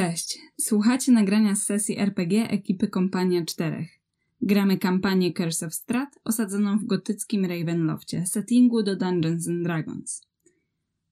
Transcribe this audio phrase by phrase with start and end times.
[0.00, 3.86] Cześć, słuchacie nagrania z sesji RPG ekipy Kompania 4.
[4.42, 10.26] Gramy kampanię Curse of Strat osadzoną w gotyckim Ravenloftie, settingu do Dungeons and Dragons.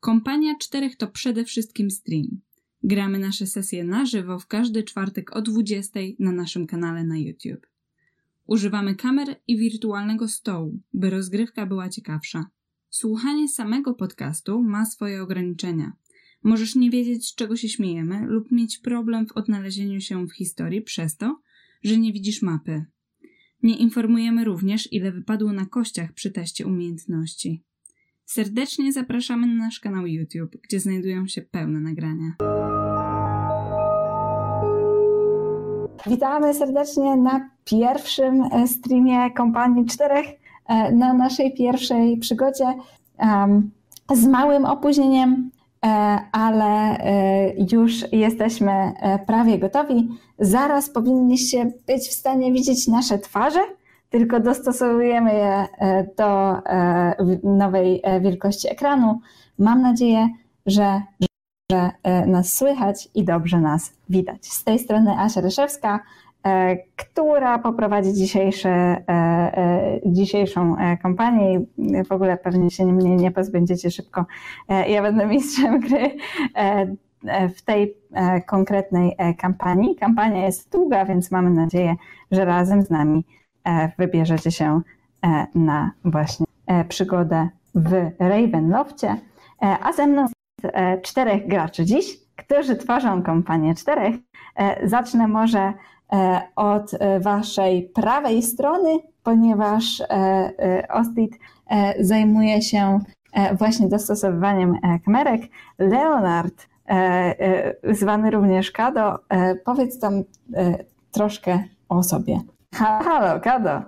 [0.01, 2.41] Kompania 4 to przede wszystkim stream.
[2.83, 7.67] Gramy nasze sesje na żywo w każdy czwartek o 20 na naszym kanale na YouTube.
[8.47, 12.47] Używamy kamer i wirtualnego stołu, by rozgrywka była ciekawsza.
[12.91, 15.93] Słuchanie samego podcastu ma swoje ograniczenia.
[16.43, 20.83] Możesz nie wiedzieć, z czego się śmiejemy, lub mieć problem w odnalezieniu się w historii
[20.83, 21.41] przez to,
[21.83, 22.85] że nie widzisz mapy.
[23.63, 27.65] Nie informujemy również, ile wypadło na kościach przy teście umiejętności.
[28.25, 32.33] Serdecznie zapraszamy na nasz kanał YouTube, gdzie znajdują się pełne nagrania.
[36.07, 40.27] Witamy serdecznie na pierwszym e, streamie kompanii czterech,
[40.67, 42.65] e, na naszej pierwszej przygodzie.
[44.15, 45.51] Z małym opóźnieniem,
[46.33, 46.99] ale
[47.73, 48.93] już jesteśmy
[49.27, 50.09] prawie gotowi.
[50.39, 53.61] Zaraz powinniście być w stanie widzieć nasze twarze,
[54.11, 55.67] tylko dostosowujemy je
[56.17, 56.55] do
[57.43, 59.21] nowej wielkości ekranu.
[59.59, 60.29] Mam nadzieję,
[60.67, 61.03] że
[61.73, 64.47] że e, nas słychać i dobrze nas widać.
[64.47, 66.01] Z tej strony Asia Ryszewska, e,
[66.97, 68.71] która poprowadzi dzisiejsze,
[69.09, 71.67] e, dzisiejszą kampanię i
[72.05, 74.27] w ogóle pewnie się mnie nie pozbędziecie szybko.
[74.89, 76.11] Ja będę mistrzem gry
[77.57, 77.95] w tej
[78.47, 79.97] konkretnej kampanii.
[79.97, 81.95] Kampania jest długa, więc mamy nadzieję,
[82.31, 83.25] że razem z nami
[83.99, 84.81] wybierzecie się
[85.55, 86.47] na właśnie
[86.89, 89.17] przygodę w Ravenloftie,
[89.61, 90.27] a ze mną
[90.63, 94.17] E, czterech graczy dziś, którzy tworzą kompanię czterech.
[94.57, 95.73] E, zacznę może e,
[96.57, 100.03] od waszej prawej strony, ponieważ
[100.91, 101.39] Ostit
[102.01, 103.01] zajmuje się
[103.59, 105.43] właśnie dostosowywaniem kamerek.
[105.79, 106.69] Leonard,
[107.93, 109.19] zwany również Kado,
[109.65, 110.23] powiedz tam
[111.13, 112.41] troszkę o sobie.
[112.75, 113.83] Halo, Kado.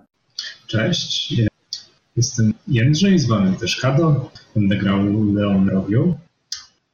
[0.66, 1.42] Cześć,
[2.16, 4.30] jestem Jędrzej, zwany też Kado.
[4.56, 4.98] Będę grał
[5.34, 6.14] Leonrowią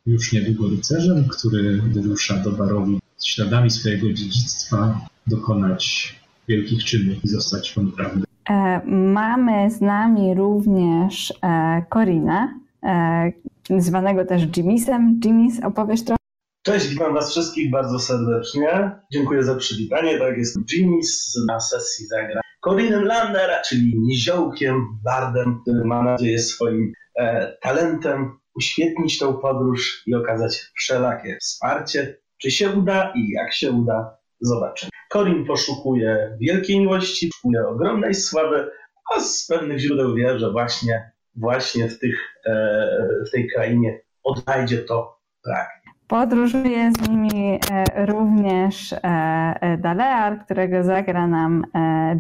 [0.07, 6.15] już niedługo rycerzem, który wyrusza do Barowi śladami swojego dziedzictwa dokonać
[6.49, 8.25] wielkich czynów i zostać pełnoprawnym.
[8.51, 13.33] E, mamy z nami również e, Corina, e,
[13.79, 15.21] zwanego też Jimisem.
[15.25, 16.17] Jimis, opowiesz trochę?
[16.63, 18.91] Cześć, witam Was wszystkich bardzo serdecznie.
[19.13, 20.19] Dziękuję za przywitanie.
[20.19, 21.35] Tak, jest Jimis.
[21.49, 29.19] Na sesji zagra Corinem Lander, czyli niziołkiem, bardem, który ma nadzieję swoim e, talentem uświetnić
[29.19, 32.19] tą podróż i okazać wszelakie wsparcie.
[32.39, 34.91] Czy się uda i jak się uda, zobaczymy.
[35.17, 38.71] Corin poszukuje wielkiej miłości, poszukuje ogromnej sławy,
[39.15, 44.79] a z pewnych źródeł wie, że właśnie, właśnie w, tych, e, w tej krainie odnajdzie
[44.79, 45.93] to pragnie.
[46.07, 51.65] Podróżuje z nimi e, również e, Dalear, którego zagra nam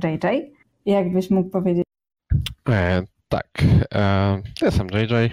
[0.04, 0.52] JJ.
[0.86, 1.84] Jakbyś mógł powiedzieć?
[3.28, 3.48] Tak,
[3.94, 5.30] e, jestem JJ.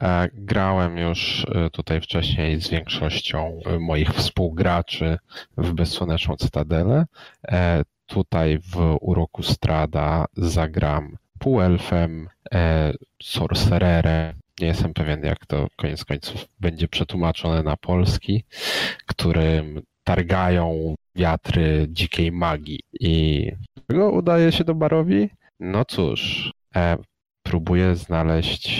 [0.00, 5.18] E, grałem już e, tutaj wcześniej z większością moich współgraczy
[5.56, 7.04] w Bezsłoneczną Cytadelę.
[8.06, 12.28] Tutaj w Uroku Strada zagram półelfem,
[13.22, 18.44] sorcererem, nie jestem pewien jak to koniec końców będzie przetłumaczone na polski,
[19.06, 23.52] którym targają wiatry dzikiej magii i
[24.12, 25.30] udaje się do Barowi?
[25.60, 26.52] No cóż,
[27.46, 28.70] próbuje znaleźć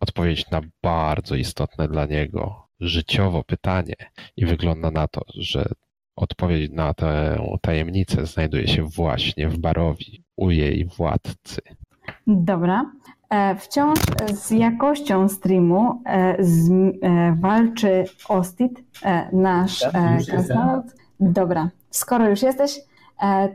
[0.00, 3.94] odpowiedź na bardzo istotne dla niego życiowo pytanie
[4.36, 5.64] i wygląda na to, że
[6.16, 11.60] odpowiedź na tę tajemnicę znajduje się właśnie w Barowi, u jej władcy.
[12.26, 12.90] Dobra.
[13.30, 13.98] E, wciąż
[14.34, 18.84] z jakością streamu e, z, e, walczy Ostit,
[19.32, 19.84] nasz
[20.28, 20.84] krasnolud.
[21.20, 22.80] Dobra, skoro już jesteś,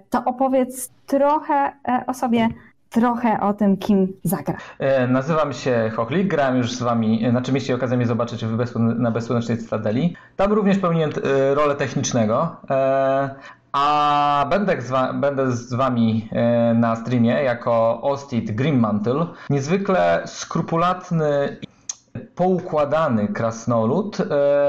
[0.10, 1.74] to opowiedz trochę
[2.08, 2.50] o sobie,
[3.00, 4.58] trochę o tym, kim zagra.
[4.80, 9.12] E, nazywam się Chochlik, grałem już z wami, e, znaczy mieliście okazję mnie zobaczyć na
[9.12, 10.16] Bezsłonecznej Cytadeli.
[10.36, 12.56] Tam również pełniłem e, rolę technicznego,
[13.72, 16.30] a będę z, wami, będę z wami
[16.76, 21.58] na streamie jako Ostit Grimmantle, niezwykle skrupulatny
[22.36, 24.18] poukładany krasnolud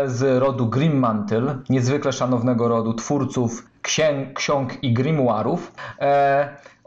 [0.07, 5.73] z rodu Grimmantle, niezwykle szanownego rodu twórców księg, ksiąg i grimoirów.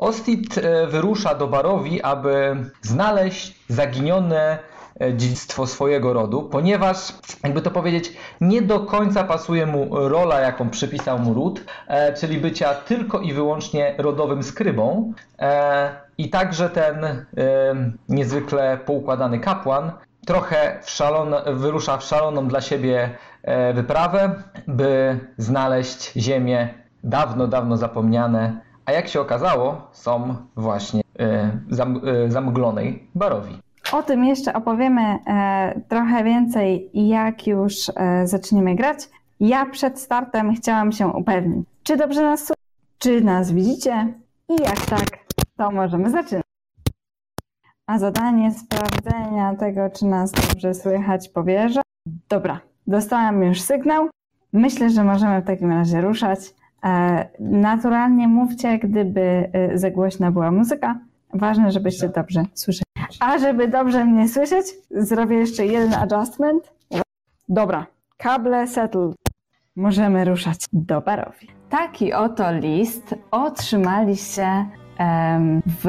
[0.01, 4.57] Ostit e, wyrusza do Barowi, aby znaleźć zaginione
[5.01, 7.13] e, dziedzictwo swojego rodu, ponieważ,
[7.43, 12.37] jakby to powiedzieć, nie do końca pasuje mu rola, jaką przypisał mu ród, e, czyli
[12.37, 15.13] bycia tylko i wyłącznie rodowym skrybą.
[16.17, 17.25] I także ten
[18.09, 19.91] niezwykle poukładany kapłan
[20.25, 23.09] trochę w szalon, wyrusza w szaloną dla siebie
[23.73, 26.73] wyprawę, by znaleźć ziemię
[27.03, 28.61] dawno, dawno zapomniane,
[28.91, 33.57] a jak się okazało, są właśnie e, zam, e, zamglonej barowi.
[33.91, 37.73] O tym jeszcze opowiemy e, trochę więcej, jak już
[38.23, 39.09] zaczniemy grać.
[39.39, 42.53] Ja przed startem chciałam się upewnić, czy dobrze nas
[42.97, 44.13] czy nas widzicie
[44.49, 45.19] i jak tak,
[45.57, 46.45] to możemy zaczynać.
[47.87, 51.81] A zadanie sprawdzenia tego, czy nas dobrze słychać, powierzę.
[52.29, 54.09] Dobra, dostałam już sygnał.
[54.53, 56.39] Myślę, że możemy w takim razie ruszać.
[56.85, 60.99] E, naturalnie mówcie, gdyby e, za głośna była muzyka.
[61.33, 62.85] Ważne, żebyście dobrze słyszeli.
[63.19, 66.73] A żeby dobrze mnie słyszeć, zrobię jeszcze jeden adjustment.
[67.49, 67.85] Dobra,
[68.17, 69.15] kable settled.
[69.75, 71.47] Możemy ruszać do barowi.
[71.69, 74.65] Taki oto list otrzymaliście
[74.97, 75.87] em, w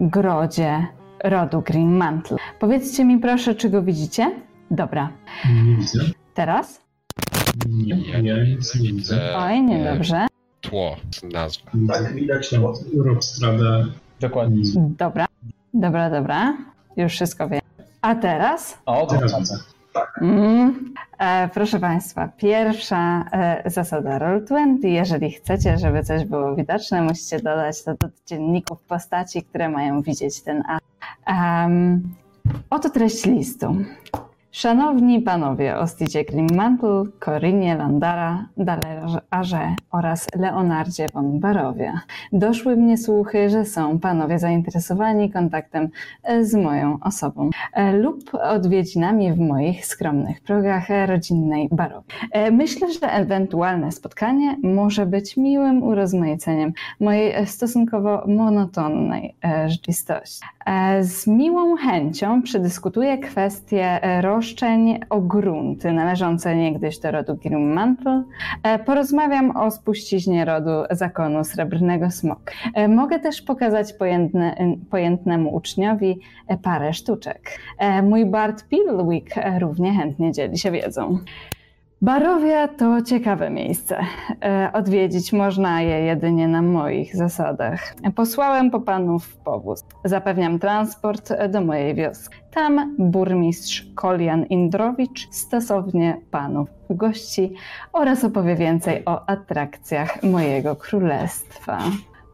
[0.00, 0.86] grodzie
[1.24, 2.36] rodu Green Mantle.
[2.58, 4.30] Powiedzcie mi proszę, czy go widzicie?
[4.70, 5.08] Dobra,
[5.64, 5.98] Nie widzę.
[6.34, 6.80] teraz?
[7.66, 9.36] Nie, nic nie widzę.
[9.36, 10.26] Oj, niedobrze.
[10.60, 11.70] Tło z nazwy.
[11.74, 12.74] Widzę Tak, widać tam to.
[13.04, 13.84] Rockstrada.
[14.20, 14.62] Dokładnie.
[14.76, 15.26] Dobra,
[15.74, 16.56] dobra, dobra.
[16.96, 17.60] Już wszystko wiem.
[18.02, 18.78] A teraz?
[18.86, 19.54] O, Teraz widzę.
[20.22, 20.94] Mm.
[21.18, 24.86] E, proszę Państwa, pierwsza e, zasada Roll20.
[24.86, 30.42] Jeżeli chcecie, żeby coś było widoczne, musicie dodać to do dzienników postaci, które mają widzieć
[30.42, 30.78] ten a.
[31.64, 32.14] Um,
[32.70, 33.76] oto treść listu.
[34.52, 39.20] Szanowni panowie Ostidzie Grimmantle, Korinie Landara, Dalerze
[39.90, 41.92] oraz Leonardzie von Barowie.
[42.32, 45.88] Doszły mnie słuchy, że są panowie zainteresowani kontaktem
[46.40, 52.06] z moją osobą e, lub odwiedzinami w moich skromnych progach rodzinnej Barowie.
[52.52, 60.40] Myślę, że ewentualne spotkanie może być miłym urozmaiceniem mojej e, stosunkowo monotonnej e, rzeczywistości.
[60.68, 68.24] E, Z miłą chęcią przedyskutuję kwestię e, roszczeń o grunty należące niegdyś do rodu Grimmantle.
[68.62, 72.52] E, Porozmawiam o spuściźnie rodu zakonu Srebrnego Smok.
[72.74, 74.56] E, Mogę też pokazać pojętne,
[74.90, 76.20] pojętnemu uczniowi
[76.62, 77.58] parę sztuczek.
[78.02, 81.18] Mój Bart Pilwick równie chętnie dzieli się wiedzą.
[82.02, 83.98] Barowia to ciekawe miejsce.
[84.44, 87.94] E, Odwiedzić można je jedynie na moich zasadach.
[88.14, 89.84] Posłałem po panów powóz.
[90.04, 92.36] Zapewniam transport do mojej wioski.
[92.50, 97.54] Tam burmistrz Kolian Indrowicz stosownie panów gości
[97.92, 101.78] oraz opowie więcej o atrakcjach mojego królestwa.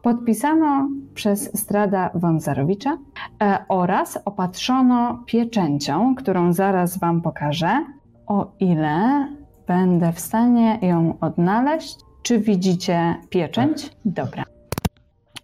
[0.01, 2.97] Podpisano przez Strada Wązarowicza
[3.43, 7.85] e, oraz opatrzono pieczęcią, którą zaraz Wam pokażę,
[8.27, 9.27] o ile
[9.67, 11.97] będę w stanie ją odnaleźć.
[12.23, 13.89] Czy widzicie pieczęć?
[14.05, 14.43] Dobra.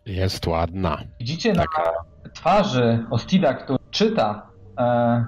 [0.05, 0.97] Jest ładna.
[1.19, 1.91] Widzicie na Taka.
[2.33, 4.47] twarzy Ostida, który czyta
[4.77, 5.25] e,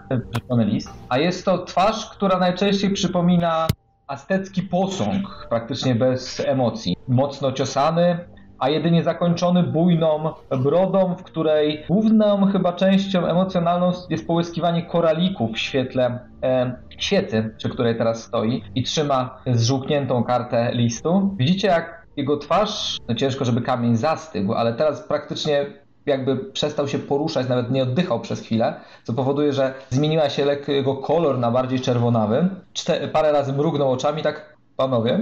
[0.57, 3.67] list, a jest to twarz, która najczęściej przypomina
[4.07, 6.95] aztecki posąg, praktycznie bez emocji.
[7.07, 8.19] Mocno ciosany,
[8.63, 15.57] a jedynie zakończony bujną brodą, w której główną chyba częścią emocjonalną jest połyskiwanie koralików w
[15.57, 21.35] świetle e, świecy, przy której teraz stoi i trzyma zżółkniętą kartę listu.
[21.37, 25.65] Widzicie, jak jego twarz, no ciężko, żeby kamień zastygł, ale teraz praktycznie
[26.05, 28.73] jakby przestał się poruszać, nawet nie oddychał przez chwilę,
[29.03, 32.49] co powoduje, że zmieniła się lekko jego kolor na bardziej czerwonawy.
[32.73, 35.19] Czte- parę razy mrugnął oczami, tak, panowie,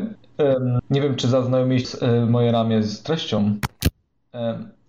[0.89, 3.55] nie wiem, czy zaznajomić e, moje ramię z treścią,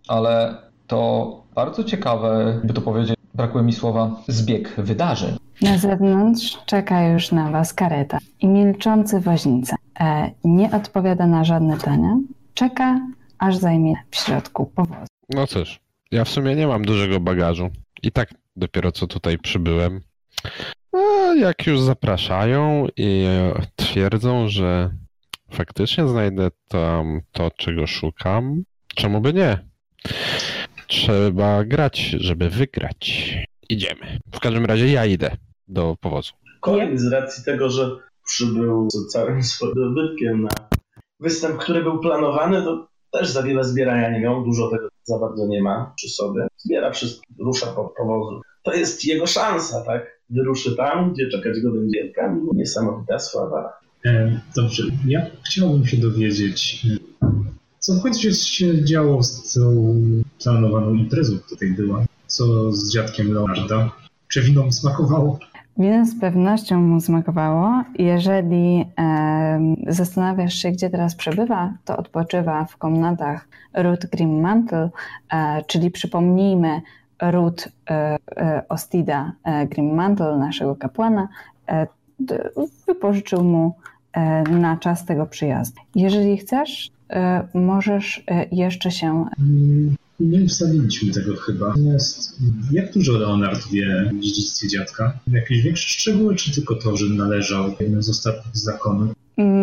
[0.08, 0.54] ale
[0.86, 5.36] to bardzo ciekawe, by to powiedzieć, brakuje mi słowa, zbieg wydarzeń.
[5.62, 9.76] Na zewnątrz czeka już na Was kareta i milczący woźnica.
[10.00, 12.16] E, nie odpowiada na żadne pytania.
[12.54, 13.00] Czeka,
[13.38, 15.06] aż zajmie w środku powozu.
[15.28, 15.80] No cóż,
[16.10, 17.70] ja w sumie nie mam dużego bagażu.
[18.02, 20.00] I tak dopiero co tutaj przybyłem.
[20.92, 23.26] A jak już zapraszają i
[23.76, 24.90] twierdzą, że
[25.52, 28.62] faktycznie znajdę tam to, czego szukam,
[28.94, 29.58] czemu by nie?
[30.86, 33.34] Trzeba grać, żeby wygrać.
[33.68, 34.18] Idziemy.
[34.34, 35.36] W każdym razie ja idę
[35.68, 36.32] do powozu.
[36.60, 37.90] Colin z racji tego, że
[38.26, 40.50] przybył z całym swoim dobytkiem na
[41.20, 45.46] występ, który był planowany, to też za wiele zbierania nie miał, dużo tego za bardzo
[45.46, 46.46] nie ma przy sobie.
[46.56, 48.40] Zbiera wszystko, rusza po powozu.
[48.62, 50.20] To jest jego szansa, tak?
[50.30, 53.72] Wyruszy tam, gdzie czekać go będzie wielka, niesamowita sława.
[54.06, 56.86] E, Dobrze, ja chciałbym się dowiedzieć,
[57.22, 57.26] e,
[57.78, 59.94] co w końcu się działo z tą
[60.42, 62.04] planowaną imprezą, która tutaj była.
[62.26, 63.90] Co z dziadkiem Leonarda?
[64.28, 65.38] Czy wino mu smakowało?
[65.78, 67.82] Wino z pewnością mu smakowało.
[67.98, 74.90] Jeżeli em, zastanawiasz się, gdzie teraz przebywa, to odpoczywa w komnatach Ruth Grimmantle,
[75.32, 76.80] e, czyli przypomnijmy
[77.22, 81.28] Ruth e, e, Ostida e, Grimmantle, naszego kapłana.
[81.68, 81.86] E,
[82.86, 83.91] wypożyczył mu e,
[84.50, 85.80] na czas tego przyjazdu.
[85.94, 89.24] Jeżeli chcesz, e, możesz e, jeszcze się.
[89.38, 91.68] Mm, Nie wstawiliśmy tego chyba.
[91.68, 92.38] Natomiast
[92.72, 95.18] jak dużo Leonard wie o dziedzictwie dziadka?
[95.32, 99.12] Jakieś większe szczegóły, czy tylko to, że należał jednym z ostatnich zakonów?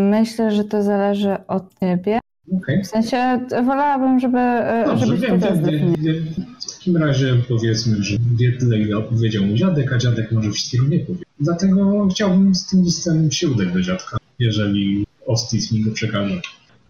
[0.10, 2.20] Myślę, że to zależy od ciebie.
[2.58, 2.84] Okej.
[2.84, 6.25] W sensie wolałabym, żeby, e, Dobrze, żebyś to wiem, wiem.
[6.60, 10.88] W takim razie powiedzmy, że wie tyle, ile opowiedział mu dziadek, a dziadek może wszystkiego
[10.88, 11.20] nie powie.
[11.39, 16.41] Dlatego chciałbym z tym listem się udać do dziadka, jeżeli Ostis mi go przekaże.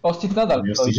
[0.02, 0.92] Ostit nadal stoi?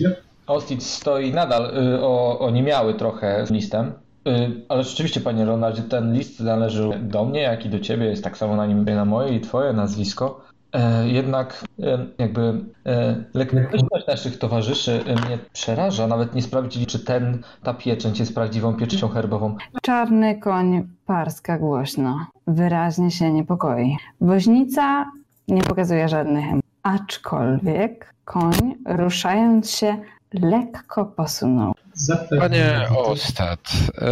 [0.47, 3.91] Ostit stoi nadal y, o, oniemiały trochę z listem.
[4.27, 4.31] Y,
[4.69, 8.05] Ale rzeczywiście, panie Ronaldzie, ten list należy do mnie, jak i do ciebie.
[8.05, 10.41] Jest tak samo na nim na moje i twoje nazwisko.
[10.73, 16.07] E, Jednak e, jakby e, lekkość naszych towarzyszy mnie przeraża.
[16.07, 19.55] Nawet nie sprawdzili, czy ten, ta pieczęć jest prawdziwą pieczęcią herbową.
[19.81, 22.25] Czarny koń parska głośno.
[22.47, 23.97] Wyraźnie się niepokoi.
[24.21, 25.11] Woźnica
[25.47, 26.61] nie pokazuje żadnych emocji.
[26.83, 29.97] Aczkolwiek koń, ruszając się,
[30.33, 31.73] lekko posunął.
[31.93, 32.37] Zapewne.
[32.39, 33.59] Panie Ostat,
[34.01, 34.07] e,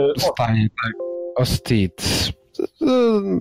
[0.00, 0.92] E, Stanie tak.
[1.36, 2.02] Ostit.
[2.82, 2.86] e,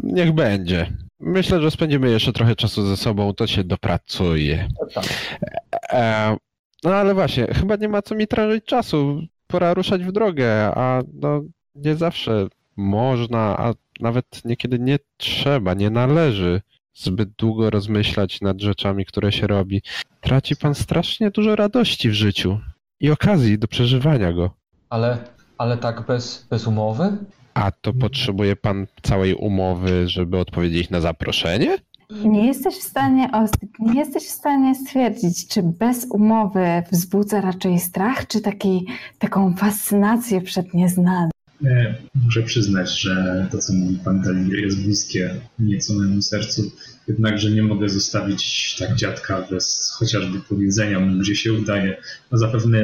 [0.03, 0.91] Niech będzie.
[1.19, 4.67] Myślę, że spędzimy jeszcze trochę czasu ze sobą, to się dopracuje.
[4.93, 5.03] Tak.
[5.93, 6.37] E,
[6.83, 9.21] no ale właśnie, chyba nie ma co mi tracić czasu.
[9.47, 11.41] Pora ruszać w drogę, a no
[11.75, 16.61] nie zawsze można, a nawet niekiedy nie trzeba, nie należy
[16.97, 19.81] zbyt długo rozmyślać nad rzeczami, które się robi.
[20.21, 22.59] Traci pan strasznie dużo radości w życiu
[22.99, 24.51] i okazji do przeżywania go.
[24.89, 25.17] Ale,
[25.57, 27.17] ale tak bez, bez umowy?
[27.53, 31.77] A to potrzebuje pan całej umowy, żeby odpowiedzieć na zaproszenie?
[32.09, 33.29] Nie jesteś w stanie,
[33.79, 38.87] nie jesteś w stanie stwierdzić, czy bez umowy wzbudza raczej strach, czy taki,
[39.19, 41.29] taką fascynację przed nieznanym.
[41.65, 41.95] E,
[42.25, 46.71] Muszę przyznać, że to, co mówi pan Delir, jest bliskie nieco memu sercu.
[47.07, 51.97] Jednakże nie mogę zostawić tak dziadka bez chociażby powiedzenia mu, gdzie się udaje.
[52.31, 52.79] A zapewne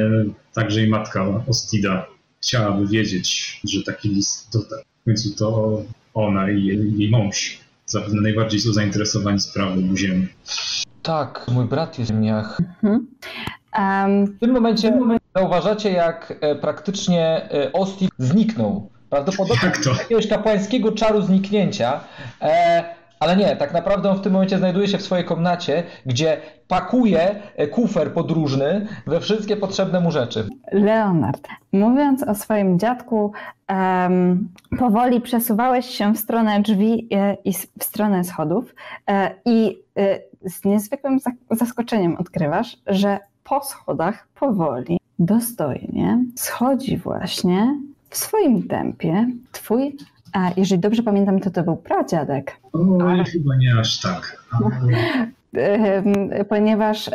[0.52, 2.06] także i matka Ostida
[2.42, 4.82] chciałaby wiedzieć, że taki list dotarł.
[5.02, 5.82] W końcu to
[6.14, 10.28] ona i jej, jej mąż zapewne najbardziej są zainteresowani sprawą ziemi.
[11.02, 12.58] Tak, mój brat jest w Miach.
[12.82, 14.90] Um, W tym momencie
[15.36, 18.90] zauważacie, jak e, praktycznie e, Ostit zniknął.
[19.10, 19.94] Prawdopodobnie Jak to?
[19.94, 22.00] z jakiegoś kapłańskiego czaru zniknięcia.
[22.42, 22.84] E,
[23.20, 26.36] ale nie, tak naprawdę on w tym momencie znajduje się w swojej komnacie, gdzie
[26.68, 30.48] pakuje e, kufer podróżny we wszystkie potrzebne mu rzeczy.
[30.72, 33.32] Leonard, mówiąc o swoim dziadku,
[33.66, 34.48] em,
[34.78, 38.74] powoli przesuwałeś się w stronę drzwi e, i w stronę schodów
[39.10, 40.18] e, i e,
[40.50, 41.18] z niezwykłym
[41.50, 47.78] zaskoczeniem odkrywasz, że po schodach powoli, dostojnie schodzi właśnie
[48.10, 49.96] w swoim tempie twój,
[50.32, 52.56] a jeżeli dobrze pamiętam, to to był pradziadek.
[52.72, 54.44] Oj, chyba nie aż tak.
[54.52, 54.96] Ale
[55.56, 56.14] Em,
[56.48, 57.10] ponieważ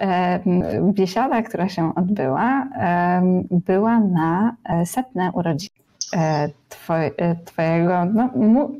[0.81, 5.75] biesiada, która się odbyła, em, była na e, setne urodziny
[6.15, 8.29] e, twoj, e, twojego, no,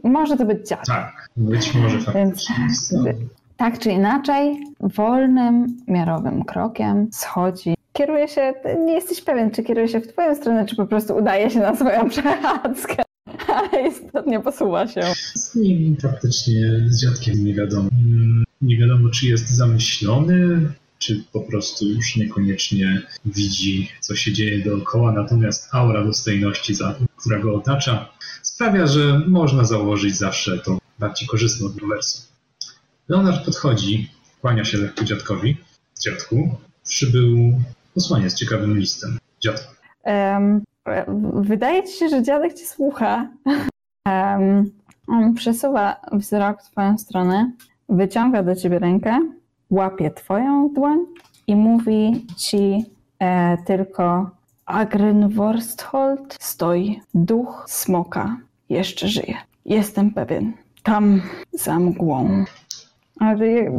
[0.03, 0.88] może to być dziad.
[0.88, 3.13] tak, być może Więc faktycznie.
[3.57, 7.75] tak czy inaczej, wolnym, miarowym krokiem schodzi.
[7.93, 8.53] Kieruje się,
[8.86, 11.75] nie jesteś pewien, czy kieruje się w twoją stronę, czy po prostu udaje się na
[11.75, 12.96] swoją przechadzkę,
[13.55, 15.01] ale istotnie posuwa się.
[15.36, 17.89] Z nim faktycznie, z dziadkiem nie wiadomo.
[17.91, 24.63] Mm, Nie wiadomo, czy jest zamyślony, czy po prostu już niekoniecznie widzi, co się dzieje
[24.65, 25.12] dookoła.
[25.12, 26.74] Natomiast aura dostojności,
[27.17, 28.10] która go otacza,
[28.41, 32.22] sprawia, że można założyć zawsze tą bardziej korzystną wersję.
[33.10, 34.10] Leonard podchodzi,
[34.41, 35.58] kłania się lekko dziadkowi.
[36.01, 36.55] Dziadku,
[36.88, 37.62] przybył
[37.99, 39.17] posłanie z ciekawym listem.
[39.39, 40.61] Dziadku, Em,
[41.33, 43.29] wydaje ci się, że dziadek cię słucha.
[44.07, 44.71] Em,
[45.07, 47.51] on przesuwa wzrok w twoją stronę,
[47.89, 49.19] wyciąga do ciebie rękę,
[49.69, 50.99] łapie twoją dłoń
[51.47, 52.85] i mówi ci
[53.19, 54.29] e, tylko
[54.65, 58.37] Agrenworsthold stoi, duch smoka
[58.69, 59.35] jeszcze żyje.
[59.65, 60.53] Jestem pewien.
[60.83, 61.21] Tam
[61.53, 62.45] za mgłą.
[63.19, 63.71] Ale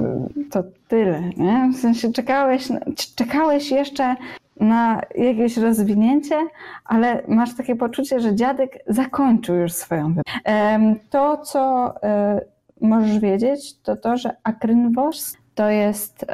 [0.50, 1.70] to tyle, nie?
[1.74, 2.68] W sensie czekałeś,
[3.16, 4.16] czekałeś jeszcze
[4.60, 6.36] na jakieś rozwinięcie,
[6.84, 10.96] ale masz takie poczucie, że dziadek zakończył już swoją wyprawę.
[11.10, 12.40] To, co e,
[12.80, 16.26] możesz wiedzieć, to to, że Akrynwos to jest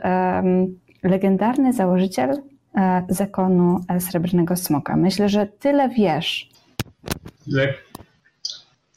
[1.03, 2.43] legendarny założyciel
[2.75, 4.97] e, zakonu e, Srebrnego Smoka.
[4.97, 6.51] Myślę, że tyle wiesz.
[7.47, 7.75] Le...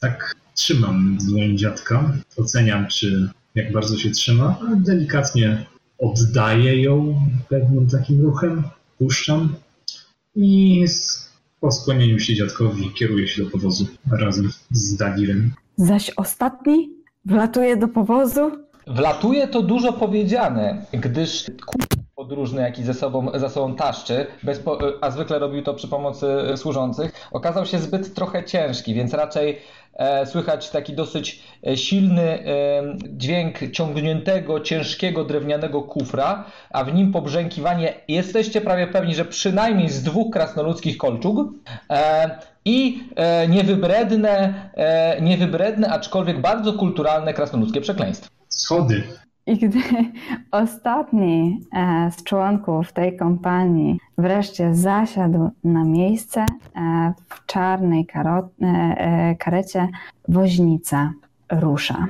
[0.00, 5.66] Tak trzymam dłoń dziadka, oceniam, czy jak bardzo się trzyma, ale delikatnie
[5.98, 8.62] oddaję ją pewnym takim ruchem,
[8.98, 9.54] puszczam
[10.36, 11.30] i z-
[11.60, 15.50] po skłonieniu się dziadkowi kieruję się do powozu razem z Dagirem.
[15.76, 16.90] Zaś ostatni
[17.24, 18.40] Wlatuje do powozu?
[18.86, 21.44] Wlatuje to dużo powiedziane, gdyż
[22.20, 24.26] podróżny, jaki ze sobą, za sobą taszczy,
[24.64, 29.58] po, a zwykle robił to przy pomocy służących, okazał się zbyt trochę ciężki, więc raczej
[29.94, 32.44] e, słychać taki dosyć e, silny e,
[33.02, 37.94] dźwięk ciągniętego, ciężkiego drewnianego kufra, a w nim pobrzękiwanie.
[38.08, 41.48] Jesteście prawie pewni, że przynajmniej z dwóch krasnoludzkich kolczug.
[41.90, 48.30] E, i e, niewybredne, e, niewybredne, aczkolwiek bardzo kulturalne krasnoludzkie przekleństwo.
[48.48, 49.02] Schody.
[49.46, 49.78] I gdy
[50.50, 58.06] ostatni e, z członków tej kompanii wreszcie zasiadł na miejsce e, w czarnej
[58.62, 59.88] e, karecie,
[60.28, 61.12] woźnica
[61.50, 62.06] rusza.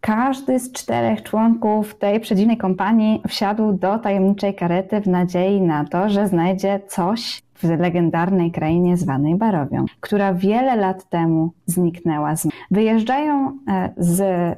[0.00, 6.08] Każdy z czterech członków tej przedziwnej kompanii wsiadł do tajemniczej karety w nadziei na to,
[6.08, 12.34] że znajdzie coś w legendarnej krainie zwanej Barowią, która wiele lat temu zniknęła.
[12.70, 14.56] Wyjeżdżają e, z e,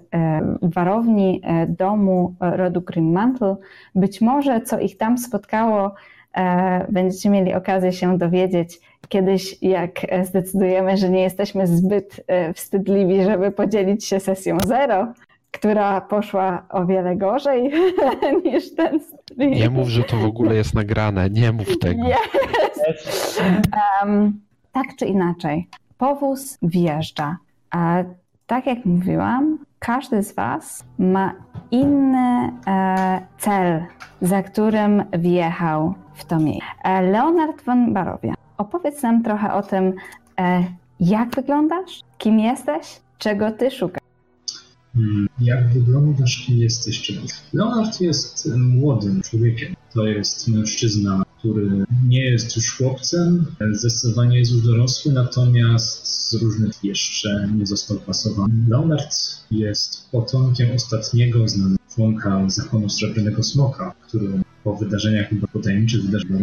[0.63, 3.57] warowni e, domu rodu Grimmantle.
[3.95, 5.95] Być może co ich tam spotkało,
[6.89, 9.91] będziecie mieli okazję się dowiedzieć kiedyś, jak
[10.23, 15.13] zdecydujemy, że nie jesteśmy zbyt wstydliwi, żeby podzielić się sesją zero
[15.55, 17.73] która poszła o wiele gorzej
[18.45, 19.51] niż ten stream.
[19.51, 22.03] Nie mów, że to w ogóle jest nagrane, nie mów tego.
[22.07, 23.41] Yes.
[24.03, 24.41] Um,
[24.73, 25.69] tak czy inaczej,
[25.99, 27.37] powóz wjeżdża.
[27.71, 28.03] A
[28.47, 31.33] tak jak mówiłam, każdy z Was ma
[31.71, 33.83] inny e, cel,
[34.21, 36.71] za którym wjechał w to miejsce.
[36.85, 39.93] E, Leonard von Barowia, opowiedz nam trochę o tym,
[40.41, 40.65] e,
[41.01, 44.04] jak wyglądasz, kim jesteś, czego Ty szukasz.
[44.95, 47.21] Hmm, jak wyglądasz, kim jesteś, czego?
[47.53, 49.75] Leonard jest młodym człowiekiem.
[49.95, 56.85] To jest mężczyzna, który nie jest już chłopcem, zdecydowanie jest już dorosły, natomiast z różnych
[56.85, 58.55] jeszcze nie został pasowany.
[58.69, 59.15] Leonard
[59.51, 66.41] jest potomkiem ostatniego znanego członka zakonu Srebrnego Smoka, który po wydarzeniach chyba potajemniczych wydarzeniach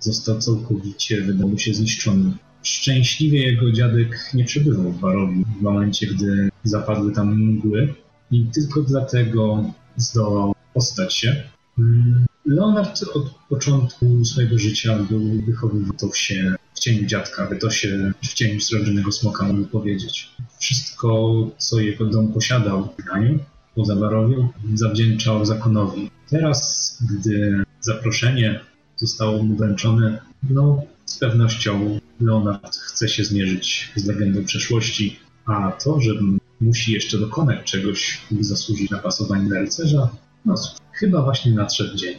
[0.00, 2.32] został całkowicie, wydało się, zniszczony.
[2.62, 7.94] Szczęśliwie jego dziadek nie przebywał w Barowi w momencie, gdy zapadły tam mgły
[8.30, 9.64] i tylko dlatego
[9.96, 11.42] zdołał ostać się.
[11.78, 18.12] Mm, Leonard od początku swojego życia był wychowywał się w cieniu dziadka, by to się
[18.22, 20.30] w cieniu srebrnego smoka mógł powiedzieć.
[20.58, 23.38] Wszystko, co jego dom posiadał w Ganiu,
[23.74, 26.10] poza Barowią, zawdzięczał zakonowi.
[26.28, 28.60] Teraz, gdy zaproszenie
[28.96, 36.00] zostało mu wręczone, no z pewnością Leonard chce się zmierzyć z legendą przeszłości, a to,
[36.00, 36.12] że
[36.60, 40.08] musi jeszcze dokonać czegoś, by zasłużyć na pasowanie na rycerza,
[40.44, 40.54] no
[40.92, 42.14] chyba właśnie nadszedł dzień.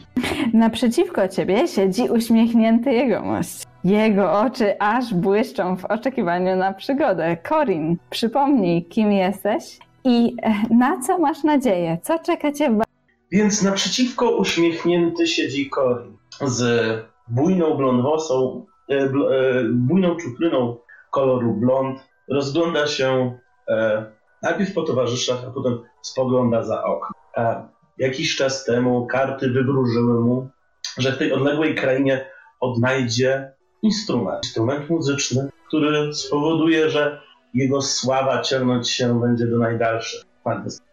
[0.53, 3.63] Naprzeciwko ciebie siedzi uśmiechnięty jegomość.
[3.83, 7.37] Jego oczy aż błyszczą w oczekiwaniu na przygodę.
[7.49, 11.97] Corin, przypomnij, kim jesteś i e, na co masz nadzieję?
[12.03, 12.81] Co czeka cię w
[13.31, 16.63] Więc naprzeciwko uśmiechnięty siedzi Corin z
[17.27, 18.65] bujną blondwosą,
[19.71, 20.77] bujną czupryną
[21.11, 21.99] koloru blond.
[22.29, 23.37] Rozgląda się
[24.41, 27.15] najpierw po towarzyszach, a potem spogląda za okno.
[27.97, 30.49] Jakiś czas temu karty wywróżyły mu,
[30.97, 32.25] że w tej odległej krainie
[32.59, 37.21] odnajdzie instrument, instrument muzyczny, który spowoduje, że
[37.53, 40.21] jego sława ciągnąć się będzie do najdalszych.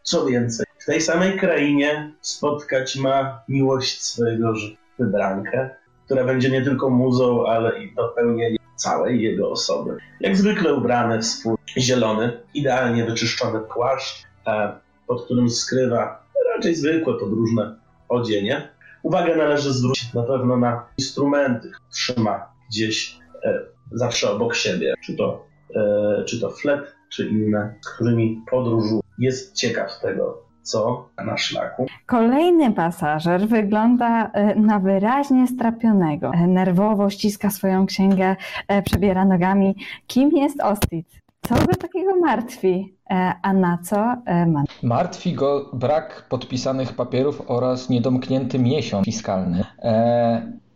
[0.02, 4.52] Co więcej, w tej samej krainie spotkać ma miłość swojego
[4.98, 5.70] wybrankę,
[6.06, 9.96] która będzie nie tylko muzą, ale i dopełnieniem całej jego osoby.
[10.20, 14.72] Jak zwykle ubrany w swój zielony, idealnie wyczyszczony płaszcz, e,
[15.06, 17.76] pod którym skrywa raczej zwykłe podróżne
[18.08, 18.68] odzienie.
[19.02, 23.60] Uwagę należy zwrócić na pewno na instrumenty, które trzyma gdzieś e,
[23.92, 29.00] zawsze obok siebie, czy to, e, czy to flet, czy inne, którymi podróżuje.
[29.18, 31.86] Jest ciekaw tego, co na szlaku.
[32.06, 36.30] Kolejny pasażer wygląda e, na wyraźnie strapionego.
[36.34, 38.36] E, nerwowo ściska swoją księgę,
[38.68, 39.76] e, przebiera nogami.
[40.06, 41.06] Kim jest Ostit?
[41.42, 42.96] Co go takiego martwi?
[43.42, 43.96] A na co
[44.46, 44.64] ma?
[44.82, 49.64] Martwi go brak podpisanych papierów oraz niedomknięty miesiąc fiskalny.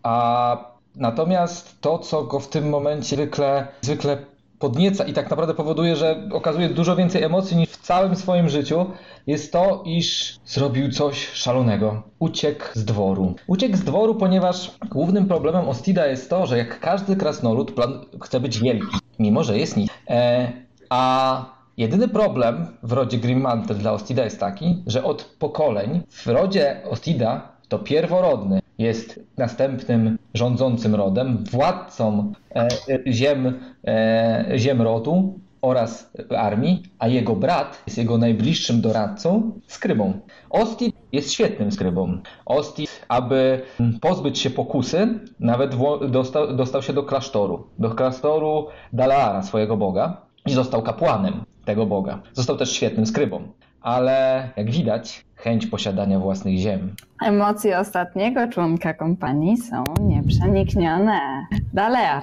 [0.02, 0.56] A
[0.96, 4.16] natomiast to, co go w tym momencie zwykle, zwykle
[4.60, 8.86] podnieca i tak naprawdę powoduje, że okazuje dużo więcej emocji niż w całym swoim życiu,
[9.26, 12.02] jest to, iż zrobił coś szalonego.
[12.18, 13.34] Uciekł z dworu.
[13.46, 18.40] Uciekł z dworu, ponieważ głównym problemem Ostida jest to, że jak każdy krasnolud plan chce
[18.40, 19.90] być wielki, mimo że jest nic.
[20.10, 20.52] E,
[20.90, 26.82] a Jedyny problem w rodzie Grimmantle dla Ostida jest taki, że od pokoleń w rodzie
[26.90, 32.68] Ostida to pierworodny jest następnym rządzącym rodem, władcą e,
[33.12, 40.12] ziem, e, ziem rodu oraz armii, a jego brat jest jego najbliższym doradcą, skrybą.
[40.50, 42.18] Ostit jest świetnym skrybą.
[42.46, 43.62] Ostit, aby
[44.00, 45.74] pozbyć się pokusy, nawet
[46.10, 50.16] dostał, dostał się do klasztoru, do klasztoru Dalaara, swojego boga,
[50.46, 52.22] i został kapłanem tego boga.
[52.32, 53.48] Został też świetnym skrybą,
[53.80, 56.94] ale jak widać, chęć posiadania własnych ziem.
[57.22, 61.46] Emocje ostatniego członka kompanii są nieprzeniknione.
[61.72, 62.22] Dalear,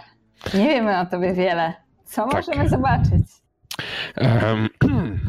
[0.54, 1.74] nie wiemy o tobie wiele.
[2.06, 2.34] Co tak.
[2.34, 3.26] możemy zobaczyć?
[4.22, 4.70] Um,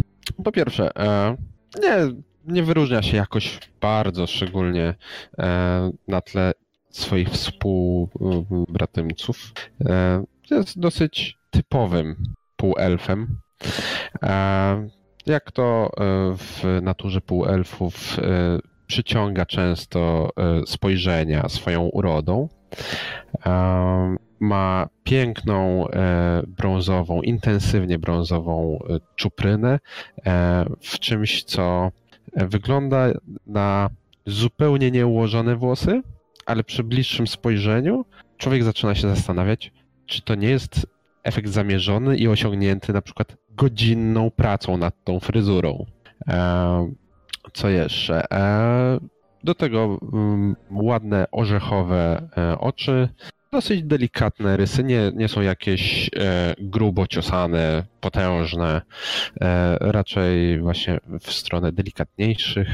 [0.44, 1.36] po pierwsze, e,
[1.82, 1.96] nie,
[2.54, 4.94] nie wyróżnia się jakoś bardzo szczególnie
[5.38, 6.52] e, na tle
[6.90, 9.52] swoich współbratymców.
[9.84, 12.16] E, jest dosyć typowym
[12.56, 13.38] półelfem.
[15.28, 15.90] Jak to
[16.36, 18.16] w naturze półelfów
[18.86, 20.30] przyciąga często
[20.66, 22.48] spojrzenia swoją urodą?
[24.40, 29.78] Ma piękną e, brązową, intensywnie brązową e, czuprynę
[30.26, 31.90] e, w czymś, co
[32.36, 33.08] wygląda
[33.46, 33.90] na
[34.26, 36.02] zupełnie nieułożone włosy,
[36.46, 38.04] ale przy bliższym spojrzeniu
[38.36, 39.72] człowiek zaczyna się zastanawiać,
[40.06, 40.86] czy to nie jest
[41.22, 45.86] efekt zamierzony i osiągnięty na przykład godzinną pracą nad tą fryzurą.
[47.52, 48.24] Co jeszcze?
[49.44, 53.08] Do tego mm, ładne orzechowe oczy,
[53.52, 58.82] dosyć delikatne rysy, nie, nie są jakieś e, grubo ciosane, potężne,
[59.40, 62.68] e, raczej właśnie w stronę delikatniejszych.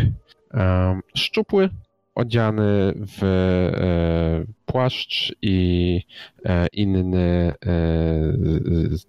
[0.55, 1.70] E, szczupły,
[2.14, 6.00] odziany w e, płaszcz i
[6.44, 7.74] e, inny e,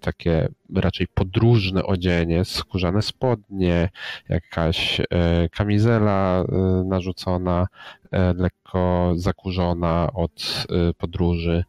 [0.00, 3.88] takie raczej podróżne odzienie, skórzane spodnie,
[4.28, 5.00] jakaś
[5.52, 6.44] kamizela
[6.84, 7.66] narzucona,
[8.36, 10.66] lekko zakurzona od
[10.98, 11.64] podróży.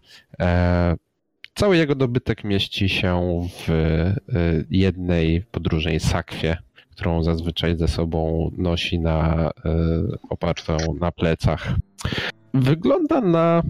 [1.55, 3.67] Cały jego dobytek mieści się w
[4.69, 6.57] jednej podróżnej sakwie
[6.97, 9.51] którą zazwyczaj ze sobą nosi na e,
[10.29, 11.67] opartą na plecach.
[12.53, 13.63] Wygląda na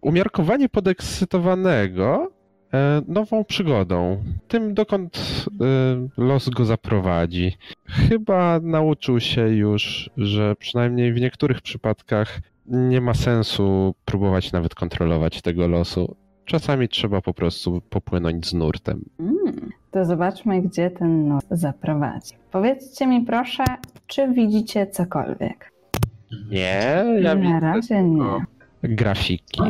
[0.00, 2.32] umiarkowanie podekscytowanego
[2.74, 7.52] e, nową przygodą, tym dokąd e, los go zaprowadzi.
[7.86, 15.42] Chyba nauczył się już, że przynajmniej w niektórych przypadkach nie ma sensu próbować nawet kontrolować
[15.42, 16.16] tego losu.
[16.44, 19.04] Czasami trzeba po prostu popłynąć z nurtem.
[19.20, 22.34] Mm, to zobaczmy, gdzie ten nurt zaprowadzi.
[22.52, 23.64] Powiedzcie mi proszę,
[24.06, 25.72] czy widzicie cokolwiek?
[26.50, 28.44] Nie, ja Na razie nie.
[28.82, 29.62] Grafiki,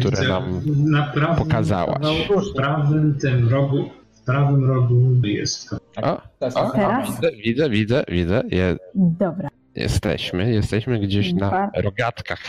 [0.00, 0.60] które nam
[0.90, 2.28] na prawym, pokazałaś.
[2.28, 5.76] W prawym tym rogu, w prawym rogu jest to.
[6.02, 6.22] O,
[6.54, 7.08] o, Teraz?
[7.10, 8.42] Widzę, widzę, widzę, widzę.
[8.50, 9.48] Je, Dobra.
[9.74, 12.40] Jesteśmy, jesteśmy gdzieś na rogatkach.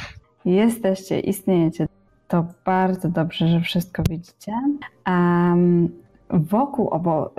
[0.46, 1.88] Jesteście, istniejecie.
[2.28, 4.52] To bardzo dobrze, że wszystko widzicie.
[5.08, 5.90] Um,
[6.30, 7.32] wokół obo,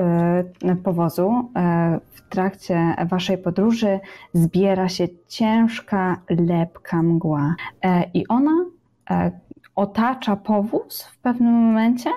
[0.70, 1.52] y, powozu y,
[2.10, 4.00] w trakcie waszej podróży
[4.32, 7.54] zbiera się ciężka, lepka mgła.
[7.84, 8.64] Y, I ona
[9.74, 12.10] otacza powóz w pewnym momencie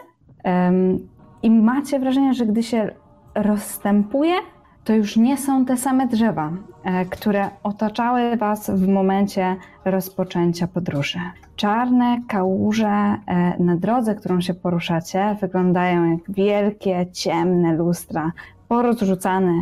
[1.44, 2.90] i macie wrażenie, że gdy się
[3.36, 4.34] rozstępuje,
[4.84, 6.52] to już nie są te same drzewa,
[6.84, 9.56] e, które otaczały Was w momencie
[9.86, 11.20] rozpoczęcia podróży.
[11.56, 13.18] Czarne kałuże e,
[13.60, 18.32] na drodze, którą się poruszacie, wyglądają jak wielkie, ciemne lustra,
[18.68, 19.54] porozrzucane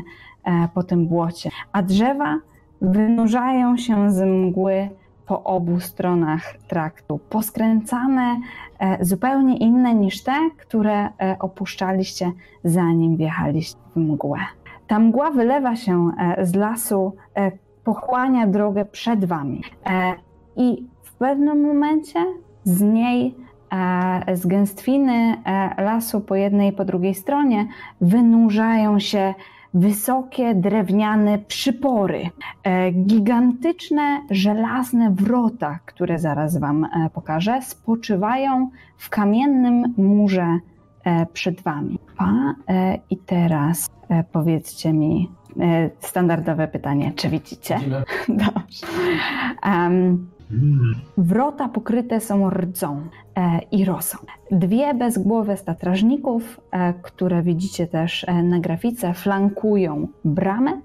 [0.43, 2.37] e, po tym błocie, a drzewa
[2.81, 4.89] wynurzają się z mgły
[5.25, 8.39] po obu stronach traktu, poskręcane,
[9.01, 12.31] zupełnie inne niż te, które opuszczaliście
[12.63, 14.39] zanim wjechaliście w mgłę.
[14.89, 17.51] Ta mgła wylewa się e, z lasu, e,
[17.83, 19.61] pochłania drogę przed wami.
[19.85, 20.13] E,
[20.55, 20.87] I
[21.19, 22.25] pewnym momencie
[22.63, 23.35] z niej,
[24.33, 25.35] z gęstwiny
[25.77, 27.67] lasu po jednej i po drugiej stronie,
[28.01, 29.33] wynurzają się
[29.73, 32.29] wysokie drewniane przypory,
[32.93, 40.59] gigantyczne żelazne wrota, które zaraz Wam pokażę, spoczywają w kamiennym murze
[41.33, 41.99] przed Wami.
[43.09, 45.29] I teraz E, powiedzcie mi
[45.59, 47.75] e, standardowe pytanie, czy widzicie?
[47.75, 48.03] Widzimy.
[48.45, 48.87] Dobrze.
[49.65, 50.29] Um,
[51.17, 53.01] Wrota pokryte są rdzą
[53.35, 54.17] e, i rosą.
[54.51, 60.81] Dwie bezgłowe statrażników, e, które widzicie też e, na grafice, flankują bramę.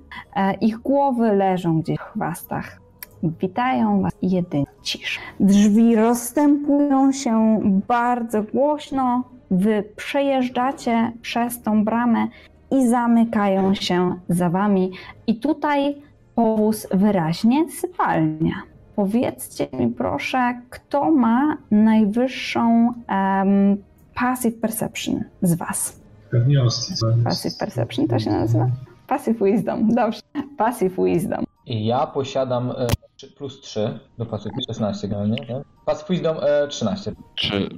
[0.61, 2.81] Ich głowy leżą gdzieś w chwastach.
[3.23, 5.21] Witają Was jedynie cisz.
[5.41, 9.25] Drzwi rozstępują się bardzo głośno.
[9.51, 12.29] Wy przejeżdżacie przez tą bramę
[12.71, 14.91] i zamykają się za wami.
[15.27, 15.95] I tutaj
[16.35, 18.74] powóz wyraźnie sypalnia.
[18.97, 23.77] Powiedzcie mi proszę, kto ma najwyższą um,
[24.15, 26.01] passive perception z was?
[26.31, 26.95] Pewnie Osti.
[27.25, 28.71] Passive Perception to się nazywa?
[29.07, 30.21] Passive Wisdom, dobrze.
[30.59, 31.45] Passive Wisdom.
[31.67, 35.65] Ja posiadam e, trzy- plus 3 do pasyw 16 generalnie, tak?
[35.87, 37.13] Passive Wisdom e, 13.
[37.35, 37.69] Czy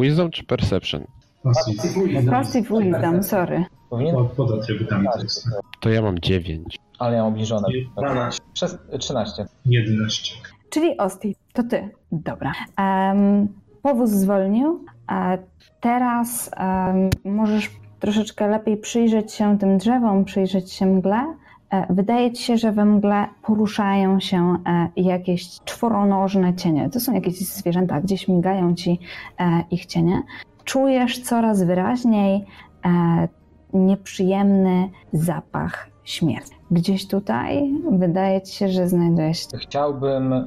[0.00, 1.04] Wisdom czy Perception?
[1.42, 1.82] Passive.
[2.30, 3.64] Passive Wisdom, sorry.
[3.90, 4.14] Powinien?
[4.14, 5.48] Pod, pod atrybutami to jest.
[5.80, 6.78] To ja mam 9.
[6.98, 7.68] Ale ja mam obniżone.
[7.96, 8.40] 12.
[8.52, 9.46] Przez 13.
[9.66, 10.34] 11.
[10.72, 11.88] Czyli Osti, to ty.
[12.12, 12.52] Dobra.
[12.78, 13.48] Um,
[13.82, 14.84] powóz zwolnił,
[15.80, 21.34] teraz em, możesz troszeczkę lepiej przyjrzeć się tym drzewom, przyjrzeć się mgle.
[21.70, 26.90] E, Wydaje ci się, że we mgle poruszają się e, jakieś czworonożne cienie.
[26.90, 28.98] To są jakieś zwierzęta, gdzieś migają ci
[29.38, 30.22] e, ich cienie.
[30.64, 32.44] Czujesz coraz wyraźniej
[33.72, 36.52] nieprzyjemny zapach śmierci.
[36.70, 40.46] Gdzieś tutaj wydaje ci się, że znajduje się Chciałbym e,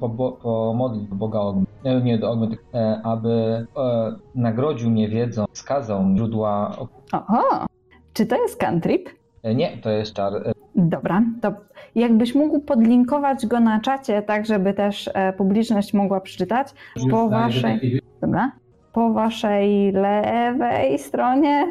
[0.00, 3.28] pobo- pomodlić do Boga Ogmy, e, nie do tylko, e, aby
[3.76, 6.76] e, nagrodził mnie wiedzą, wskazał mi źródła.
[7.12, 7.66] Oho!
[8.12, 9.08] Czy to jest cantrip?
[9.42, 10.32] E, nie, to jest czar.
[10.36, 11.52] E, Dobra, to
[11.94, 16.68] jakbyś mógł podlinkować go na czacie, tak żeby też publiczność mogła przeczytać.
[17.10, 18.52] Po waszej, dobra,
[18.92, 21.66] po waszej lewej stronie,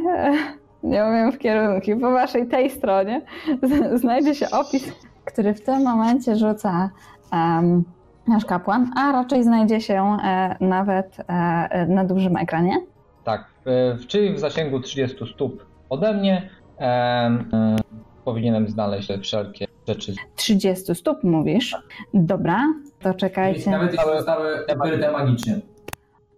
[0.84, 3.22] nie wiem w kierunku, po waszej tej stronie
[4.02, 4.92] znajdzie się opis,
[5.26, 6.90] który w tym momencie rzuca
[7.34, 7.84] em,
[8.28, 12.78] nasz kapłan, a raczej znajdzie się e, nawet e, na dużym ekranie.
[13.24, 17.76] tak, e, czyli w zasięgu 30 stóp ode mnie e, e,
[18.26, 20.14] powinienem znaleźć wszelkie rzeczy.
[20.36, 21.76] 30 stóp mówisz.
[22.14, 23.72] Dobra, to czekajcie.
[23.72, 24.66] Nawet jeśli zostały
[25.12, 25.60] magicznie.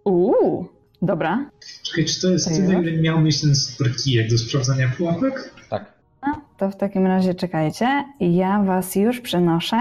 [0.04, 0.66] Uuu,
[1.02, 1.44] dobra.
[1.82, 5.54] Czekaj, czy to jest To tyle, ile miał mieć ten super kijek do sprawdzania pułapek?
[5.70, 5.92] Tak.
[6.26, 8.04] No, to w takim razie czekajcie.
[8.20, 9.76] Ja was już przenoszę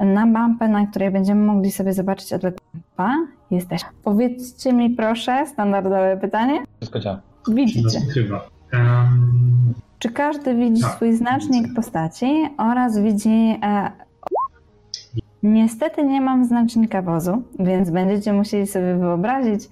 [0.00, 2.64] na mampę, na której będziemy mogli sobie zobaczyć odległość.
[2.96, 3.16] Pa,
[3.50, 3.82] Jesteś.
[4.04, 6.62] Powiedzcie mi proszę, standardowe pytanie.
[6.76, 7.20] Wszystko działa.
[7.48, 7.98] Widzicie.
[8.08, 8.48] ukrywa?
[8.72, 11.74] Um, Czy każdy widzi Tak, swój znacznik widzę.
[11.74, 13.58] postaci oraz widzi.
[13.62, 13.90] E,
[15.42, 19.68] niestety nie mam znacznika wozu, więc będziecie musieli sobie wyobrazić,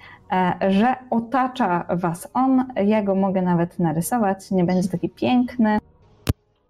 [0.69, 2.65] że otacza was on.
[2.87, 4.51] Ja go mogę nawet narysować.
[4.51, 5.79] Nie będzie taki piękny.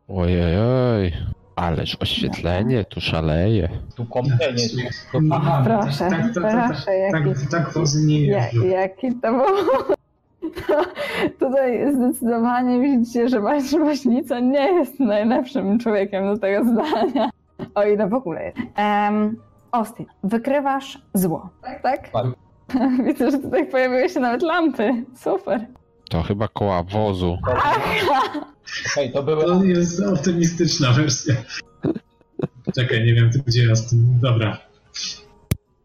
[0.09, 1.13] Ojej,
[1.57, 3.69] ależ oświetlenie tu szaleje.
[3.97, 4.91] Tu kompletnie.
[5.33, 8.67] Aha, Proszę, tak, tak, tak, proszę, tak, jaki, tak wozy nie ja, jeżdżą.
[8.67, 9.45] jaki to był.
[10.67, 10.85] To,
[11.47, 17.31] tutaj zdecydowanie widzicie, że wasz woźnica nie jest najlepszym człowiekiem do tego zdania.
[17.75, 18.59] O ile w ogóle jest.
[18.79, 19.37] Um,
[19.73, 21.83] Austin, wykrywasz zło, tak?
[21.83, 22.11] tak?
[22.69, 23.05] Tak.
[23.07, 25.05] Widzę, że tutaj pojawiły się nawet lampy.
[25.17, 25.67] Super.
[26.11, 27.39] To chyba koła wozu.
[28.95, 29.45] Hej, to były.
[29.45, 31.35] To jest optymistyczna wersja.
[32.75, 34.19] Czekaj, nie wiem gdzie ja z tym.
[34.23, 34.59] Dobra.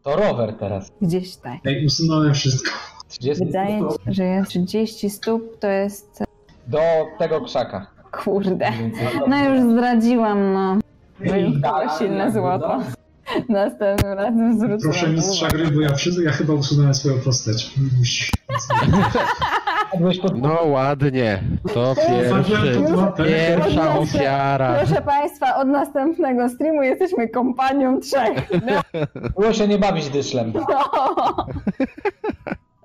[0.02, 0.92] To rower teraz.
[1.02, 1.60] Gdzieś tutaj.
[1.64, 2.70] Ej, usunąłem wszystko.
[3.08, 6.22] 30 Wydaje ci się, że jest 30 stóp, to jest...
[6.66, 6.80] do
[7.18, 7.86] tego krzaka.
[8.12, 8.72] Kurde.
[9.28, 10.78] No już zdradziłam, no.
[11.20, 12.82] Wyjątkowo tak, silne złoto.
[13.48, 15.90] Następnym razem zwrócę Proszę mistrza gry, bo ja,
[16.24, 17.70] ja chyba usunąłem swoją postać.
[20.34, 21.42] No ładnie.
[21.74, 22.52] To pierwszy,
[23.24, 24.74] pierwsza ofiara.
[24.78, 28.50] Proszę Państwa, od następnego streamu jesteśmy kompanią trzech.
[29.38, 29.52] No.
[29.52, 30.52] Się nie bawić dyszlem.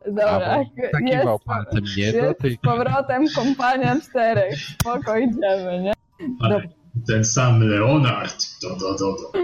[0.07, 1.39] Dobra, A, bo Takiwał
[1.73, 2.61] jest, nie jest z dotyk.
[2.61, 4.55] powrotem kompania czterech.
[4.59, 5.93] Spoko, idziemy, nie?
[6.41, 6.61] Ale
[7.07, 8.35] ten sam Leonard.
[8.61, 9.39] Do, do, do, do.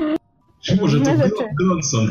[0.66, 1.44] Czy może to rzeczy.
[1.58, 2.08] Glonson?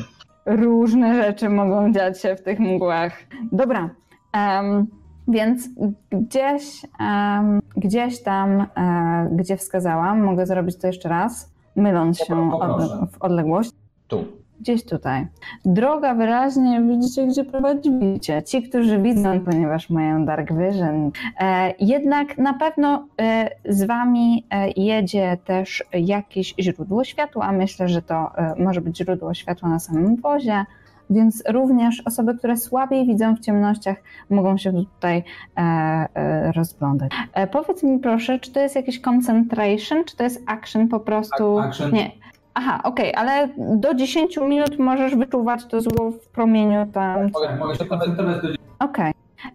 [0.46, 3.12] Różne rzeczy mogą dziać się w tych mgłach.
[3.52, 3.90] Dobra,
[4.32, 4.86] em,
[5.28, 5.68] więc
[6.10, 13.12] gdzieś, em, gdzieś tam, e, gdzie wskazałam, mogę zrobić to jeszcze raz, myląc się od,
[13.12, 13.70] w odległość.
[14.08, 14.24] Tu.
[14.64, 15.26] Gdzieś tutaj.
[15.64, 18.42] Droga wyraźnie widzicie, gdzie prowadzicie.
[18.42, 21.10] Ci, którzy widzą, ponieważ mają Dark Vision.
[21.40, 27.52] E, jednak na pewno e, z wami e, jedzie też jakieś źródło światła.
[27.52, 30.64] Myślę, że to może być źródło światła na samym wozie.
[31.10, 33.96] Więc również osoby, które słabiej widzą w ciemnościach,
[34.30, 35.24] mogą się tutaj
[35.56, 37.12] e, e, rozglądać.
[37.32, 41.58] E, powiedz mi proszę, czy to jest jakiś concentration, czy to jest action po prostu?
[41.58, 41.92] Action.
[41.92, 42.10] Nie,
[42.54, 47.30] Aha, okej, ale do 10 minut możesz wyczuwać to zło w promieniu tam.
[47.32, 49.12] Mogę, mogę się koncentrować do Okej.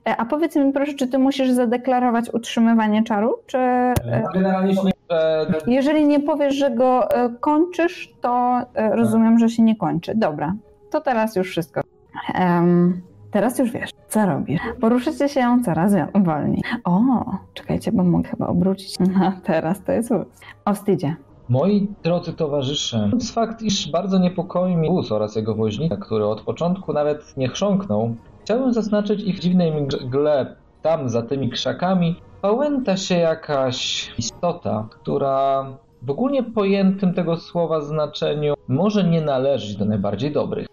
[0.07, 3.93] E, A powiedz mi proszę, czy ty musisz zadeklarować utrzymywanie czaru, czy e,
[4.33, 9.63] Generalnie jeśli E, jeżeli nie powiesz, że go e, kończysz, to e, rozumiem, że się
[9.63, 10.15] nie kończy.
[10.15, 10.53] Dobra,
[10.91, 11.81] to teraz już wszystko.
[12.33, 14.61] Em, teraz już wiesz, co robisz.
[14.81, 16.61] Poruszycie się coraz wolniej.
[16.83, 17.01] O,
[17.53, 18.95] czekajcie, bo mogę chyba obrócić.
[19.19, 20.25] No, teraz to jest wóz.
[20.65, 21.15] O wstydzie.
[21.49, 26.41] Moi drodzy towarzysze, jest fakt, iż bardzo niepokoi mnie wóz oraz jego woźnika, który od
[26.41, 28.15] początku nawet nie chrząknął.
[28.41, 35.65] Chciałbym zaznaczyć ich dziwnej mgle tam za tymi krzakami pałęta się jakaś istota, która
[36.01, 40.67] w ogólnie pojętym tego słowa znaczeniu może nie należeć do najbardziej dobrych.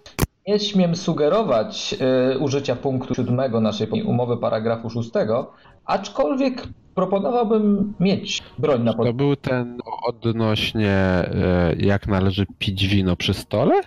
[0.47, 1.97] Nie śmiem sugerować
[2.35, 5.53] y, użycia punktu siódmego naszej umowy paragrafu szóstego,
[5.87, 9.16] aczkolwiek proponowałbym mieć broń na To pod...
[9.16, 13.81] był ten odnośnie e, jak należy pić wino przy stole?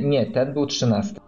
[0.00, 1.20] Nie, ten był trzynasty.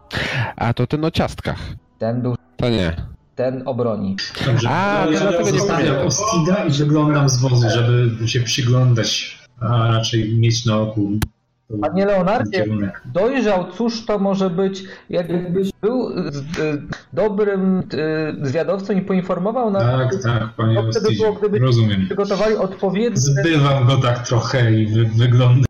[0.57, 1.59] A to ten o ciastkach.
[1.99, 2.97] Ten był To nie.
[3.35, 4.17] ten o broni.
[4.47, 6.07] Dobrze, A, to to dlatego nie pamiętam.
[6.07, 11.11] Ostida i wyglądam z wozu, żeby się przyglądać, a raczej mieć na oku
[11.81, 12.65] Panie Leonardzie,
[13.05, 16.13] dojrzał, cóż to może być, jakbyś był y,
[17.13, 17.83] dobrym y,
[18.47, 22.05] zwiadowcą i poinformował nas, Tak, tak, panie To wtedy było, gdyby- rozumiem.
[22.07, 23.17] przygotowali odpowiednie...
[23.17, 25.67] Zbywam go tak trochę i wy, wygląda.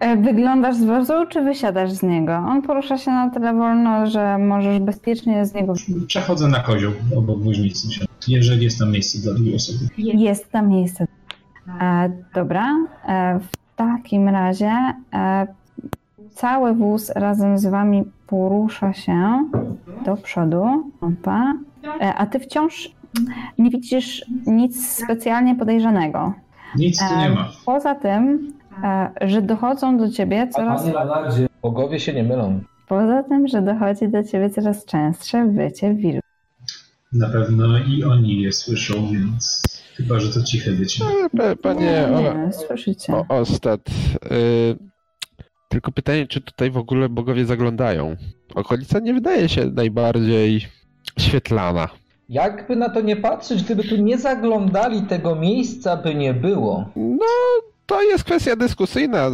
[0.00, 2.32] E, Wyglądasz z wozu, czy wysiadasz z niego?
[2.32, 5.72] On porusza się na tyle wolno, że możesz bezpiecznie z niego.
[6.06, 7.88] Przechodzę na kozioł obok woźnicy,
[8.28, 9.78] jeżeli jest tam miejsce dla drugiej osoby.
[9.98, 11.06] Jest tam miejsce.
[11.80, 12.66] E, dobra.
[13.08, 13.40] E,
[13.80, 14.72] takim razie
[15.14, 15.46] e,
[16.30, 19.48] cały wóz razem z wami porusza się
[20.04, 20.90] do przodu.
[21.00, 21.54] Opa.
[22.00, 22.90] E, a ty wciąż
[23.58, 26.32] nie widzisz nic specjalnie podejrzanego.
[26.76, 27.48] Nic tu nie ma.
[27.66, 28.52] Poza tym,
[28.84, 30.86] e, że dochodzą do ciebie coraz
[31.62, 32.60] Bogowie się nie mylą.
[32.88, 36.30] Poza tym, że dochodzi do ciebie coraz częstsze wycie wilków.
[37.12, 39.62] Na pewno i oni je słyszą, więc
[40.02, 41.04] chyba, że to ciche wiecie.
[41.04, 43.12] E, pa- Panie nie, o, słyszycie.
[43.12, 43.80] o, Ostat,
[44.32, 44.76] y,
[45.68, 48.16] tylko pytanie, czy tutaj w ogóle bogowie zaglądają?
[48.54, 50.66] Okolica nie wydaje się najbardziej
[51.18, 51.88] świetlana.
[52.28, 56.90] Jakby na to nie patrzeć, gdyby tu nie zaglądali, tego miejsca by nie było.
[56.96, 57.26] No,
[57.86, 59.30] to jest kwestia dyskusyjna,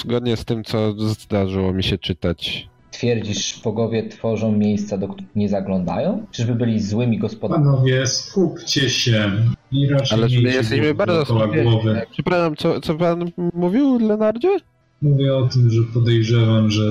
[0.00, 2.68] zgodnie z tym, co zdarzyło mi się czytać.
[3.00, 6.26] Twierdzisz, bogowie tworzą miejsca, do których nie zaglądają?
[6.30, 7.66] Czyżby byli złymi gospodarzami?
[7.66, 9.32] Panowie, skupcie się
[9.72, 11.70] i raczej Ale miejcie jesteśmy bardzo skupieni.
[11.70, 12.02] głowy.
[12.10, 14.56] Przepraszam, co, co pan mówił, Lenardzie?
[15.02, 16.82] Mówię o tym, że podejrzewam, że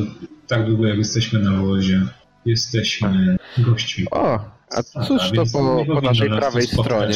[0.47, 2.01] tak długo jak jesteśmy na wozie,
[2.45, 4.05] jesteśmy gośćmi.
[4.11, 4.39] O,
[4.71, 7.15] a cóż to po, po naszej prawej stronie?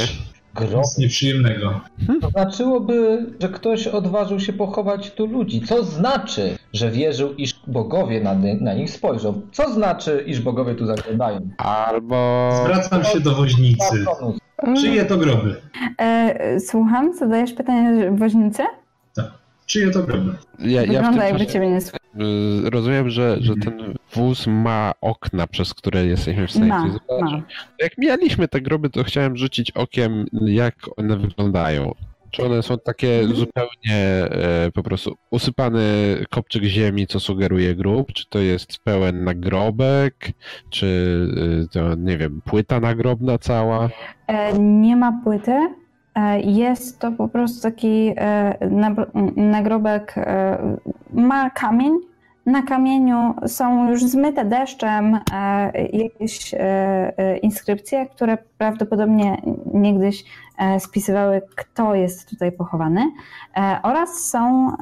[0.56, 0.74] Grob.
[0.76, 1.82] Nic nieprzyjemnego.
[2.22, 5.62] To znaczyłoby, że ktoś odważył się pochować tu ludzi.
[5.62, 9.42] Co znaczy, że wierzył, iż bogowie na, na nich spojrzą?
[9.52, 11.50] Co znaczy, iż bogowie tu zaglądają?
[11.58, 12.50] Albo...
[12.64, 14.06] Zwracam się do woźnicy.
[14.06, 14.38] Patronus.
[14.82, 15.62] Czyje to groby?
[15.98, 18.64] E, słucham, zadajesz pytanie woźnicy?
[19.66, 20.34] Czyje to groby?
[20.60, 22.00] Ja, ja Wygląda jakby ciebie nie słyszał.
[22.66, 27.32] y, rozumiem, że, że ten wóz ma okna, przez które jesteśmy w stanie Ma, zobaczyć.
[27.32, 27.42] ma.
[27.80, 31.92] Jak mijaliśmy te groby, to chciałem rzucić okiem, jak one wyglądają.
[32.34, 33.36] Czy one są takie Mhm.
[33.36, 35.82] zupełnie e, po prostu usypany
[36.30, 38.14] kopczyk ziemi, co sugeruje grób?
[38.14, 40.16] Czy to jest pełen nagrobek?
[40.70, 40.86] Czy
[41.66, 43.90] y, to, nie wiem, płyta nagrobna cała?
[44.28, 45.56] E, nie ma płyty.
[46.16, 48.58] E, jest to po prostu taki e,
[49.36, 50.58] nagrobek, e,
[51.14, 51.94] ma kamień.
[52.46, 56.60] Na kamieniu są już zmyte deszczem e, jakieś e,
[57.18, 59.38] e, inskrypcje, które prawdopodobnie
[59.74, 60.26] niegdyś e,
[60.80, 63.12] spisywały, kto jest tutaj pochowany.
[63.58, 64.76] E, oraz są e,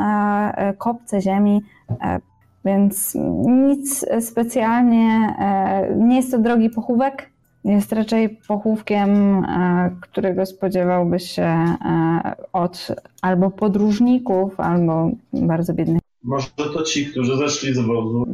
[0.56, 1.62] e, kopce ziemi,
[2.02, 2.20] e,
[2.66, 7.32] więc nic specjalnie, e, nie jest to drogi pochówek,
[7.66, 9.10] jest raczej pochówkiem,
[9.46, 11.76] e, którego spodziewałbyś się e,
[12.54, 12.88] od
[13.22, 16.02] albo podróżników, albo bardzo biednych.
[16.24, 18.26] Może to ci, którzy zeszli z wozu.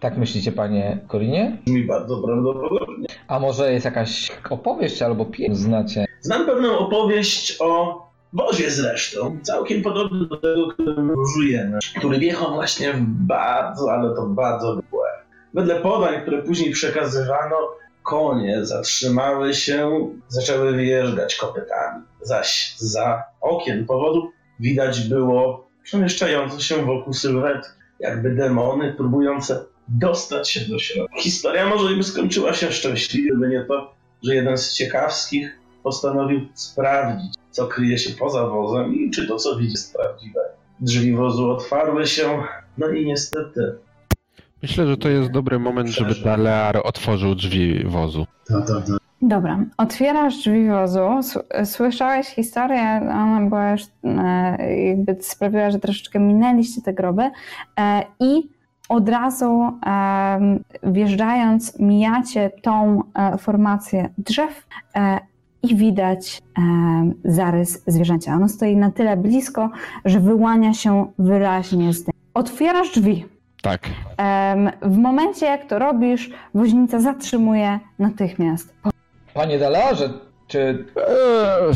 [0.00, 1.58] Tak myślicie, panie Korinie?
[1.66, 3.06] Brzmi bardzo prawdopodobnie.
[3.28, 6.04] A może jest jakaś opowieść albo pieśń znacie?
[6.20, 12.92] Znam pewną opowieść o wozie zresztą, całkiem podobny do tego, którym żyjemy, który wjechał właśnie
[12.92, 15.08] w bardzo, ale to bardzo mgłę.
[15.54, 17.56] Wedle podań, które później przekazywano,
[18.02, 24.30] konie zatrzymały się, zaczęły wyjeżdżać kopytami, zaś za okien powodu
[24.60, 27.68] widać było przemieszczające się wokół sylwetki,
[28.00, 31.20] jakby demony próbujące dostać się do środka.
[31.20, 37.34] Historia może by skończyła się szczęśliwie, gdyby nie to, że jeden z ciekawskich postanowił sprawdzić,
[37.50, 40.40] co kryje się poza wozem i czy to, co widzi, jest prawdziwe.
[40.80, 42.42] Drzwi wozu otwarły się,
[42.78, 43.78] no i niestety
[44.62, 48.26] Myślę, że to jest dobry moment, żeby Dalear otworzył drzwi wozu.
[48.48, 48.96] Ta, ta, ta.
[49.22, 51.00] Dobra, otwierasz drzwi wozu,
[51.64, 57.30] słyszałeś historię, ona była już, e, jakby sprawiła, że troszeczkę minęliście te groby
[57.80, 58.48] e, i
[58.88, 59.72] od razu
[60.82, 65.18] wjeżdżając mijacie tą e, formację drzew e,
[65.62, 68.34] i widać em, zarys zwierzęcia.
[68.34, 69.70] Ono stoi na tyle blisko,
[70.04, 72.14] że wyłania się wyraźnie z tym.
[72.34, 73.26] Otwierasz drzwi.
[73.62, 73.80] Tak.
[74.82, 78.74] W momencie, jak to robisz, woźnica zatrzymuje natychmiast.
[79.34, 80.10] Panie Dalarze,
[80.46, 81.74] czy Eee,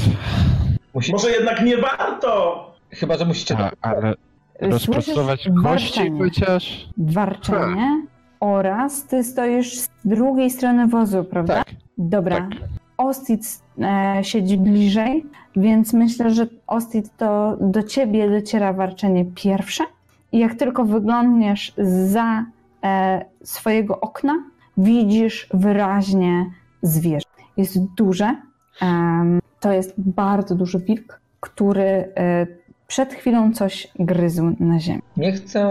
[0.94, 1.12] musi...
[1.12, 2.66] Może jednak nie warto!
[2.90, 3.56] Chyba, że musicie...
[3.58, 4.14] a, ale
[4.60, 6.18] rozpracować Słyszysz kości warczenie.
[6.18, 6.88] chociaż?
[6.98, 8.06] Warczenie
[8.40, 11.54] oraz ty stoisz z drugiej strony wozu, prawda?
[11.54, 11.74] Tak.
[11.98, 12.36] Dobra.
[12.36, 12.48] Tak.
[12.96, 19.84] Ostit e, siedzi bliżej, więc myślę, że Ostit to do ciebie dociera warczenie pierwsze.
[20.32, 21.72] I jak tylko wyglądniesz
[22.12, 22.44] za
[22.84, 24.44] e, swojego okna,
[24.76, 26.46] widzisz wyraźnie
[26.82, 27.26] zwierzę.
[27.56, 28.36] Jest duże.
[28.82, 31.82] em, to jest bardzo duży wilk, który
[32.16, 32.46] e,
[32.90, 35.02] przed chwilą coś gryzł na ziemi.
[35.16, 35.70] Nie chcę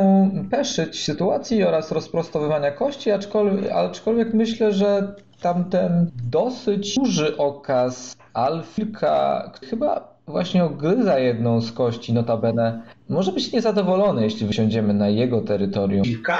[0.51, 10.19] peszyć sytuacji oraz rozprostowywania kości, aczkolwiek, aczkolwiek myślę, że tamten dosyć duży okaz Alfilka chyba
[10.27, 12.81] właśnie ogryza jedną z kości notabene.
[13.09, 16.03] Może być niezadowolony, jeśli wysiądziemy na jego terytorium.
[16.03, 16.39] Wilka?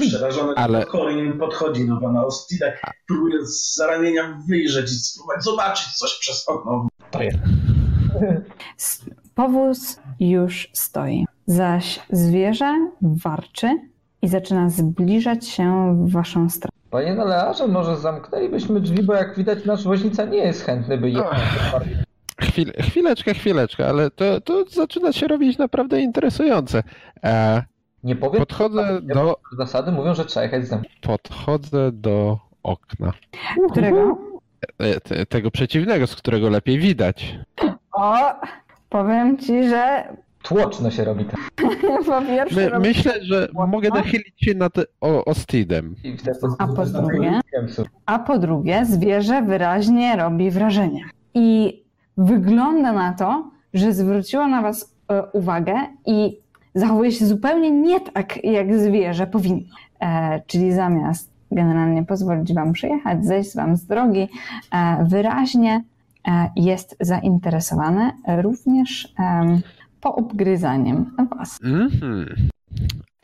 [0.00, 0.86] Przerażony Ale-.
[0.86, 2.66] Colin podchodzi do pana Ostida,
[3.06, 6.88] próbuje z ramienia wyjrzeć i spróbować zobaczyć coś przez okno.
[7.10, 7.38] To jest.
[9.34, 13.78] Powóz już stoi, zaś zwierzę warczy
[14.22, 16.72] i zaczyna zbliżać się w waszą stronę.
[16.90, 21.38] Panie Nalearze, może zamknęlibyśmy drzwi, bo jak widać nasz woźnica nie jest chętny, by jechać.
[22.40, 26.82] Chwil, chwileczkę, chwileczkę, ale to, to zaczyna się robić naprawdę interesujące.
[27.24, 27.62] E,
[28.04, 33.12] Nie powiem, podchodzę do, zasady mówią, że trzeba jechać z podchodzę do okna.
[33.70, 34.18] Którego?
[34.78, 37.38] E, te, tego przeciwnego, z którego lepiej widać.
[37.92, 38.16] O,
[38.96, 40.08] powiem ci, że
[40.42, 41.40] Tłoczno się robi tak.
[42.06, 45.94] po pierwsze My, robi- myślę, że mogę nachylić się nad o, Ostidem.
[46.58, 47.40] A po drugie?
[48.06, 51.04] A po drugie zwierzę wyraźnie robi wrażenie.
[51.34, 51.82] I
[52.16, 55.74] wygląda na to, że zwróciło na was e, uwagę
[56.06, 56.38] i
[56.74, 59.74] zachowuje się zupełnie nie tak, jak zwierzę powinno.
[60.00, 64.28] E, czyli zamiast generalnie pozwolić wam przyjechać, zejść wam z drogi,
[64.72, 65.84] e, wyraźnie
[66.56, 68.12] jest zainteresowane
[68.42, 69.60] również em,
[70.00, 71.58] poobgryzaniem was.
[71.64, 72.26] Mhm.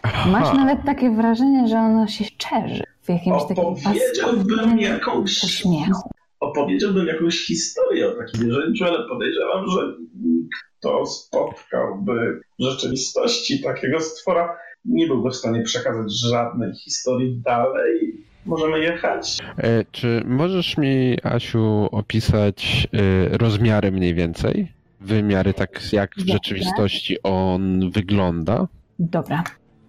[0.04, 0.54] Masz Aha.
[0.54, 6.10] nawet takie wrażenie, że ono się szczerzy w jakimś takim Opowiedziałbym jakąś uśmiechu.
[6.40, 9.80] opowiedziałbym jakąś historię o takim zwierzęciu, ale podejrzewam, że
[10.24, 18.24] nikt, kto spotkałby w rzeczywistości takiego stwora, nie byłby w stanie przekazać żadnej historii dalej.
[18.46, 19.38] Możemy jechać?
[19.58, 22.88] E, Czy możesz mi, Asiu, opisać
[23.32, 24.72] e, rozmiary mniej więcej?
[25.00, 28.66] Wymiary, tak jak w rzeczywistości on wygląda?
[28.98, 29.42] Dobra.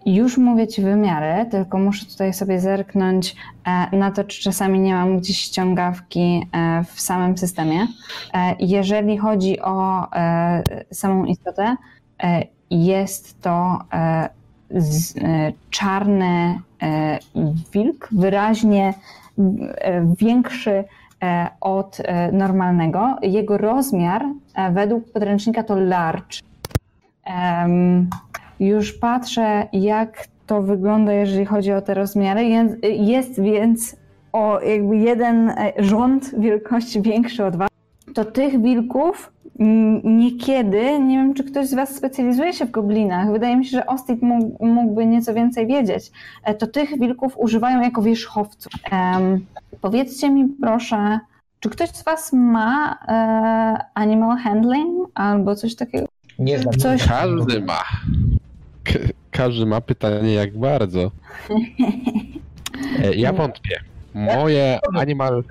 [0.06, 3.36] Już mówię Ci wymiary, tylko muszę tutaj sobie zerknąć
[3.66, 6.48] e, na to, czy czasami nie mam gdzieś ściągawki
[6.94, 7.88] w samym systemie.
[8.60, 10.08] Jeżeli chodzi o
[10.92, 11.76] samą istotę,
[12.70, 13.80] jest to
[15.70, 16.60] czarny
[17.74, 18.94] wilk, wyraźnie
[19.38, 20.84] e, większy
[21.24, 23.16] e, od e, normalnego.
[23.22, 24.26] Jego rozmiar
[24.56, 26.40] e, według podręcznika to large.
[28.60, 32.44] Już patrzę, jak to wygląda, jeżeli chodzi o te rozmiary.
[32.84, 33.96] Jest, więc
[34.34, 37.70] o jakby jeden e, rząd wielkości większy od Was.
[38.14, 39.33] To tych wilków
[40.04, 43.86] niekiedy, nie wiem, czy ktoś z Was specjalizuje się w goblinach, wydaje mi się, że
[43.86, 46.12] Ostit mógł, mógłby nieco więcej wiedzieć,
[46.44, 48.72] e, to tych wilków używają jako wierzchowców.
[49.82, 51.20] Powiedzcie mi proszę,
[51.60, 56.06] czy ktoś z Was ma e, animal handling albo coś takiego?
[56.40, 56.74] Nie znam.
[56.74, 57.80] Coś, Każdy ma.
[58.84, 59.00] K-
[59.32, 61.12] każdy ma pytanie, jak bardzo.
[63.04, 63.80] E, Ja wątpię.
[64.14, 65.44] Moje animal,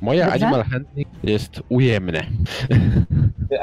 [0.00, 0.34] Moje Dobrze.
[0.46, 2.22] animal handling jest ujemne.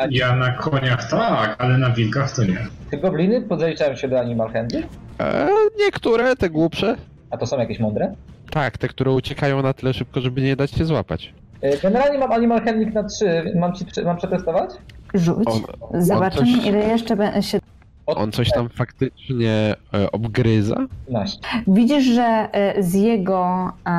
[0.10, 2.58] Ja na koniach tak, ale na wilkach to nie.
[2.92, 4.86] Te gobliny podzaliczają się do animal handling?
[5.20, 5.48] E,
[5.80, 6.96] niektóre, te głupsze.
[7.30, 8.14] A to są jakieś mądre?
[8.50, 11.34] Tak, te, które uciekają na tyle szybko, żeby nie dać się złapać.
[11.62, 13.52] E, Generalnie mam animal handling na 3.
[13.56, 14.70] Mam, ci, mam przetestować?
[15.14, 15.48] rzuć.
[15.48, 17.60] On, Zobaczymy, coś- ile jeszcze się.
[18.06, 20.76] Od on coś tam faktycznie e, obgryza?
[21.08, 21.40] 15.
[21.68, 23.94] Widzisz, że e, z jego e, e,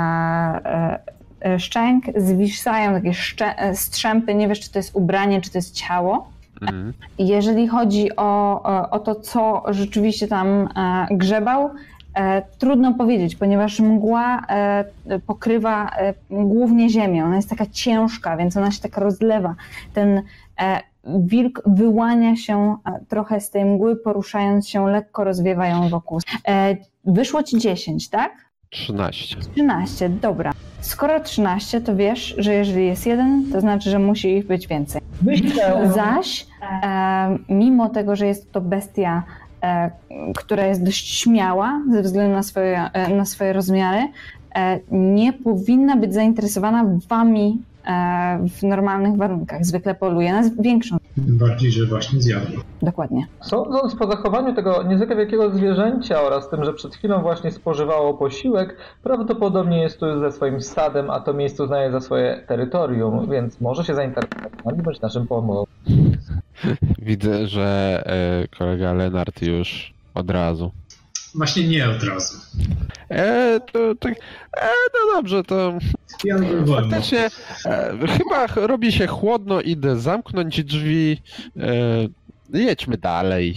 [0.64, 1.15] e,
[1.58, 3.12] szczęk zwisają takie
[3.58, 4.34] e, strzępy.
[4.34, 6.28] Nie wiesz, czy to jest ubranie, czy to jest ciało.
[6.62, 6.92] Mhm.
[7.18, 11.70] Jeżeli chodzi o, o- to, co rzeczywiście tam e, grzebał,
[12.14, 14.84] e, trudno powiedzieć, ponieważ mgła e,
[15.26, 17.24] pokrywa e, głównie ziemię.
[17.24, 19.54] Ona jest taka ciężka, więc ona się tak rozlewa.
[19.94, 20.22] Ten
[20.60, 26.20] e, wilk wyłania się e, trochę z tej mgły, poruszając się, lekko rozwiewa ją wokół.
[26.48, 28.32] E, wyszło ci 10, tak?
[28.70, 29.36] 13.
[29.54, 30.52] 13, dobra.
[30.86, 35.00] Skoro 13, to wiesz, że jeżeli jest jeden, to znaczy, że musi ich być więcej.
[35.22, 36.46] Myślę, Zaś,
[36.82, 39.22] e, mimo tego, że jest to bestia,
[39.62, 39.90] e,
[40.36, 44.08] która jest dość śmiała ze względu na swoje, e, na swoje rozmiary,
[44.54, 47.62] e, nie powinna być zainteresowana wami
[48.48, 49.64] w normalnych warunkach.
[49.64, 50.96] Zwykle poluje na większą.
[51.14, 52.46] Tym bardziej, że właśnie zjadł.
[52.82, 53.26] Dokładnie.
[53.40, 58.76] Sądząc po zachowaniu tego niezwykle wielkiego zwierzęcia oraz tym, że przed chwilą właśnie spożywało posiłek,
[59.02, 63.84] prawdopodobnie jest tu ze swoim stadem, a to miejsce uznaje za swoje terytorium, więc może
[63.84, 65.64] się zainteresować bądź naszym pomocą.
[66.98, 70.70] Widzę, że e, kolega Lenart już od razu.
[71.36, 72.38] Właśnie nie od razu.
[73.10, 74.12] E, to tak.
[74.12, 75.78] E, no dobrze, to
[76.24, 76.36] Ja
[76.76, 77.30] faktycznie
[77.66, 81.22] e, chyba ch- robi się chłodno, idę zamknąć drzwi.
[82.52, 83.54] E, jedźmy dalej.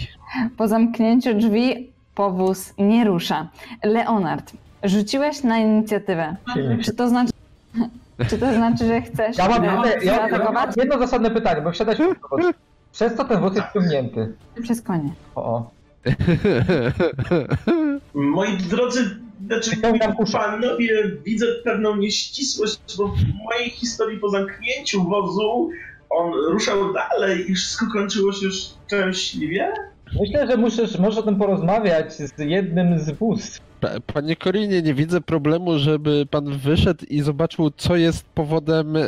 [0.58, 3.50] Po zamknięciu drzwi powóz nie rusza.
[3.84, 4.54] Leonard,
[4.84, 6.36] rzuciłeś na inicjatywę.
[6.84, 7.32] Czy to znaczy,
[8.30, 11.98] czy to znaczy że chcesz Ja mam, ja, ja, mam jedno zasadne pytanie, bo wsiadać
[12.92, 14.34] Przez co ten wóz jest ciągnięty?
[14.64, 15.10] Przez konie.
[15.36, 15.70] O, o.
[18.14, 19.72] Moi drodzy, znaczy
[20.32, 25.70] panowie, widzę pewną nieścisłość, bo w mojej historii po zamknięciu wozu
[26.10, 29.74] on ruszał dalej i wszystko kończyło się szczęśliwie.
[30.22, 33.62] Myślę, że musisz, możesz o tym porozmawiać z jednym z wóz.
[33.82, 39.02] Pa- Panie Korinie, nie widzę problemu, żeby pan wyszedł i zobaczył, co jest powodem e,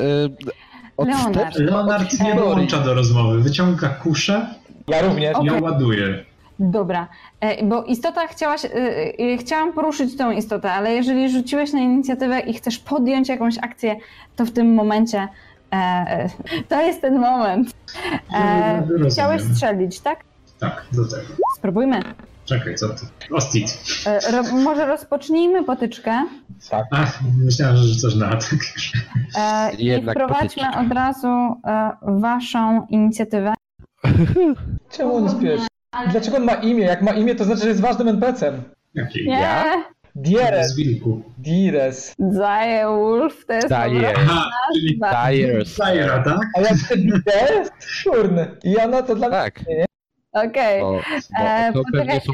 [0.97, 1.37] Leonard.
[1.37, 1.71] odstępu.
[1.73, 3.41] Leonard nie dołącza do rozmowy.
[3.41, 4.47] Wyciąga kuszę
[4.87, 5.37] Ja również.
[5.43, 6.25] i ją ładuje.
[6.63, 7.07] Dobra,
[7.39, 8.69] e, bo istota chciałaś, e,
[9.19, 13.95] e, chciałam poruszyć tą istotę, ale jeżeli rzuciłeś na inicjatywę i chcesz podjąć jakąś akcję,
[14.35, 15.27] to w tym momencie
[16.67, 17.71] to jest ten moment.
[18.81, 19.09] Rozumiem.
[19.11, 20.19] chciałeś strzelić, tak?
[20.59, 21.27] Tak, do tego.
[21.57, 21.99] Spróbujmy.
[22.45, 23.05] Czekaj, co ty?
[23.31, 23.83] Ostit.
[24.31, 26.25] Ro, może rozpocznijmy potyczkę
[26.91, 28.59] Ach, myślałem, że rzucasz na atak.
[29.37, 30.81] e, i wprowadźmy potyczka.
[30.81, 33.53] od razu e, waszą inicjatywę.
[34.91, 36.11] Czemu on jest pierwszy?
[36.11, 36.83] Dlaczego on ma imię?
[36.83, 38.61] Jak ma imię, to znaczy, że jest ważnym NPC-em.
[38.95, 39.83] Nie, Ja?
[40.15, 40.67] Dieres.
[40.73, 41.21] Z wilku.
[41.37, 42.15] Dires.
[42.19, 44.13] Zaje Wolf, to jest Daje.
[44.17, 45.75] Aha, czyli Dires.
[45.75, 46.39] Zaira, tak?
[46.57, 47.71] A jak te Dires?
[48.03, 48.47] Kurny.
[48.63, 49.37] I ona to dla mnie...
[49.37, 49.59] Tak,
[50.31, 50.81] Okej.
[50.81, 50.99] bo
[51.39, 52.31] E, to pewnie są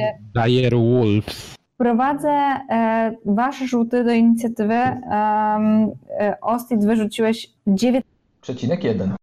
[0.72, 1.56] Wolves.
[1.74, 4.74] Wprowadzę e, wasze rzuty do inicjatywy.
[4.74, 8.06] Um, e, Ostit wyrzuciłeś 9.
[8.42, 9.16] Przecinek jeden.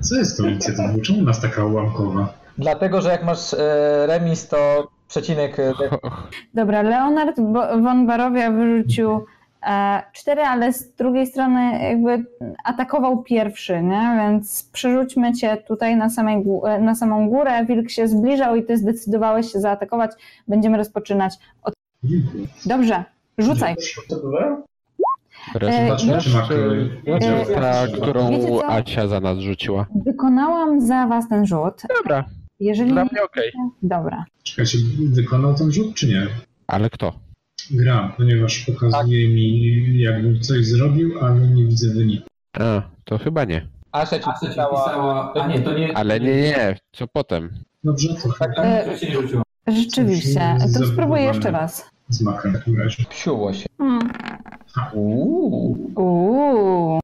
[0.00, 1.00] Co jest tą inicjatywą?
[1.00, 2.45] Czemu u nas taka ułamkowa?
[2.58, 5.58] Dlatego, że jak masz e, remis, to przecinek...
[5.58, 5.72] E,
[6.54, 7.36] Dobra, Leonard
[7.82, 9.24] von Barowia wyrzucił
[9.66, 12.24] e, 4, ale z drugiej strony jakby
[12.64, 14.16] atakował pierwszy, nie?
[14.18, 16.44] więc przerzućmy cię tutaj na, samej,
[16.80, 17.64] na samą górę.
[17.64, 20.10] Wilk się zbliżał i ty zdecydowałeś się zaatakować.
[20.48, 21.74] Będziemy rozpoczynać od.
[22.66, 23.04] Dobrze,
[23.38, 23.76] rzucaj.
[24.10, 24.66] Było?
[25.54, 26.42] Rezultat E, Czy ma
[27.44, 28.30] czy ta, którą?
[28.68, 29.86] Acia za nas rzuciła.
[29.94, 31.82] Wykonałam za was ten rzut.
[31.98, 32.24] Dobra,
[32.60, 32.92] Jeżeli.
[32.92, 33.52] dla mnie okej.
[33.82, 34.24] Dobra.
[34.42, 36.26] Czekajcie, wykonał ten rzut, czy nie?
[36.66, 37.12] Ale kto?
[37.70, 42.28] Gra, ponieważ pokazuje mi, jakbym coś zrobił, ale nie widzę wyniku.
[42.58, 43.66] A, to chyba nie.
[43.92, 44.84] Asia ci A co ci pisała...
[44.84, 45.32] pisała?
[45.34, 45.96] A nie, to nie.
[45.96, 47.50] Ale nie, nie, co potem?
[47.84, 49.42] Dobrze, to chyba Tak, to się nie rzuciło.
[49.66, 50.56] Rzeczywiście.
[50.78, 51.90] To spróbuję jeszcze raz.
[52.08, 53.04] z makiem w takim razie.
[53.10, 53.66] Psiuło się.
[53.78, 54.10] Hmm.
[54.94, 55.90] Uuu.
[55.96, 57.00] Uuu.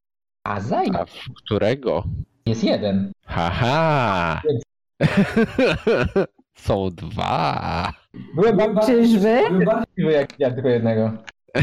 [0.47, 2.05] A zaj A w którego?
[2.47, 3.13] jest jeden.
[3.27, 4.43] Haha!
[6.55, 7.93] Są dwa.
[8.35, 9.43] Byłem bardzo Czyżby?
[9.97, 11.13] Byłem jak widziałem tylko jednego.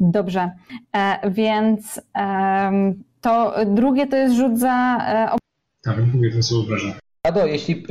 [0.00, 0.50] Dobrze.
[0.96, 4.98] E, więc em, to drugie to jest rzut za.
[5.08, 5.36] E,
[5.82, 6.94] Tak, mówię, to są obrażenia.
[7.22, 7.84] Ado, jeśli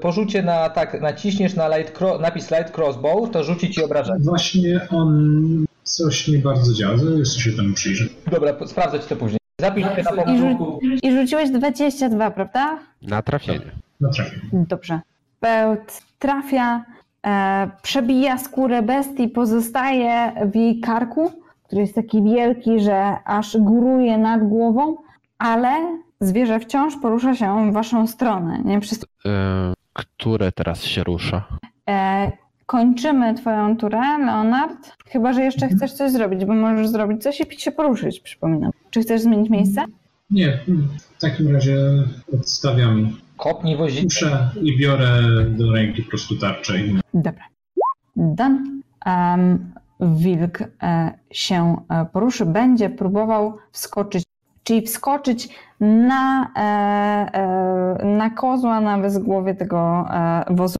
[0.00, 4.18] porzucie na tak, naciśniesz na light cro- napis light crossbow, to rzuci ci obrażenia.
[4.24, 8.04] Właśnie on coś nie bardzo działa, jeszcze się temu przyjrzę.
[8.30, 9.38] Dobra, sprawdzę ci to później.
[9.62, 12.78] Zapisz sobie na rzu- I rzuciłeś 22, prawda?
[13.02, 13.60] Na trafienie.
[14.00, 14.40] Na trafię.
[14.52, 15.00] Dobrze.
[15.40, 16.84] Pełt trafia,
[17.26, 21.32] e, przebija skórę bestii, pozostaje w jej karku,
[21.64, 24.96] który jest taki wielki, że aż góruje nad głową,
[25.38, 25.70] ale
[26.20, 28.58] zwierzę wciąż porusza się w waszą stronę.
[28.64, 28.80] Nie?
[28.80, 31.44] Przez, E, które teraz się rusza?
[31.90, 32.32] e,
[32.66, 34.96] kończymy twoją turę, Leonard.
[35.08, 38.71] Chyba, że jeszcze chcesz coś zrobić, bo możesz zrobić coś i się poruszyć, przypominam.
[38.92, 39.84] Czy chcesz zmienić miejsce?
[40.30, 40.60] Nie,
[41.16, 41.76] w takim razie
[42.34, 44.04] odstawiam Kopnij wozi.
[44.04, 46.78] kuszę i biorę do ręki po prostu tarczę.
[46.78, 46.98] I...
[47.14, 47.44] Dobra.
[48.16, 48.82] Dan.
[49.06, 54.24] Um, wilk e, się e, poruszy, będzie próbował wskoczyć,
[54.64, 55.48] czyli wskoczyć
[55.80, 56.60] na, e,
[57.34, 60.76] e, na kozła na wezgłowie tego e, wozu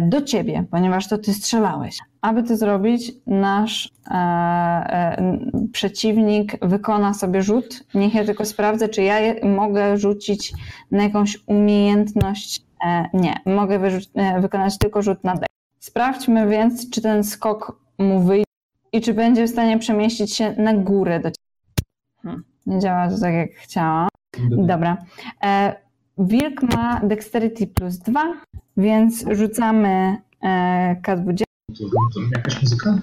[0.00, 1.98] do ciebie, ponieważ to ty strzelałeś.
[2.20, 5.38] Aby to zrobić, nasz e, e,
[5.72, 7.84] przeciwnik wykona sobie rzut.
[7.94, 10.52] Niech ja tylko sprawdzę, czy ja je, mogę rzucić
[10.90, 12.62] na jakąś umiejętność.
[12.86, 13.80] E, nie, mogę
[14.14, 15.48] e, wykonać tylko rzut na dek.
[15.78, 18.44] Sprawdźmy więc, czy ten skok mu wyjdzie
[18.92, 22.42] i czy będzie w stanie przemieścić się na górę do ciebie.
[22.66, 24.08] Nie działa to tak jak chciałam.
[24.50, 24.96] Dobra.
[25.44, 25.76] E,
[26.18, 28.34] wilk ma dexterity plus 2,
[28.76, 31.42] więc rzucamy e, K20.
[31.78, 32.98] To, to jakaś muzyka?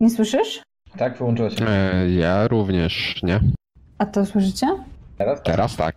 [0.00, 0.62] Nie słyszysz?
[0.98, 1.66] Tak, wyłączyło się.
[1.68, 3.40] E, ja również, nie?
[3.98, 4.66] A to słyszycie?
[5.18, 5.42] Teraz?
[5.42, 5.94] Teraz tak.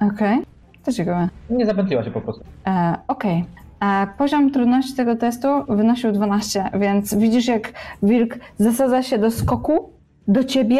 [0.00, 0.38] Okej.
[0.84, 1.28] To ciekawe.
[1.50, 2.44] Nie zapętliła się po prostu.
[2.66, 3.44] E, Okej.
[3.82, 7.72] E, Poziom trudności tego testu wynosił 12, więc widzisz, jak
[8.02, 9.90] wilk zasadza się do skoku
[10.28, 10.78] do ciebie,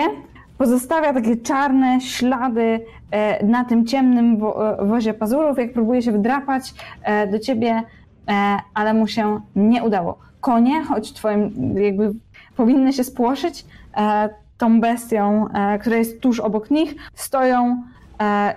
[0.59, 2.81] pozostawia takie czarne ślady
[3.11, 4.39] e, na tym ciemnym
[4.81, 7.83] e, wozie pazurów, jak próbuje się wdrapać e, do ciebie,
[8.75, 10.19] ale mu się nie udało.
[10.41, 12.13] Konie, choć twoim jakby
[12.57, 13.67] powinny się spłoszyć,
[14.59, 15.47] tą bestią,
[15.81, 17.83] która jest tuż obok nich, stoją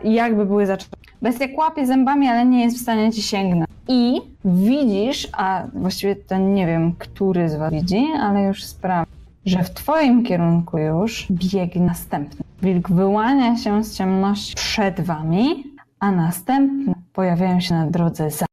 [0.03, 0.97] jakby były zaczęte.
[1.21, 3.69] Bestia kłapie zębami, ale nie jest w stanie ci sięgnąć.
[3.87, 9.18] I widzisz, a właściwie to nie wiem, który z was widzi, ale już sprawdzę,
[9.49, 12.39] że w twoim kierunku już biegnie następny.
[12.61, 15.63] Wilk wyłania się z ciemności przed wami,
[15.99, 18.45] a następne pojawiają się na drodze za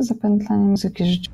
[0.00, 1.30] zapętlanie muzyki życia.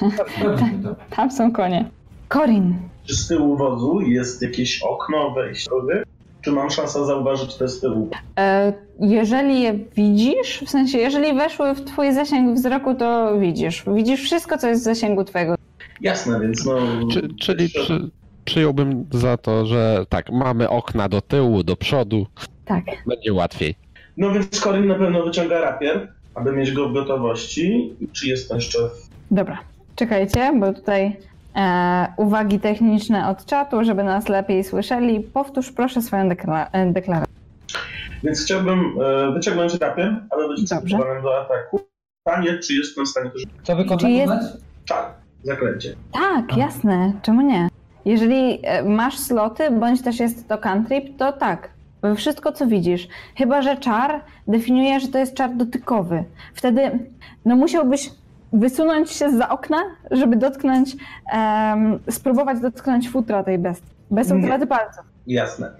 [0.00, 0.94] To.
[1.16, 1.90] Tam są konie.
[2.28, 6.02] Korin, Czy z tyłu wozu jest jakieś okno wejściowe?
[6.40, 8.08] Czy mam szansę zauważyć te z tyłu?
[8.38, 13.84] E, Jeżeli je widzisz, w sensie, jeżeli weszły w twój zasięg wzroku, to widzisz.
[13.94, 15.54] Widzisz wszystko, co jest w zasięgu twojego.
[16.00, 16.76] Jasne, więc no...
[17.12, 18.10] Czy, czyli przy,
[18.44, 22.26] przyjąłbym za to, że tak, mamy okna do tyłu, do przodu,
[22.64, 22.84] Tak.
[23.06, 23.74] będzie łatwiej.
[24.16, 27.92] No więc Corin na pewno wyciąga rapier, aby mieć go w gotowości.
[28.00, 29.08] I czy jest to jeszcze w...
[29.30, 29.58] Dobra,
[29.96, 31.16] czekajcie, bo tutaj
[31.56, 35.20] e, uwagi techniczne od czatu, żeby nas lepiej słyszeli.
[35.20, 37.34] Powtórz proszę swoją dekla- e, deklarację.
[38.24, 41.80] Więc chciałbym e, wyciągnąć rapier, aby być przygotowanym do ataku.
[42.24, 43.54] Pytanie, czy jestem w stanie to rzucić?
[43.62, 44.00] Co wykonać?
[44.00, 45.94] Czy jest- Tak, zaklęcie.
[46.12, 47.68] Tak, jasne, czemu nie?
[48.04, 51.70] Jeżeli e, masz sloty, bądź też jest to cantrip, to tak.
[52.16, 53.08] Wszystko, co widzisz.
[53.36, 56.24] Chyba, że czar definiuje, że to jest czar dotykowy.
[56.54, 57.08] Wtedy
[57.44, 58.10] no, musiałbyś
[58.52, 59.76] wysunąć się za okna,
[60.10, 60.96] żeby dotknąć,
[61.32, 63.90] em, spróbować dotknąć futra tej bestii.
[64.10, 65.04] Bez utraty palców.
[65.26, 65.70] Jasne.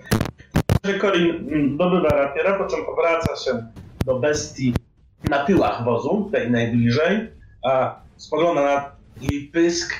[0.84, 3.62] Że Corin mm, dobywa rapiera, po czym obraca się
[4.06, 4.74] do bestii
[5.30, 7.30] na tyłach wozu, tej najbliżej,
[7.64, 9.94] a spogląda na jej pysk.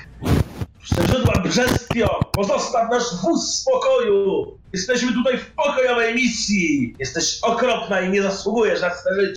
[0.81, 2.19] Przeszedła brzestio!
[2.31, 4.45] Pozostaw nasz wóz w spokoju!
[4.73, 6.95] Jesteśmy tutaj w pokojowej misji!
[6.99, 9.35] Jesteś okropna i nie zasługujesz na swe życie.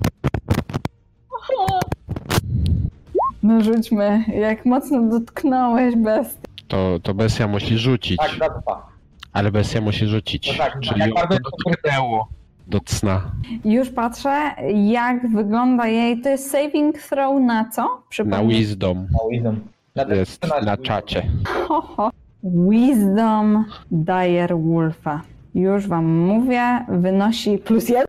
[3.42, 6.38] No rzućmy, jak mocno dotknąłeś bestii.
[6.68, 8.88] To, to bestia musi rzucić, Tak, dwa.
[9.32, 10.48] ale bestia musi rzucić.
[10.58, 12.28] No tak, czyli jak ją bardzo to dotknęło
[12.66, 13.22] do cna.
[13.64, 16.20] Już patrzę, jak wygląda jej.
[16.20, 18.02] To jest saving throw na co?
[18.24, 19.60] Na wisdom Na wisdom.
[19.94, 21.22] Na jest 14 na czacie.
[21.68, 22.10] Ho, ho.
[22.44, 25.22] Wisdom Dire Wolfa.
[25.54, 28.06] Już wam mówię, wynosi plus jeden.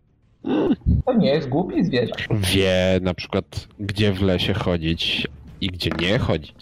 [1.04, 2.12] To nie jest głupi zwierzę.
[2.30, 5.28] Wie na przykład, gdzie w lesie chodzić
[5.60, 6.54] i gdzie nie chodzić.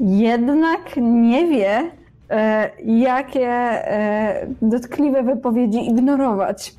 [0.00, 1.90] Jednak nie wie,
[2.30, 6.74] e, jakie e, dotkliwe wypowiedzi ignorować.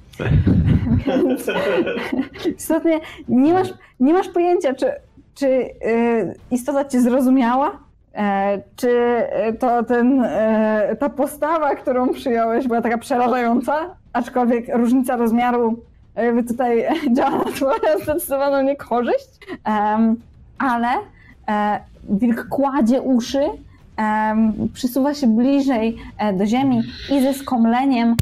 [1.05, 1.51] Więc
[2.57, 2.99] istotnie
[3.30, 4.91] nie masz, nie masz pojęcia, czy,
[5.36, 5.70] czy e,
[6.51, 7.80] istota cię zrozumiała,
[8.16, 15.16] e, czy e, to ten, e, ta postawa, którą przyjąłeś, była taka przerażająca, aczkolwiek różnica
[15.16, 15.80] rozmiaru
[16.16, 16.86] jakby tutaj
[17.16, 19.30] działa na twoją zdecydowaną niekorzyść,
[20.57, 20.88] ale
[21.47, 23.45] e, wilk kładzie uszy,
[24.74, 28.16] przysuwa się bliżej e, do ziemi i ze skomleniem e,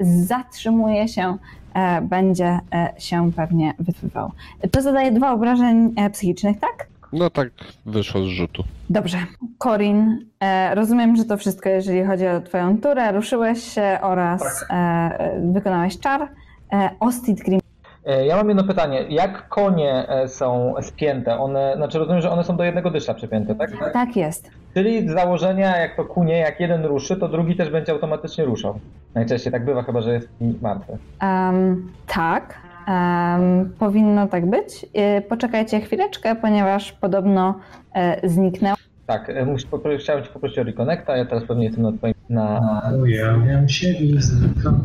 [0.00, 1.36] zatrzymuje się,
[1.74, 4.32] e, będzie e, się pewnie wytwywał.
[4.70, 6.86] To zadaje dwa obrażeń e, psychicznych, tak?
[7.12, 7.48] No tak
[7.86, 8.64] wyszło z rzutu.
[8.90, 9.18] Dobrze.
[9.58, 13.12] Corin, e, rozumiem, że to wszystko, jeżeli chodzi o twoją turę.
[13.12, 16.28] Ruszyłeś się oraz e, e, wykonałeś czar.
[16.72, 17.60] E, Ostit Grim.
[18.06, 19.04] E, Ja mam jedno pytanie.
[19.08, 21.38] Jak konie e, są spięte?
[21.38, 23.70] One, znaczy rozumiem, że one są do jednego dysza przypięte, tak?
[23.92, 24.50] Tak jest.
[24.74, 28.78] Czyli z założenia, jak to kunie, jak jeden ruszy, to drugi też będzie automatycznie ruszał.
[29.14, 30.28] Najczęściej tak bywa, chyba że jest
[30.62, 30.92] martwy.
[31.22, 32.54] Em, tak,
[32.88, 34.86] em, powinno tak być.
[34.94, 37.54] E, poczekajcie chwileczkę, ponieważ podobno
[37.94, 38.76] e, zniknęło.
[39.06, 42.14] Tak, muszę, popro- chciałem Cię poprosić o reconnecta, ja teraz pewnie jestem na Twoim...
[42.28, 42.82] Na...
[43.00, 44.80] Pojawiam się i znikam.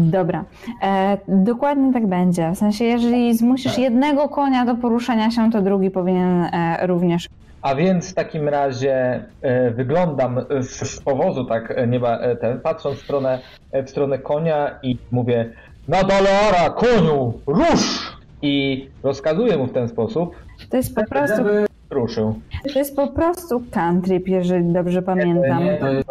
[0.00, 0.44] Dobra,
[0.82, 2.50] e, dokładnie tak będzie.
[2.54, 7.28] W sensie, jeżeli zmusisz jednego konia do poruszania się, to drugi powinien e, również.
[7.62, 12.96] A więc w takim razie e, wyglądam z, powozu, tak, e, nieba, e, ten, patrząc
[12.98, 13.38] w stronę,
[13.72, 15.50] e, w stronę konia i mówię
[15.88, 18.16] na Daleara, koniu, rusz!
[18.42, 20.36] I rozkazuję mu w ten sposób,
[20.70, 21.42] To jest po prostu,
[21.90, 22.34] ruszył.
[22.72, 25.64] to jest po prostu cantrip, jeżeli dobrze pamiętam.
[25.64, 26.08] Nie, to jest.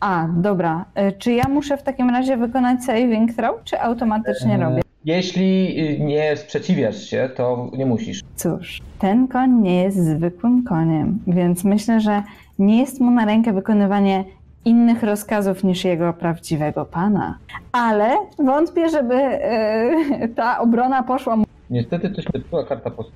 [0.00, 0.84] A, dobra.
[0.94, 4.82] E, Czy ja muszę w takim razie wykonać saving throw, czy automatycznie E, robię?
[5.04, 8.20] Jeśli y, nie sprzeciwiasz się, to nie musisz.
[8.36, 12.22] Cóż, ten koń nie jest zwykłym koniem, więc myślę, że
[12.58, 14.24] nie jest mu na rękę wykonywanie
[14.64, 17.38] innych rozkazów niż jego prawdziwego pana.
[17.72, 21.44] Ale wątpię, żeby e, ta obrona poszła mu.
[21.70, 23.10] Niestety to się była karta post.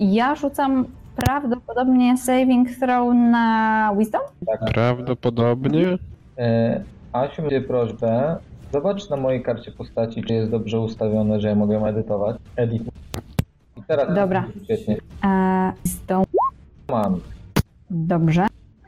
[0.00, 0.84] Ja rzucam
[1.16, 4.20] prawdopodobnie saving throw na wisdom?
[4.74, 5.98] Prawdopodobnie.
[6.38, 6.80] E,
[7.12, 8.36] Asiu, będzie prośbę.
[8.72, 12.36] Zobacz na mojej karcie postaci, czy jest dobrze ustawione, że ja mogę edytować.
[12.56, 12.82] Edit.
[13.76, 14.46] I teraz Dobra.
[14.64, 14.96] Świetnie.
[15.24, 16.24] E, wisdom.
[16.88, 17.20] Mam.
[17.90, 18.46] Dobrze.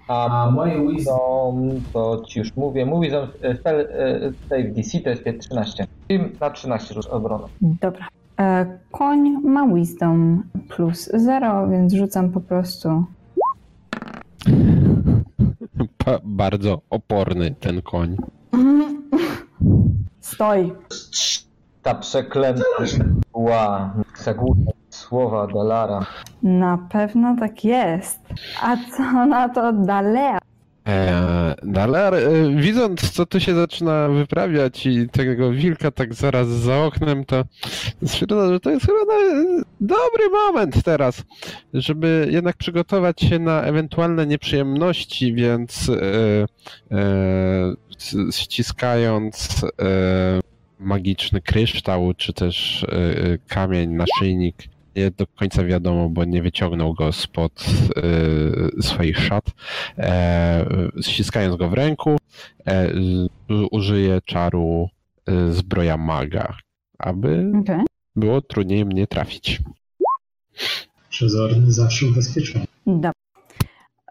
[0.09, 2.87] A A moje wisdom to ci już mówię.
[3.03, 3.89] Wisdom e, spell,
[4.49, 5.87] save DC to jest 13.
[6.09, 7.45] Czyli na 13 rzuć obronę.
[7.61, 8.07] Dobra.
[8.41, 13.05] E, koń ma wisdom plus 0, więc rzucam po prostu.
[16.25, 18.17] Bardzo oporny ten koń.
[20.21, 20.73] Stoi.
[21.83, 22.65] Ta przeklęta
[23.33, 23.93] ła,
[24.25, 26.07] zagłusza słowa Dalara.
[26.43, 28.21] Na pewno tak jest.
[28.63, 30.39] A co na to Dalea?
[30.89, 32.21] Eee, Dalar, e,
[32.57, 37.45] widząc co tu się zaczyna wyprawiać i tego wilka tak zaraz za oknem, to
[38.07, 41.25] stwierdza, że to jest chyba na, dobry moment teraz,
[41.75, 46.47] żeby jednak przygotować się na ewentualne nieprzyjemności, więc e,
[46.97, 47.75] e,
[48.33, 50.41] ściskając e,
[50.79, 54.57] magiczny kryształ, czy też e, e, kamień, naszyjnik,
[54.97, 57.65] nie do końca wiadomo, bo nie wyciągnął go spod
[58.79, 59.45] e, swoich szat.
[59.99, 60.67] E,
[61.03, 62.17] ściskając go w ręku,
[62.67, 62.91] e,
[63.71, 64.89] użyję czaru
[65.27, 66.57] e, zbroja maga,
[66.99, 67.81] aby Okej.
[68.17, 69.61] było trudniej mnie trafić.
[71.11, 72.65] Przezorny zawsze ubezpieczony.
[72.87, 73.13] Dobra.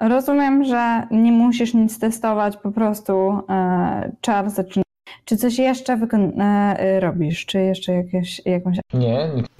[0.01, 4.83] Rozumiem, że nie musisz nic testować, po prostu e, czar zaczyna.
[5.25, 7.45] Czy coś jeszcze wykon- e, robisz?
[7.45, 8.77] Czy jeszcze jakieś, jakąś.
[8.93, 9.51] Nie, nikt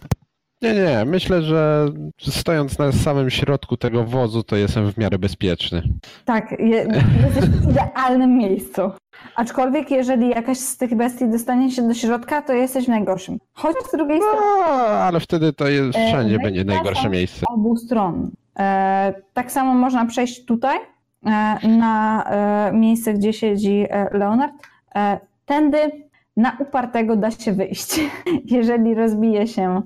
[0.62, 1.86] Nie, nie, myślę, że
[2.20, 5.82] stojąc na samym środku tego wozu, to jestem w miarę bezpieczny.
[6.26, 6.88] Tak, je,
[7.26, 8.82] jesteś w idealnym miejscu.
[9.36, 13.40] Aczkolwiek, jeżeli jakaś z tych bestii dostanie się do środka, to jesteś w najgorszym.
[13.54, 14.40] Chociaż z drugiej strony.
[14.60, 17.46] No, ale wtedy to jest, E, wszędzie no i będzie najgorsze miejsce.
[17.50, 18.32] obu stron.
[18.60, 20.78] E, tak samo można przejść tutaj,
[21.26, 24.54] e, na e, miejsce, gdzie siedzi e, Leonard.
[24.96, 25.78] E, tędy
[26.38, 28.00] na upartego da się wyjść,
[28.46, 29.82] jeżeli rozbije się e, e,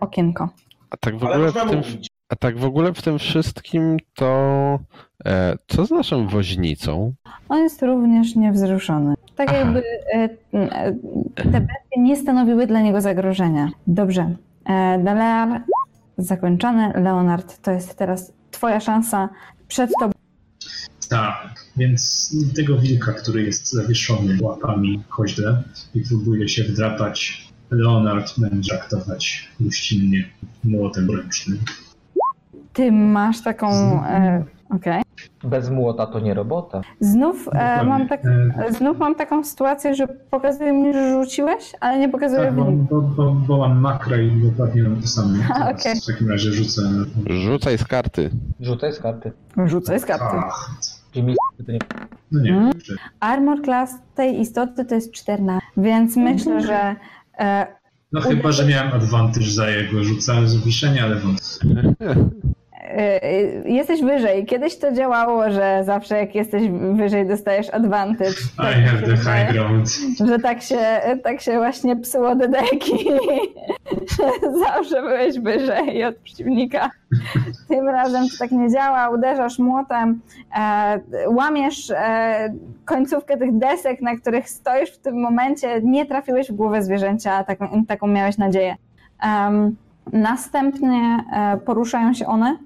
[0.00, 0.48] okienko.
[0.90, 1.82] A tak w ogóle w tym,
[2.28, 4.78] a tak w ogóle w tym wszystkim to
[5.24, 7.12] e, co z naszą woźnicą?
[7.48, 9.14] On jest również niewzruszony.
[9.36, 9.58] Tak Aha.
[9.58, 9.82] jakby
[10.14, 10.94] e, e,
[11.34, 13.70] te bestie nie stanowiły dla niego zagrożenia.
[13.86, 14.34] Dobrze.
[14.64, 15.62] E, Dalear
[16.18, 16.92] zakończony.
[16.94, 19.28] Leonard, to jest teraz twoja szansa
[19.68, 20.12] przed tobą.
[21.08, 25.62] Tak, więc tego wilka, który jest zawieszony łapami koźle
[25.94, 30.24] i próbuje się wdrapać, Leonard będzie traktować gościnnie
[30.64, 31.58] młotem ręcznym.
[32.72, 33.68] Ty masz taką.
[34.04, 35.02] E, Okej.
[35.44, 36.80] bez młota to nie robota.
[37.00, 41.98] Znów, e, mam tak, E, znów mam taką sytuację, że pokazuje mi, że rzuciłeś, ale
[41.98, 45.28] nie pokazuje Tak, bo, bo, bo, bo mam makra i dokładnie mam to samo.
[45.72, 46.00] Okej.
[46.00, 46.82] W takim razie rzucę.
[47.26, 48.30] Rzucaj z karty.
[48.60, 49.32] Rzucaj z karty.
[49.66, 50.36] Rzucaj z karty.
[50.36, 50.70] Ach,
[52.32, 52.72] no nie, Hmm?
[53.20, 56.96] Armor class tej istoty to jest 14, więc myślę, że
[57.38, 57.66] e,
[58.12, 61.94] No chyba, że miałem advantage za jego rzucanie z wiszenia, ale wątpię.
[62.88, 64.46] e, e, jesteś wyżej.
[64.46, 66.62] Kiedyś to działało, że zawsze jak jesteś
[66.92, 68.30] wyżej dostajesz advantage.
[68.30, 69.88] I Tak mi have the high ground.
[70.26, 70.78] że tak się,
[71.24, 73.08] tak się właśnie psuło dedeki,
[74.18, 74.30] że
[74.66, 76.90] zawsze byłeś wyżej od przeciwnika.
[77.68, 80.20] Tym razem to tak nie działa, uderzasz młotem,
[80.58, 86.54] e, łamiesz e, końcówkę tych desek, na których stoisz w tym momencie, nie trafiłeś w
[86.54, 88.76] głowę zwierzęcia, taką, taką miałeś nadzieję.
[89.22, 89.76] Em,
[90.12, 92.58] następnie e, poruszają się one.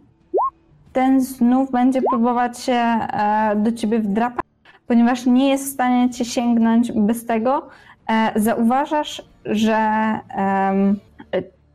[0.93, 4.43] Ten znów będzie próbować się e, do ciebie wdrapać
[4.86, 7.68] ponieważ nie jest w stanie cię sięgnąć bez tego,
[8.09, 9.78] e, zauważasz, że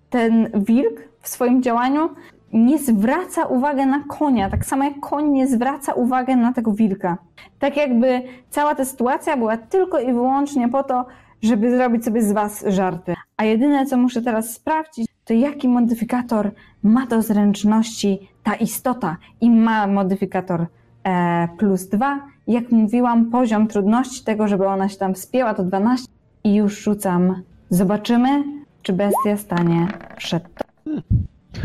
[0.09, 2.09] ten wilk w swoim działaniu
[2.53, 7.17] nie zwraca uwagi na konia, tak samo jak koń nie zwraca uwagi na tego wilka.
[7.59, 11.05] Tak jakby cała ta sytuacja była tylko i wyłącznie po to,
[11.41, 13.13] żeby zrobić sobie z was żarty.
[13.37, 16.51] A jedyne, co muszę teraz sprawdzić, to jaki modyfikator
[16.83, 20.65] ma do zręczności ta istota i ma modyfikator
[21.03, 22.19] e, plus 2.
[22.47, 26.07] Jak mówiłam, poziom trudności tego, żeby ona się tam wspięła, to 12
[26.43, 27.41] i już rzucam.
[27.69, 28.43] Zobaczymy,
[28.81, 29.87] czy bestia stanie
[30.17, 30.43] przed.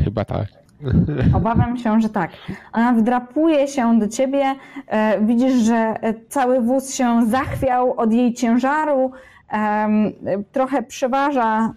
[0.04, 0.46] Chyba tak.
[1.36, 2.30] Obawiam się, że tak.
[2.72, 4.54] Ona wdrapuje się do ciebie.
[4.86, 9.12] E, widzisz, że e, cały wóz się zachwiał od jej ciężaru.
[10.52, 11.74] trochę przeważa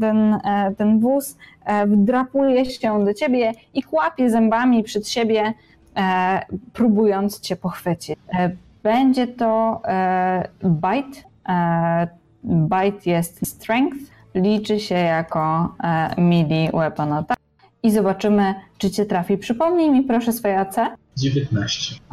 [0.00, 0.38] ten,
[0.76, 1.36] ten wóz.
[1.64, 5.54] E, wdrapuje się do ciebie i kłapie zębami przed siebie,
[5.96, 6.42] e,
[6.72, 8.16] próbując cię pochwycić.
[8.38, 8.50] E,
[8.82, 11.18] będzie to e, bite.
[11.48, 12.08] E,
[12.44, 13.96] bite jest strength.
[14.34, 17.40] Liczy się jako e, melee weapon attack.
[17.82, 19.38] I zobaczymy, czy cię trafi.
[19.38, 20.76] Przypomnij mi proszę swoje AC.
[21.16, 21.94] 19.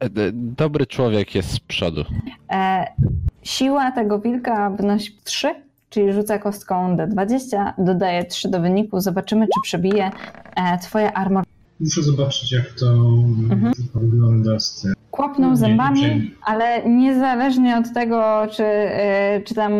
[0.00, 2.04] E, d- Dobry człowiek jest z przodu.
[3.52, 5.54] Siła tego wilka wynosi 3,
[5.90, 9.00] czyli rzuca kostką D20, dodaje 3 do wyniku.
[9.00, 10.10] Zobaczymy, czy przebije
[10.56, 11.44] e, twoje armor.
[11.80, 12.86] Muszę zobaczyć, jak to
[13.50, 13.72] Mhm.
[13.94, 14.92] wygląda z tym.
[15.10, 16.20] Kłapną Nie, zębami, nie.
[16.44, 19.72] ale niezależnie od tego, czy, e, czy tam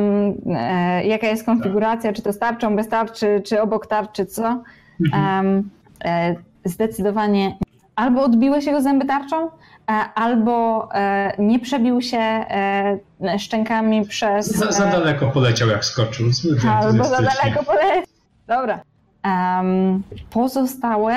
[0.47, 4.62] e, jaka jest konfiguracja, czy to z tarczą, bez tarczy, czy obok tarczy, co,
[5.07, 5.71] Mhm.
[6.05, 7.57] e, zdecydowanie
[7.97, 9.49] albo odbiły się go zęby tarczą,
[10.14, 12.99] albo e, nie przebił się e,
[13.39, 14.47] szczękami przez...
[14.47, 16.26] Za, za e, daleko poleciał, jak skoczył.
[16.70, 18.03] Albo za daleko poleciał.
[18.47, 18.80] Dobra.
[20.30, 21.14] Pozostałe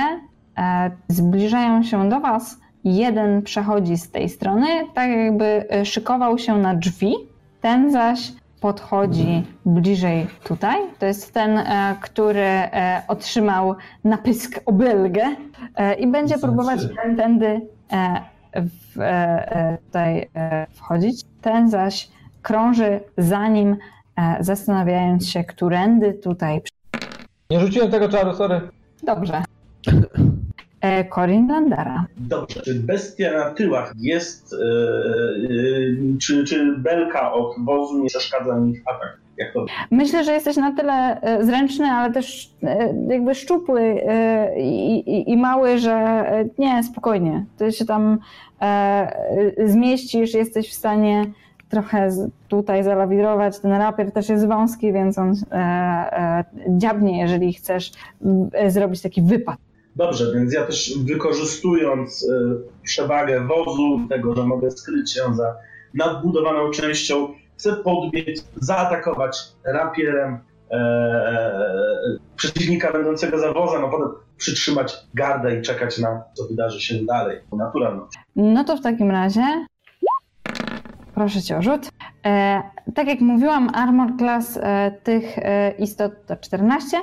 [0.57, 2.59] e, zbliżają się do Was.
[2.83, 7.13] Jeden przechodzi z tej strony, tak jakby e, szykował się na drzwi.
[7.61, 10.77] Ten zaś podchodzi bliżej tutaj.
[10.99, 15.35] To jest ten, e, który e, otrzymał napysk obelgę
[15.75, 16.79] e, i będzie Są próbować
[17.17, 17.61] tędy
[17.91, 18.21] e,
[18.55, 19.03] w, e,
[19.55, 21.21] e, tutaj e, wchodzić.
[21.41, 22.09] Ten zaś
[22.41, 23.77] krąży za nim,
[24.39, 26.61] zastanawiając się, którędy tutaj.
[27.49, 28.61] Nie rzuciłem tego czaru, sorry.
[29.03, 29.43] Dobrze.
[31.15, 32.05] Corin Landera.
[32.17, 38.55] Dobrze, czy bestia na tyłach jest, e, e, czy, czy belka od wozu nie przeszkadza
[38.55, 39.20] mi w atak?
[39.53, 39.65] To?
[39.91, 45.31] Myślę, że jesteś na tyle e, zręczny, ale też e, jakby szczupły e, i, i,
[45.31, 46.25] i mały, że
[46.57, 47.45] nie, spokojnie.
[47.57, 48.19] Ty się tam
[48.61, 51.25] e, zmieścisz, jesteś w stanie
[51.69, 52.09] trochę
[52.47, 53.59] tutaj zalawirować.
[53.59, 57.91] Ten rapier też jest wąski, więc on e, e, dziabnie, jeżeli chcesz
[58.67, 59.57] zrobić taki wypad.
[59.95, 62.27] Dobrze, więc ja też wykorzystując
[62.83, 65.55] przewagę wozu, tego, że mogę skryć się za
[65.93, 67.27] nadbudowaną częścią,
[67.61, 70.39] chcę podbiec, zaatakować rapierem
[70.71, 74.07] e, e, przeciwnika będącego za wozem, a potem
[74.37, 77.39] przytrzymać gardę i czekać na co wydarzy się dalej.
[77.53, 78.07] Naturalną.
[78.35, 79.65] No to w takim razie
[81.13, 81.89] proszę cię o rzut.
[82.25, 82.61] E,
[82.95, 86.97] tak jak mówiłam, armor class e, tych e, istot to 14,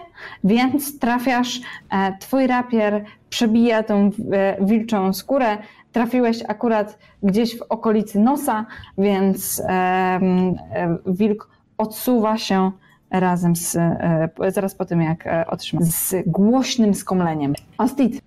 [0.44, 1.60] więc trafiasz,
[1.92, 5.58] e, twój rapier przebija tą e, wilczą skórę,
[5.92, 8.66] trafiłeś akurat gdzieś w okolicy nosa,
[8.98, 9.62] więc
[11.06, 12.72] wilk odsuwa się
[13.10, 17.52] razem z, e, zaraz po tym jak e, otrzyma, z głośnym skomleniem.
[17.78, 18.22] Ostit,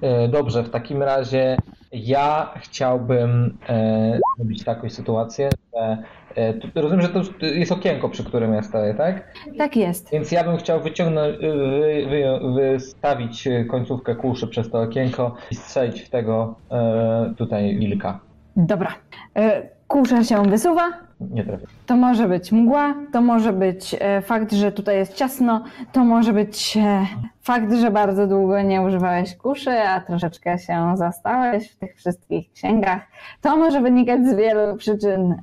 [0.00, 1.56] E, Dobrze, w takim razie
[1.92, 5.98] ja chciałbym e, zrobić taką sytuację, że
[6.34, 9.24] e, tu- rozumiem, że to już jest okienko, przy którym ja stoję, tak?
[9.58, 10.10] tak jest.
[10.12, 16.00] Więc ja bym chciał wyciągnąć, wy, wy, wystawić końcówkę kuszy przez to okienko i strzelić
[16.00, 18.20] w tego e, tutaj wilka.
[18.56, 18.92] Dobra.
[19.36, 21.07] E, Kusza się wysuwa.
[21.20, 21.66] Nie trafię.
[21.86, 26.32] To może być mgła, to może być e, fakt, że tutaj jest ciasno, to może
[26.32, 27.06] być e,
[27.42, 33.02] fakt, że bardzo długo nie używałeś kuszy, a troszeczkę się zastałeś w tych wszystkich księgach.
[33.40, 35.34] To może wynikać z wielu przyczyn,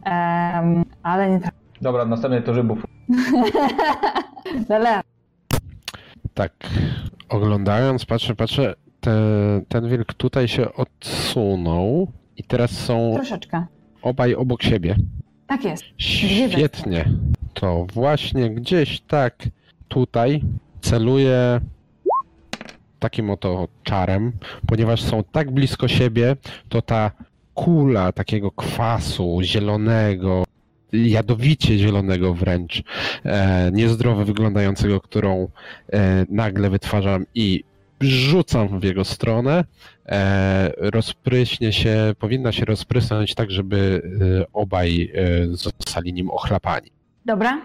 [1.04, 1.58] ale nie trafi.
[1.82, 2.86] Dobra, następny to rybów.
[4.70, 4.94] Dalej.
[6.34, 6.52] Tak,
[7.30, 9.12] oglądając, patrzę, patrzę, te,
[9.70, 12.08] ten wilk tutaj się odsunął
[12.38, 13.66] i teraz są Troszeczkę.
[14.02, 14.96] obaj obok siebie.
[15.48, 15.84] Tak jest.
[15.98, 17.10] Świetnie.
[17.54, 19.48] To właśnie gdzieś tak
[19.88, 20.42] tutaj
[20.82, 21.62] celuję
[23.00, 24.32] takim oto czarem,
[24.68, 26.36] ponieważ są tak blisko siebie,
[26.70, 27.12] to ta
[27.54, 30.44] kula takiego kwasu zielonego,
[30.94, 32.84] jadowicie zielonego wręcz,
[33.26, 35.48] e, niezdrowo wyglądającego, którą
[35.94, 37.64] e, nagle wytwarzam i
[38.02, 39.64] rzucam w jego stronę,
[40.06, 44.02] e, rozpryśnie się, powinna się rozprysnąć tak, żeby
[44.42, 46.92] e, obaj e, zostali nim ochlapani.
[47.26, 47.62] Dobra.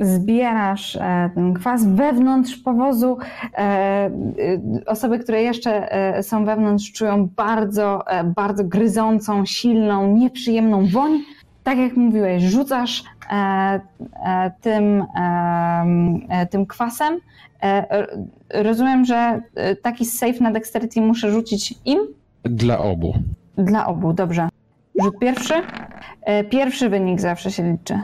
[0.00, 0.98] Zbierasz
[1.34, 3.18] ten kwas wewnątrz powozu.
[4.86, 5.88] Osoby, które jeszcze
[6.22, 8.04] są wewnątrz, czują bardzo,
[8.36, 11.22] bardzo gryzącą, silną, nieprzyjemną woń.
[11.64, 13.04] Tak jak mówiłeś, rzucasz
[14.60, 15.04] tym,
[16.50, 17.20] tym kwasem.
[17.62, 18.18] E, r-
[18.54, 21.98] rozumiem, że e, taki save na dexterity muszę rzucić im?
[22.42, 23.14] Dla obu.
[23.58, 24.48] Dla obu, dobrze.
[25.02, 25.54] Rzut pierwszy.
[26.22, 27.98] E, Pierwszy wynik zawsze się liczy.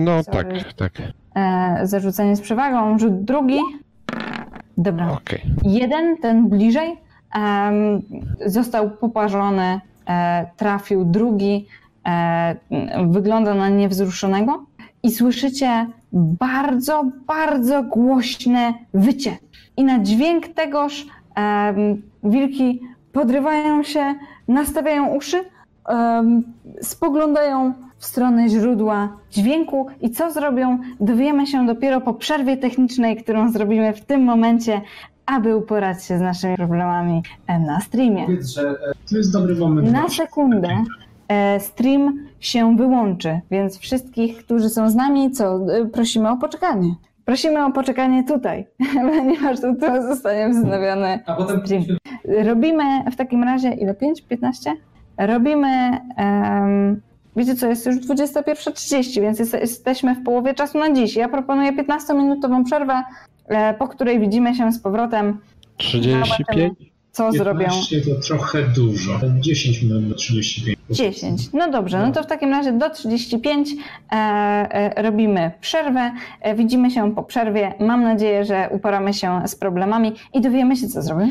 [0.00, 0.58] No Sorry.
[0.64, 0.92] tak, tak.
[1.34, 3.58] e, zarzucenie z przewagą, rzut drugi.
[4.78, 5.12] Dobra.
[5.12, 5.40] Okej.
[5.62, 6.96] Jeden, ten bliżej,
[8.46, 11.66] został poparzony, e, trafił drugi,
[12.06, 12.56] e,
[13.10, 14.64] wygląda na niewzruszonego
[15.02, 19.36] i słyszycie bardzo, bardzo głośne wycie.
[19.76, 22.80] I na dźwięk tegoż em, wilki
[23.12, 24.14] podrywają się,
[24.48, 25.44] nastawiają uszy,
[26.82, 33.52] spoglądają w stronę źródła dźwięku i co zrobią, dowiemy się dopiero po przerwie technicznej, którą
[33.52, 34.80] zrobimy w tym momencie,
[35.26, 37.22] aby uporać się z naszymi problemami
[37.66, 38.26] na streamie.
[38.26, 38.74] Powiedz, że e,
[39.10, 39.92] To jest dobry moment.
[39.92, 40.68] Na sekundę
[41.28, 46.94] e, stream się wyłączy, więc wszystkich, którzy są z nami, co e, prosimy o poczekanie.
[47.24, 48.66] Prosimy o poczekanie tutaj,
[49.18, 51.84] ponieważ to zostanie wznowiony a potem stream.
[52.44, 53.94] Robimy w takim razie ile?
[53.94, 54.22] 5?
[54.22, 54.76] 15?
[55.18, 55.98] Robimy.
[57.36, 61.16] wiecie co, jest już 21.30, więc jest, jesteśmy w połowie czasu na dziś.
[61.16, 63.02] Ja proponuję 15-minutową przerwę,
[63.48, 65.38] e, po której widzimy się z powrotem.
[65.76, 66.93] 35?
[67.14, 69.20] Co zrobią 15 to trochę dużo.
[69.40, 70.78] 10 minut do 35.
[70.90, 71.52] 10.
[71.52, 76.12] No dobrze, no to w takim razie do 35 e, e, robimy przerwę.
[76.40, 77.74] E, widzimy się po przerwie.
[77.80, 81.28] Mam nadzieję, że uporamy się z problemami i dowiemy się, co zrobią.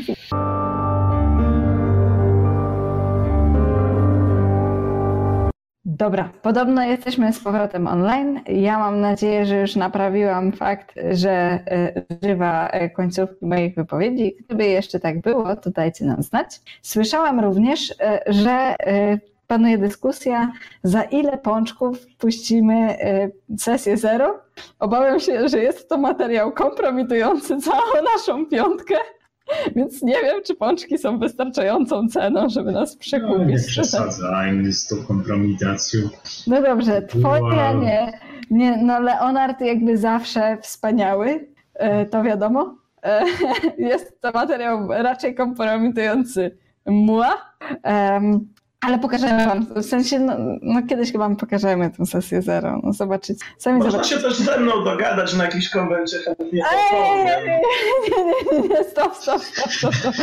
[5.98, 8.40] Dobra, podobno jesteśmy z powrotem online.
[8.46, 14.36] Ja mam nadzieję, że już naprawiłam fakt, że e, żywa e, końcówki moich wypowiedzi.
[14.44, 16.60] Gdyby jeszcze tak było, to dajcie nam znać.
[16.82, 18.76] Słyszałam również, e, że
[19.46, 22.96] panuje dyskusja, za ile pączków puścimy
[23.58, 24.40] sesję zero.
[24.78, 28.94] Obawiam się, że jest to materiał kompromitujący całą naszą piątkę,
[29.76, 33.66] więc nie wiem, czy pączki są wystarczającą ceną, żeby nas No, nie przekupić.
[33.66, 36.00] przesadzajmy z tą kompromitacją.
[36.46, 37.80] No dobrze, twoja Wow.
[37.82, 38.12] nie,
[38.50, 38.76] nie.
[38.82, 42.74] No Leonard jakby zawsze wspaniały, e, to wiadomo.
[43.02, 43.24] E,
[43.78, 47.36] Jest to materiał raczej kompromitujący mła.
[48.86, 52.92] Ale pokażemy wam, w sensie, no, no kiedyś chyba wam pokażemy tę sesję zero, no
[52.92, 53.44] zobaczycie.
[53.58, 54.16] Sami Można zobaczycie.
[54.16, 57.26] się też ze mną dogadać na jakiś konwencie chętnie Ej, opowiem.
[57.26, 60.14] nie, nie, nie, nie, stop, stop, stop, stop, stop.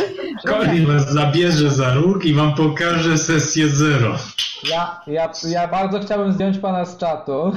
[0.48, 4.16] Colin was zabierze za róg i wam pokaże sesję zero.
[4.70, 7.52] Ja, ja, ja bardzo chciałbym zdjąć pana z czatu.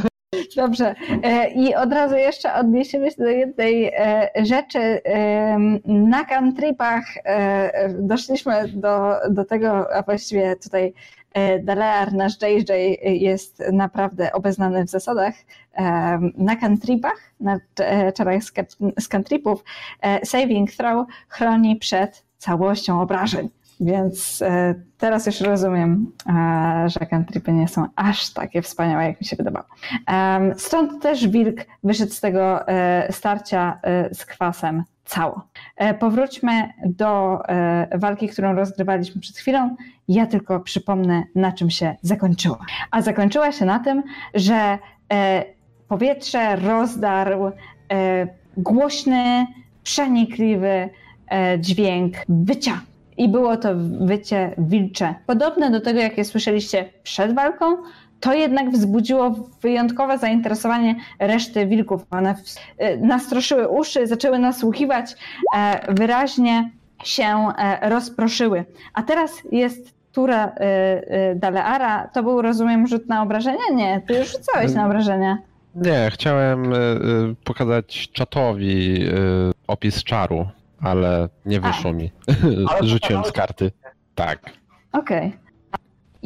[0.55, 0.95] Dobrze.
[1.23, 4.79] E, I od razu jeszcze odniesiemy się do jednej e, rzeczy.
[5.03, 10.93] Em, Na cantripach e, doszliśmy do, do tego, a właściwie tutaj
[11.33, 12.71] e, Dalear, nasz JJ
[13.03, 15.33] jest naprawdę obeznany w zasadach.
[16.37, 18.43] Na cantripach, na e, czarach
[18.99, 19.63] z cantripów,
[20.01, 23.49] e, saving throw chroni przed całością obrażeń.
[23.79, 29.27] Więc e, teraz już rozumiem, e, że cantripy nie są aż takie wspaniałe, jak mi
[29.27, 29.65] się wydawało.
[30.57, 33.79] Stąd też wilk wyszedł z tego e, starcia
[34.13, 35.47] z kwasem cało.
[35.99, 37.39] Powróćmy do
[37.95, 39.75] walki, którą rozgrywaliśmy przed chwilą.
[40.07, 42.59] Ja tylko przypomnę, na czym się zakończyła.
[42.91, 44.03] A zakończyła się na tym,
[44.33, 44.77] że
[45.87, 47.51] powietrze rozdarł
[48.57, 49.47] głośny,
[49.83, 50.89] przenikliwy
[51.59, 52.81] dźwięk wycia.
[53.17, 55.15] I było to wycie wilcze.
[55.25, 57.77] Podobne do tego, jakie słyszeliście przed walką,
[58.19, 62.05] to jednak wzbudziło wyjątkowe zainteresowanie reszty wilków.
[62.11, 62.35] One
[62.77, 65.15] e, nastroszyły uszy, zaczęły nasłuchiwać,
[65.55, 66.71] e, wyraźnie
[67.03, 68.65] się e, rozproszyły.
[68.93, 70.55] A teraz jest tura
[71.35, 72.07] Daleara.
[72.07, 73.63] To był, rozumiem, rzut na obrażenia?
[73.73, 75.37] Nie, ty już rzucałeś na obrażenia.
[75.75, 76.73] Nie, chciałem
[77.43, 79.05] pokazać czatowi
[79.67, 80.47] opis czaru,
[80.85, 82.11] ale nie wyszło mi.
[82.67, 83.71] Ale Rzuciłem z karty.
[84.15, 84.39] Tak.
[84.91, 85.45] Okej.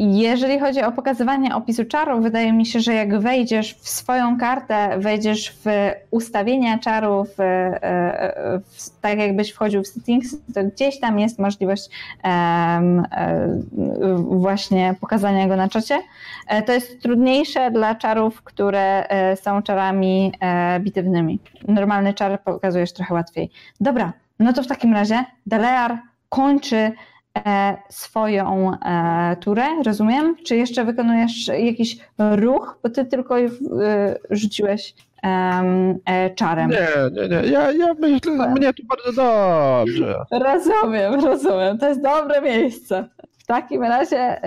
[0.01, 4.99] Jeżeli chodzi o pokazywanie opisu czaru, wydaje mi się, że jak wejdziesz w swoją kartę,
[4.99, 5.65] wejdziesz w
[6.11, 11.89] ustawienia czarów, w, e, w, tak jakbyś wchodził w settings, to gdzieś tam jest możliwość
[12.23, 13.03] e,
[14.17, 16.01] właśnie pokazania go na czacie.
[16.47, 21.39] E, To jest trudniejsze dla czarów, które e, są czarami e, bitewnymi.
[21.67, 23.51] Normalny czar pokazujesz trochę łatwiej.
[23.79, 25.97] Dobra, no to w takim razie Delear
[26.29, 26.91] kończy
[27.37, 30.35] e, swoją e, turę, rozumiem?
[30.45, 33.49] Czy jeszcze wykonujesz jakiś ruch, bo ty tylko e,
[34.29, 35.99] rzuciłeś em,
[36.35, 36.69] czarem.
[36.69, 37.49] Nie, nie, nie.
[37.49, 40.15] Ja, ja myślę, mnie tu bardzo dobrze.
[40.31, 41.77] Rozumiem, rozumiem.
[41.77, 43.09] To jest dobre miejsce.
[43.37, 44.41] W takim razie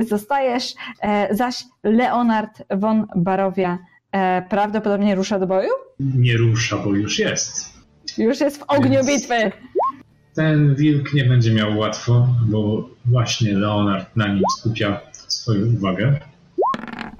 [0.00, 0.74] zostajesz,
[1.30, 3.78] zaś Leonard von Barowia
[4.48, 5.70] prawdopodobnie rusza do boju?
[6.00, 7.73] Nie rusza, bo już jest.
[8.18, 9.52] Już jest w ogniu Więc- bitwy.
[10.34, 16.20] Ten wilk nie będzie miał łatwo, bo właśnie Leonard na nim skupia swoją uwagę.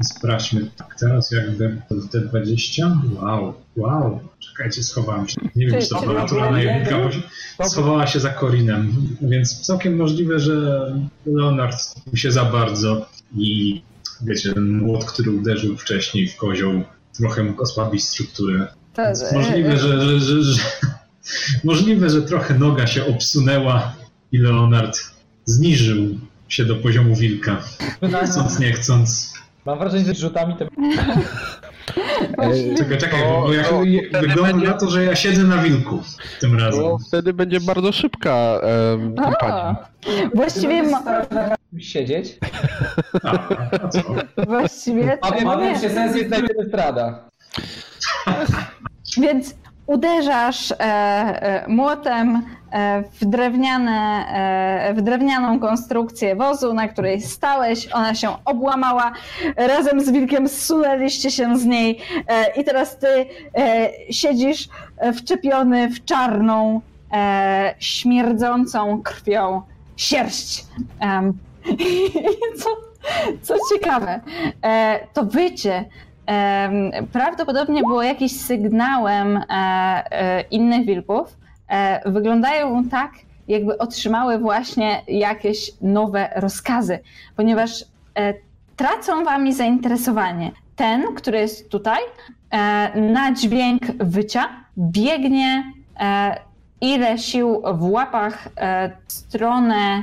[0.02, 0.70] Sprawdźmy.
[0.76, 2.96] Tak, teraz jakby te 20.
[3.20, 4.20] Wow, wow.
[4.38, 5.40] Czekajcie, schowałam się.
[5.56, 6.96] Nie wiem, czy to była naturalna jedynka,
[7.64, 8.92] schowała się za Korinem.
[9.22, 10.86] Więc całkiem możliwe, że
[11.26, 11.76] Leonard
[12.10, 13.82] mu się za bardzo i
[14.20, 16.72] wiecie, ten młot, który uderzył wcześniej w kozioł,
[17.18, 18.66] trochę mógł osłabić strukturę.
[18.94, 20.62] To, Więc możliwe, że, że, że, że,
[21.64, 23.92] możliwe, że trochę noga się obsunęła
[24.32, 24.98] i Leonard
[25.44, 26.18] zniżył
[26.48, 27.56] się do poziomu wilka.
[28.24, 29.34] Chcąc, nie chcąc.
[29.66, 30.64] Mam wrażenie, że rzutami to...
[32.78, 33.78] Czekaj, czekaj, To- bo ja, to
[34.20, 36.02] wygląda będzie- na to, że ja siedzę na wilku
[36.40, 36.80] tym razem.
[36.82, 38.60] To wtedy będzie bardzo szybka
[38.94, 39.76] em, kampania.
[40.34, 41.02] Właściwie, mo-
[41.78, 42.38] Siedzieć.
[43.22, 43.48] A,
[43.84, 44.02] a co?
[44.46, 47.28] właściwie A wiem, się sens jest najpierw strada.
[49.18, 49.54] Więc
[49.86, 54.24] uderzasz e, e, młotem e, w, drewniane,
[54.94, 57.88] w drewnianą konstrukcję wozu, na której stałeś.
[57.92, 59.12] Ona się obłamała.
[59.56, 62.00] Razem z wilkiem zsunęliście się z niej
[62.56, 63.26] i teraz ty
[64.10, 64.68] siedzisz
[65.16, 66.80] wczepiony w czarną,
[67.78, 69.62] śmierdzącą krwią
[69.96, 70.64] sierść.
[71.68, 72.70] I co,
[73.42, 74.20] co ciekawe,
[75.12, 75.84] to wycie
[77.12, 81.36] prawdopodobnie było jakimś sygnałem e, e, innych wilków.
[81.68, 83.12] E, wyglądają tak,
[83.48, 86.98] jakby otrzymały właśnie jakieś nowe rozkazy,
[87.36, 87.84] ponieważ
[88.76, 90.50] tracą wami zainteresowanie.
[90.76, 92.00] Ten, który jest tutaj,
[92.94, 94.48] na dźwięk wycia
[94.78, 95.72] biegnie
[96.80, 98.48] ile sił w łapach
[99.06, 100.02] w stronę.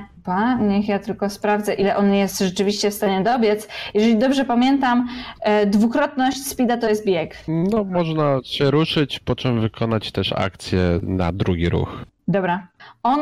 [0.60, 3.68] Niech ja tylko sprawdzę, ile on jest rzeczywiście w stanie dobiec.
[3.94, 5.08] Jeżeli dobrze pamiętam,
[5.42, 7.36] e, dwukrotność speeda to jest bieg.
[7.48, 12.06] No, można się ruszyć, po czym wykonać też akcję na drugi ruch.
[12.28, 12.68] Dobra.
[13.04, 13.20] On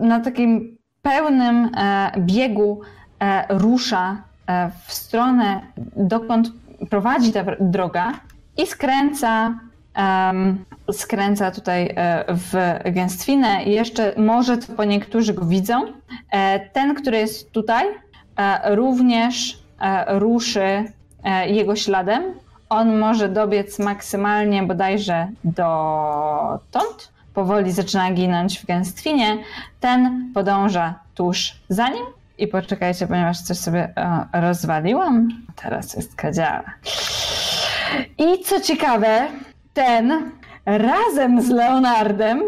[0.00, 2.80] na takim pełnym e, biegu
[3.20, 4.22] e, rusza
[4.84, 5.60] w stronę,
[5.96, 6.52] dokąd
[6.90, 8.12] prowadzi ta droga
[8.56, 9.58] i skręca,
[10.92, 12.52] skręca tutaj e, w
[12.92, 13.64] gęstwinę.
[13.64, 15.82] I jeszcze może to po niektórzy go widzą.
[16.30, 17.86] E, ten, który jest tutaj,
[18.36, 19.62] e, również
[20.06, 20.84] ruszy
[21.46, 22.22] jego śladem.
[22.68, 29.38] On może dobiec maksymalnie bodajże dotąd powoli zaczyna ginąć w gęstwinie,
[29.80, 32.04] ten podąża tuż za nim.
[32.38, 33.94] I poczekajcie, ponieważ coś sobie
[34.32, 35.28] rozwaliłam.
[35.62, 36.64] Teraz jest kadziała.
[38.18, 39.28] I co ciekawe,
[39.74, 40.30] ten
[40.66, 42.42] razem z Leonardem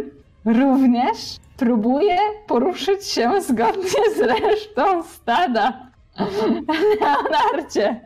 [0.45, 1.17] również
[1.57, 2.17] próbuje
[2.47, 5.87] poruszyć się zgodnie z resztą stada.
[7.01, 8.01] Leonardzie,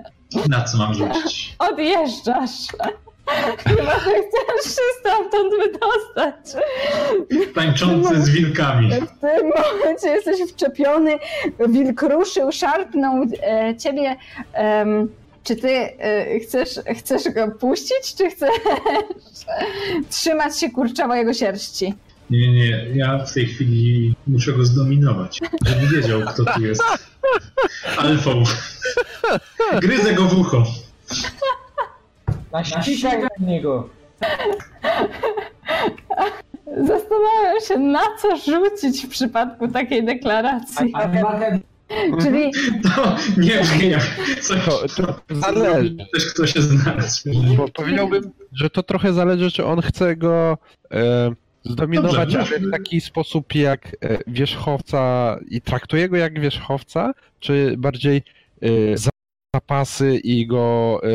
[0.49, 1.57] Na co mam rzucić?
[1.59, 2.66] odjeżdżasz.
[3.66, 6.64] Chyba, że chcesz się stamtąd wydostać.
[7.55, 8.91] Tańczący z wilkami.
[8.91, 11.19] W tym momencie jesteś wczepiony,
[11.69, 14.16] wilk ruszył, szarpnął e, ciebie.
[15.49, 18.51] Czy ty e, chcesz, chcesz go puścić, czy chcesz
[20.11, 21.94] trzymać się kurczowo jego sierści?
[22.30, 22.86] Nie, nie.
[22.94, 26.82] Ja w tej chwili muszę go zdominować, żeby wiedział, kto tu jest
[27.99, 28.42] alfą.
[29.80, 30.64] Gryzę go w ucho.
[32.53, 33.88] Naściskaj na niego.
[36.66, 40.90] Zastanawiam się, na co rzucić w przypadku takiej deklaracji.
[40.90, 41.62] Market
[42.22, 42.51] Czyli
[42.95, 45.97] To nie brzmi jak coś, To, to zależy.
[46.12, 47.30] też kto się znalazł.
[47.57, 50.59] Bo powiedziałbym, że to trochę zależy, czy on chce go
[50.93, 51.30] e,
[51.64, 52.39] zdominować, Dobrze.
[52.57, 58.22] ale w taki sposób jak e, wierzchowca i traktuje go jak wierzchowca, czy bardziej
[58.63, 59.11] e, za-
[59.57, 61.08] zapasy i go e,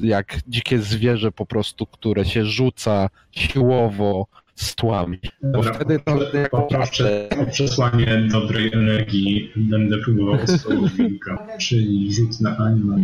[0.00, 4.26] jak dzikie zwierzę po prostu, które się rzuca siłowo
[4.60, 5.18] z tłami.
[5.42, 9.52] Bo Dobra, wtedy to jako poproszę o przesłanie dobrej energii.
[9.56, 11.46] Będę próbował oswoić wilka.
[11.58, 12.98] Czyli rzut na animal.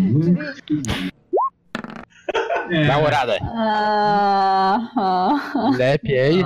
[2.86, 3.38] Dało radę.
[5.78, 6.44] Lepiej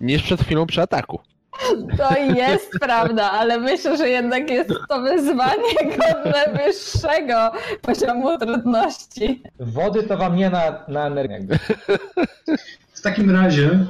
[0.00, 1.20] niż przed chwilą przy ataku.
[1.96, 7.52] To jest prawda, ale myślę, że jednak jest to wyzwanie godne wyższego
[7.82, 9.42] poziomu trudności.
[9.60, 11.58] Wody to wam nie na, na energię.
[12.92, 13.86] W takim razie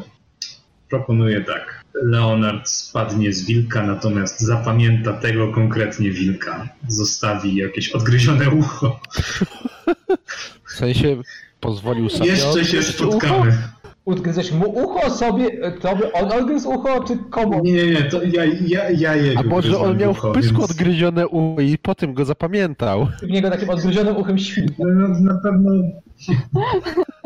[0.96, 1.84] proponuję tak.
[2.04, 6.68] Leonard spadnie z wilka, natomiast zapamięta tego konkretnie wilka.
[6.88, 9.00] Zostawi jakieś odgryzione ucho.
[10.64, 11.16] W sensie
[11.60, 13.52] pozwolił sobie Jeszcze się spotkamy.
[14.04, 17.60] Udgryzłeś mu ucho sobie, tobie on odgryzł ucho, czy komu?
[17.64, 20.58] Nie, nie, nie, to ja, ja, ja jego A może on miał ucho, w pysku
[20.58, 23.08] więc- odgryzione ucho i potem go zapamiętał.
[23.22, 24.66] W niego takim odgryzionym uchem świn.
[24.78, 25.70] No, na pewno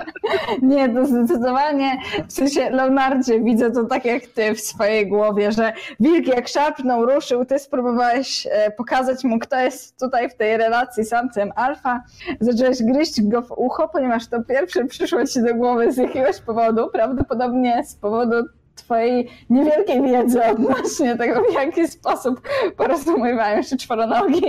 [0.63, 1.99] Nie, to zdecydowanie
[2.29, 7.07] w sensie Leonardzie widzę to tak jak ty w swojej głowie, że wilk jak szarpnął,
[7.07, 12.03] ruszył, ty spróbowałeś e, pokazać mu, kto jest tutaj w tej relacji samcem alfa.
[12.41, 16.89] Zacząłeś gryźć go w ucho, ponieważ to pierwsze przyszło ci do głowy z jakiegoś powodu,
[16.93, 18.37] prawdopodobnie z powodu
[18.75, 24.45] twojej niewielkiej wiedzy odnośnie tego, w jaki sposób porozumiewają się czworonogi.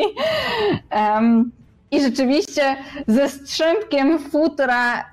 [0.95, 1.51] Um,
[1.91, 2.75] I rzeczywiście
[3.07, 5.05] ze strzępkiem futra,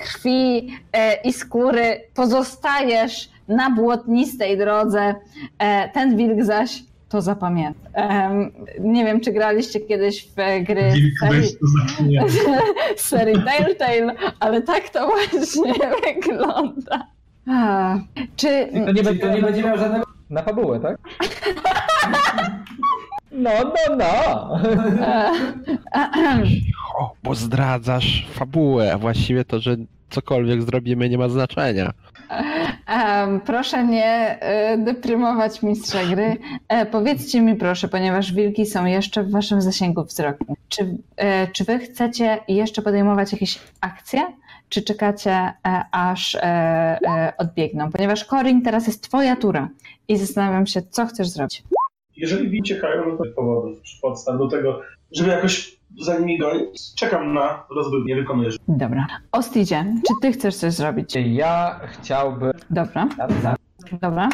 [0.00, 5.14] krwi e, i skóry pozostajesz na błotnistej drodze.
[5.58, 7.90] E, Ten wilk zaś to zapamięta.
[8.80, 12.18] Nie wiem, czy graliście kiedyś w gry serii,
[12.96, 15.72] serii Telltale, ale tak to właśnie
[16.14, 17.06] wygląda.
[17.48, 17.94] A,
[18.36, 20.06] czy To nie, to nie będzie miał żadnego...
[20.30, 20.96] Na fabułę, tak?
[23.36, 24.50] No, no, no.
[26.98, 29.76] O, bo zdradzasz fabułę, a właściwie to, że
[30.10, 31.92] cokolwiek zrobimy nie ma znaczenia.
[32.86, 36.36] Em, proszę nie e, deprymować mistrza gry.
[36.68, 40.56] E, powiedzcie mi proszę, ponieważ wilki są jeszcze w waszym zasięgu wzroku.
[40.68, 44.20] Czy, e, czy wy chcecie jeszcze podejmować jakieś akcje?
[44.68, 45.52] Czy czekacie, e,
[45.90, 47.92] aż e, e, odbiegną?
[47.92, 49.68] Ponieważ Corin, teraz jest twoja tura
[50.08, 51.62] i zastanawiam się, co chcesz zrobić.
[52.16, 54.80] Jeżeli wi ciekają, no to powodów podstaw do tego,
[55.12, 56.94] żeby jakoś za nimi gonić.
[56.94, 58.50] Czekam na rozwój, nie wykonuję.
[58.68, 59.06] Dobra.
[59.32, 61.14] Ostidzie, czy ty chcesz coś zrobić?
[61.26, 62.52] Ja chciałbym...
[62.70, 63.08] Dobra,
[64.02, 64.28] dobra.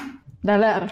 [0.45, 0.89] Daler,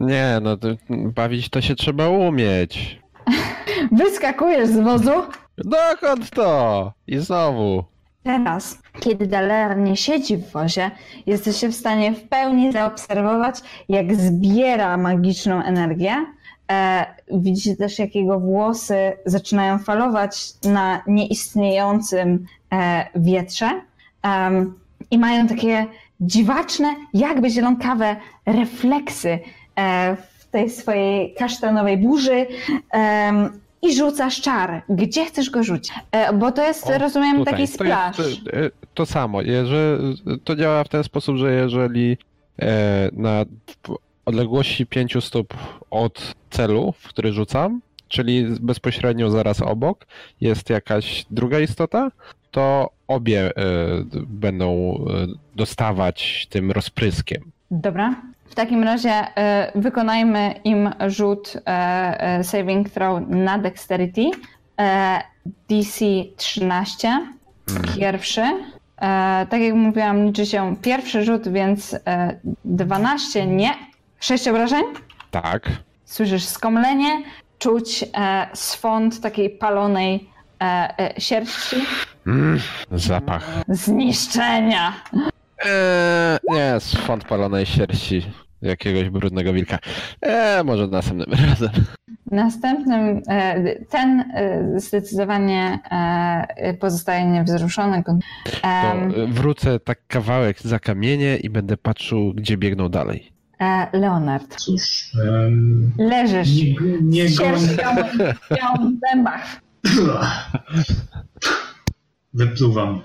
[0.00, 3.00] Nie, no to, bawić to się trzeba umieć.
[3.92, 5.10] wyskakujesz z wozu,
[5.58, 6.92] Dokąd to?
[7.06, 7.84] I znowu.
[8.22, 10.90] Teraz, kiedy Daler nie siedzi w wozie,
[11.26, 16.26] jesteście w stanie w pełni zaobserwować, jak zbiera magiczną energię.
[16.72, 23.80] E, widzicie też, jak jego włosy zaczynają falować na nieistniejącym e, wietrze
[24.22, 24.74] Em,
[25.10, 25.86] i mają takie
[26.20, 28.16] dziwaczne, jakby zielonkawe
[28.46, 29.38] refleksy
[29.76, 32.46] e, w tej swojej kasztanowej burzy.
[33.82, 34.82] I rzucasz czar.
[34.88, 35.92] Gdzie chcesz go rzucić?
[36.12, 37.44] E, bo to jest, O, rozumiem, Tutaj.
[37.44, 38.18] taki To, jest, splash.
[38.52, 39.42] e, to samo.
[39.42, 42.16] Jeżeli, to działa w ten sposób, że jeżeli
[42.58, 43.44] e, na
[44.24, 45.54] odległości 5 stóp
[45.90, 50.06] od celu, w który rzucam, czyli bezpośrednio zaraz obok,
[50.40, 52.10] jest jakaś druga istota,
[52.50, 53.50] to obie
[54.26, 54.98] będą
[55.56, 57.42] dostawać tym rozpryskiem.
[57.70, 58.22] Dobra.
[58.52, 61.60] W takim razie e, wykonajmy im rzut e,
[62.20, 64.30] e, saving throw na dexterity.
[65.68, 66.04] DC
[66.36, 67.26] 13.
[67.96, 68.40] Pierwszy.
[68.40, 73.74] E, tak jak mówiłam, liczy się pierwszy rzut, więc e, 12 nie.
[74.20, 74.82] 6 obrażeń.
[75.30, 75.68] Tak.
[76.04, 77.22] Słyszysz skomlenie,
[77.58, 78.04] czuć
[78.54, 80.30] swąd takiej palonej
[81.18, 81.76] sierści.
[82.26, 82.60] Mm,
[82.90, 83.48] zapach.
[83.68, 84.92] Zniszczenia.
[85.64, 88.26] Eee, nie, font palonej sierści
[88.62, 89.78] jakiegoś brudnego wilka.
[90.22, 91.70] Eee, może następnym razem.
[92.30, 98.02] Następnym, e, ten e, zdecydowanie e, pozostaje niewzruszony.
[98.04, 98.18] To
[98.68, 103.32] e, wrócę tak kawałek za kamienie i będę patrzył, gdzie biegną dalej.
[103.60, 107.58] e, Leonard, Cóż, em, leżysz nie, nie z gonię.
[107.58, 107.86] sierścią
[108.76, 109.60] w zębach.
[112.34, 113.00] Wypluwam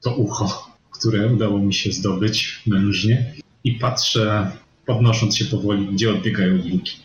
[0.00, 3.32] to ucho, które udało mi się zdobyć mężnie
[3.64, 4.50] i patrzę,
[4.88, 6.96] podnosząc się powoli, gdzie odbiegają wilki.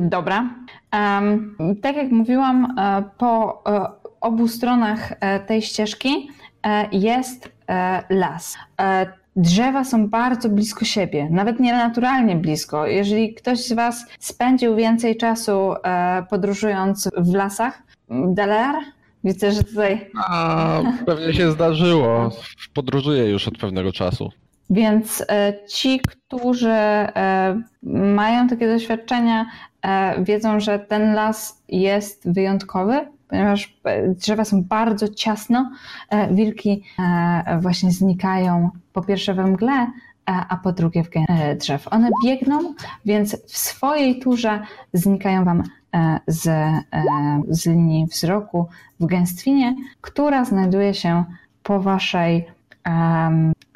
[0.00, 0.54] Dobra.
[0.90, 3.86] Em, tak jak mówiłam, e, po e,
[4.20, 6.28] obu stronach e, tej ścieżki
[6.92, 7.52] jest
[8.10, 8.56] las.
[9.36, 12.86] Drzewa są bardzo blisko siebie, nawet nienaturalnie blisko.
[12.86, 15.74] Jeżeli ktoś z Was spędził więcej czasu
[16.30, 18.74] podróżując w lasach, Daler,
[19.24, 22.30] widzę, że tutaj A pewnie się zdarzyło.
[22.74, 24.30] Podróżuję już od pewnego czasu.
[24.72, 27.62] Więc e, ci, którzy e,
[27.92, 29.46] mają takie doświadczenia,
[29.82, 33.76] e, wiedzą, że ten las jest wyjątkowy, ponieważ
[34.08, 35.70] drzewa są bardzo ciasno.
[36.30, 36.84] Wilki
[37.60, 39.86] właśnie znikają po pierwsze we mgle,
[40.24, 41.08] a po drugie w
[41.58, 41.88] drzew.
[41.90, 42.74] One biegną,
[43.04, 44.60] więc w swojej turze
[44.92, 45.62] znikają wam
[46.26, 46.50] z,
[47.48, 48.68] z linii wzroku
[49.00, 51.24] w gęstwinie, która znajduje się
[51.62, 52.46] po waszej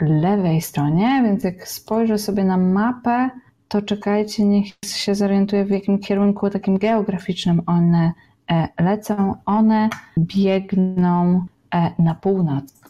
[0.01, 3.31] lewej stronie, więc jak spojrzę sobie na mapę,
[3.69, 8.13] to czekajcie, niech się zorientuję w jakim kierunku takim geograficznym one
[8.51, 9.35] e, lecą.
[9.47, 9.89] One
[10.19, 12.81] biegną e, na północ,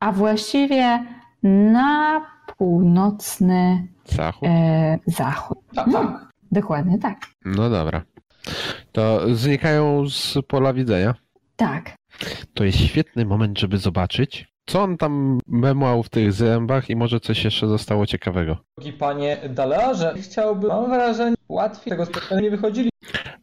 [0.00, 1.04] a właściwie
[1.42, 2.20] na
[2.58, 4.48] północny Zachód.
[4.48, 5.58] e, zachód.
[5.74, 6.28] Tak, tak.
[6.52, 7.18] Dokładnie tak.
[7.44, 8.02] No dobra.
[8.92, 11.14] To znikają z pola widzenia.
[11.56, 11.94] Tak.
[12.54, 17.20] To jest świetny moment, żeby zobaczyć, co on tam memłał w tych zębach i może
[17.20, 18.56] coś jeszcze zostało ciekawego.
[18.78, 22.90] Drogi panie Dalarze, chciałbym, mam wrażenie, łatwiej tego spotkania nie wychodzili.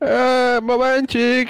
[0.02, 1.50] Eee, momencik!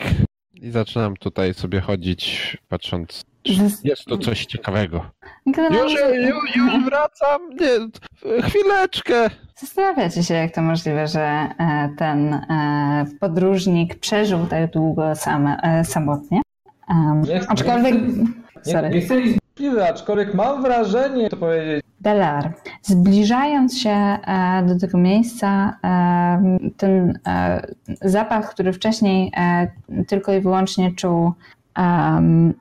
[0.54, 5.06] I zaczynam tutaj sobie chodzić, patrząc, czy Zas- jest tu coś ciekawego.
[5.46, 5.94] Już,
[6.28, 7.42] już, już wracam!
[7.60, 9.30] Nie, chwileczkę!
[9.56, 15.86] Zastanawiacie się, jak to możliwe, że e, ten e, podróżnik przeżył tak długo same, e,
[15.86, 16.42] samotnie.
[16.90, 19.16] Um, aczkolwiek, nie- sorry, Nie chcę
[19.60, 27.20] Chwilę, aczkolwiek mam wrażenie, to powiedzieć, Delar, zbliżając się e, do tego miejsca, e, ten
[27.28, 27.68] e,
[28.02, 29.32] zapach, który wcześniej
[30.08, 31.32] tylko i wyłącznie czuł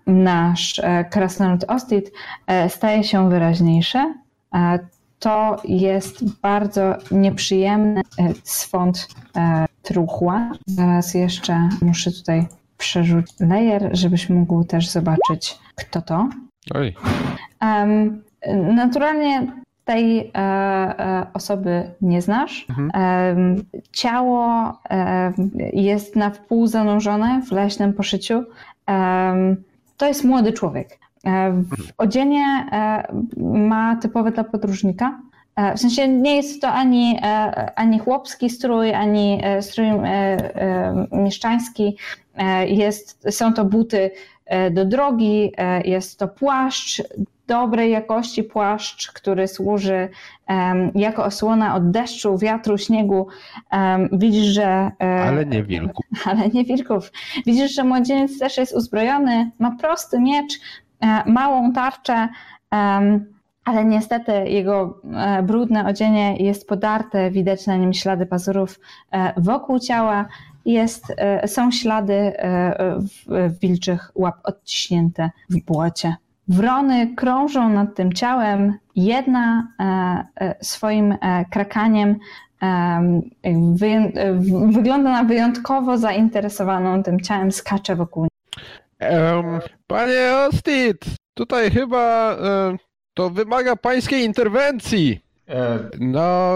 [0.07, 0.81] nasz
[1.11, 2.13] krasnolud Ostit,
[2.69, 4.15] staje się wyraźniejszy.
[5.19, 8.03] To jest bardzo nieprzyjemny
[8.45, 9.09] swąd
[9.83, 10.51] truchła.
[10.67, 12.47] Zaraz jeszcze muszę tutaj
[12.79, 16.29] przerzucić layer, żebyś mógł też zobaczyć, kto to.
[16.75, 16.95] Oj,
[18.75, 19.47] naturalnie
[19.85, 22.67] tej e, e, osoby nie znasz.
[22.69, 22.91] Mhm.
[23.93, 25.33] Ciało em,
[25.73, 28.45] jest na wpół zanurzone w leśnym poszyciu.
[29.97, 30.99] To jest młody człowiek.
[31.25, 33.03] E, w odzienie e,
[33.37, 35.21] ma typowe dla podróżnika.
[35.57, 39.97] E, W sensie nie jest to ani, e, ani chłopski strój, ani e, strój e,
[40.05, 41.97] e, mieszczański.
[42.37, 44.11] E, Jest, są to buty e,
[44.71, 47.03] do drogi, e, jest to płaszcz,
[47.47, 50.09] dobrej jakości płaszcz, który służy
[50.95, 53.27] jako osłona od deszczu, wiatru, śniegu.
[54.13, 54.91] Widzisz, że.
[55.01, 56.03] e, ale nie wilku.
[56.31, 57.13] ale nie wilków.
[57.47, 60.53] Widzisz, że młodzieniec też jest uzbrojony, ma prosty miecz,
[61.01, 62.29] e, małą tarczę,
[63.69, 68.81] ale niestety jego e, brudne odzienie jest podarte, widać na nim ślady pazurów
[69.13, 70.27] e, wokół ciała.
[70.69, 72.99] Jest, e, są ślady e,
[73.63, 76.17] wilczych łap odciśnięte w błocie.
[76.49, 78.79] Wrony krążą nad tym ciałem.
[78.97, 81.15] Jedna e, swoim
[81.51, 82.17] krakaniem
[84.69, 88.27] wygląda na wyjątkowo zainteresowaną tym ciałem, skacze wokół.
[88.99, 89.45] Em,
[89.87, 91.05] panie Ostit,
[91.35, 92.37] tutaj chyba
[93.15, 95.21] to wymaga pańskiej interwencji.
[96.01, 96.55] No,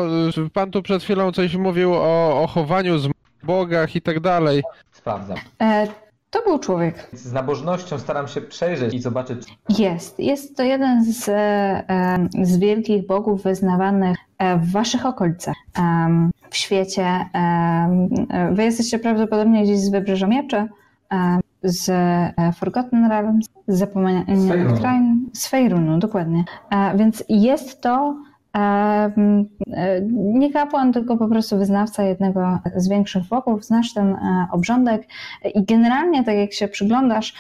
[0.53, 3.09] pan tu przed chwilą coś mówił o, o chowaniu z
[3.45, 4.63] bogach i tak dalej.
[4.93, 5.37] sprawdzam.
[5.61, 5.87] E,
[6.31, 7.09] To był człowiek.
[7.13, 10.19] Z nabożnością staram się przejrzeć i zobaczyć, Jest.
[10.19, 15.57] Jest to jeden z, e, z wielkich bogów wyznawanych e, w waszych okolicach,
[16.51, 17.05] w świecie.
[17.35, 20.69] e, Wy jesteście prawdopodobnie gdzieś z Wybrzeża Mieczy,
[21.63, 24.81] z e, Forgotten Realms, z Zapomnianych.
[24.81, 26.45] Krain, z Fejrunu, dokładnie.
[26.71, 28.32] E, Więc jest to e,
[30.13, 33.65] nie kapłan, tylko po prostu wyznawca jednego z większych bogów.
[33.65, 35.03] Znasz ten e, obrządek
[35.55, 37.35] i generalnie, tak jak się przyglądasz,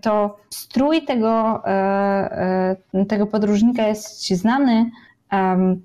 [0.00, 4.90] to strój tego, e, e, tego podróżnika jest ci znany.
[5.32, 5.76] E,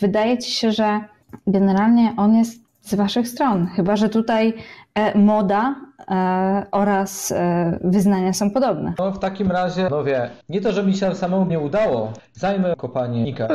[0.00, 1.00] Wydaje ci się, że
[1.46, 4.54] generalnie on jest z waszych stron, chyba że tutaj
[4.94, 5.74] e, moda
[6.10, 8.94] e, oraz e, wyznania są podobne.
[8.98, 12.74] No w takim razie, no wie, nie to, że mi się samemu nie udało, zajmę
[12.76, 13.48] kopanie Nika.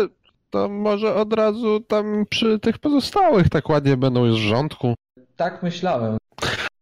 [0.57, 4.93] To może od razu tam przy tych pozostałych tak ładnie będą już w rządku.
[5.35, 6.17] Tak myślałem.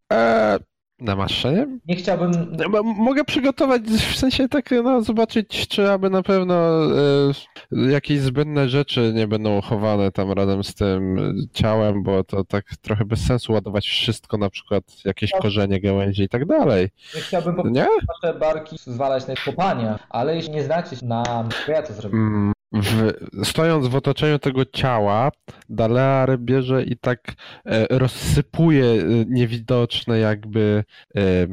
[0.10, 0.60] Eee,
[1.00, 1.68] namaszczenie?
[1.88, 6.56] Nie chciałbym, No, bo Mogę przygotować, w sensie tak, no, zobaczyć, czy aby na pewno
[6.56, 11.18] e, jakieś zbędne rzeczy nie będą chowane tam razem z tym
[11.54, 16.30] ciałem, bo to tak trochę bez sensu ładować wszystko, na przykład jakieś korzenie, gałęzie i
[16.30, 16.90] tak dalej.
[17.16, 17.88] nie chciałbym po Nie?
[18.24, 21.24] wasze barki zwalać na kopania, ale jeśli nie znacie na
[21.66, 22.18] to ja to zrobię.
[22.18, 23.12] Mm, W,
[23.44, 25.32] stojąc w otoczeniu tego ciała,
[25.70, 27.34] Dalear bierze i tak
[27.66, 30.84] e, rozsypuje e, niewidoczne jakby
[31.16, 31.48] e,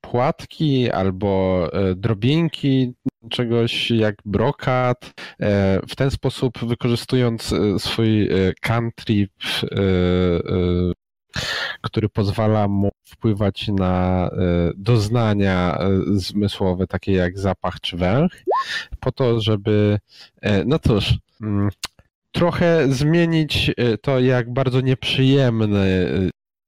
[0.00, 2.94] płatki albo e, drobinki
[3.30, 5.14] czegoś jak brokat.
[5.40, 8.52] E, w ten sposób wykorzystując e, swój e,
[11.80, 14.30] który pozwala mu wpływać na e,
[14.76, 18.44] doznania e, zmysłowe, takie jak zapach czy węch,
[19.00, 19.98] po to, żeby,
[20.42, 21.68] e, no cóż, mm,
[22.32, 26.08] trochę zmienić to, jak bardzo nieprzyjemny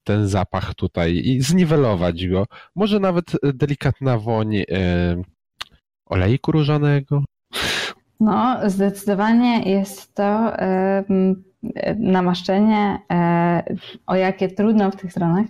[0.05, 2.47] ten zapach tutaj i zniwelować go.
[2.75, 4.63] Może nawet delikatna woń
[6.07, 7.23] olejku różanego.
[8.21, 10.53] No, zdecydowanie jest to
[11.99, 13.63] namaszczenie, e,
[14.07, 15.47] o jakie trudno w tych stronach.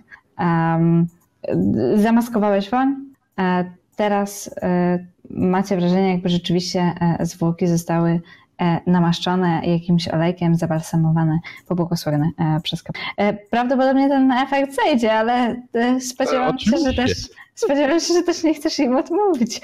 [1.95, 2.95] Zamaskowałeś woń,
[3.39, 6.79] e, teraz e, macie wrażenie, jakby rzeczywiście
[7.19, 8.21] e, zwłoki zostały
[8.61, 13.07] e, namaszczone jakimś olejkiem, zabalsamowane, pobłogosławione e, przez kapłana.
[13.17, 18.43] E, Prawdopodobnie ten efekt zejdzie, ale e, spodziewam się, że też spodziewam się, że też
[18.43, 19.61] nie chcesz im odmówić.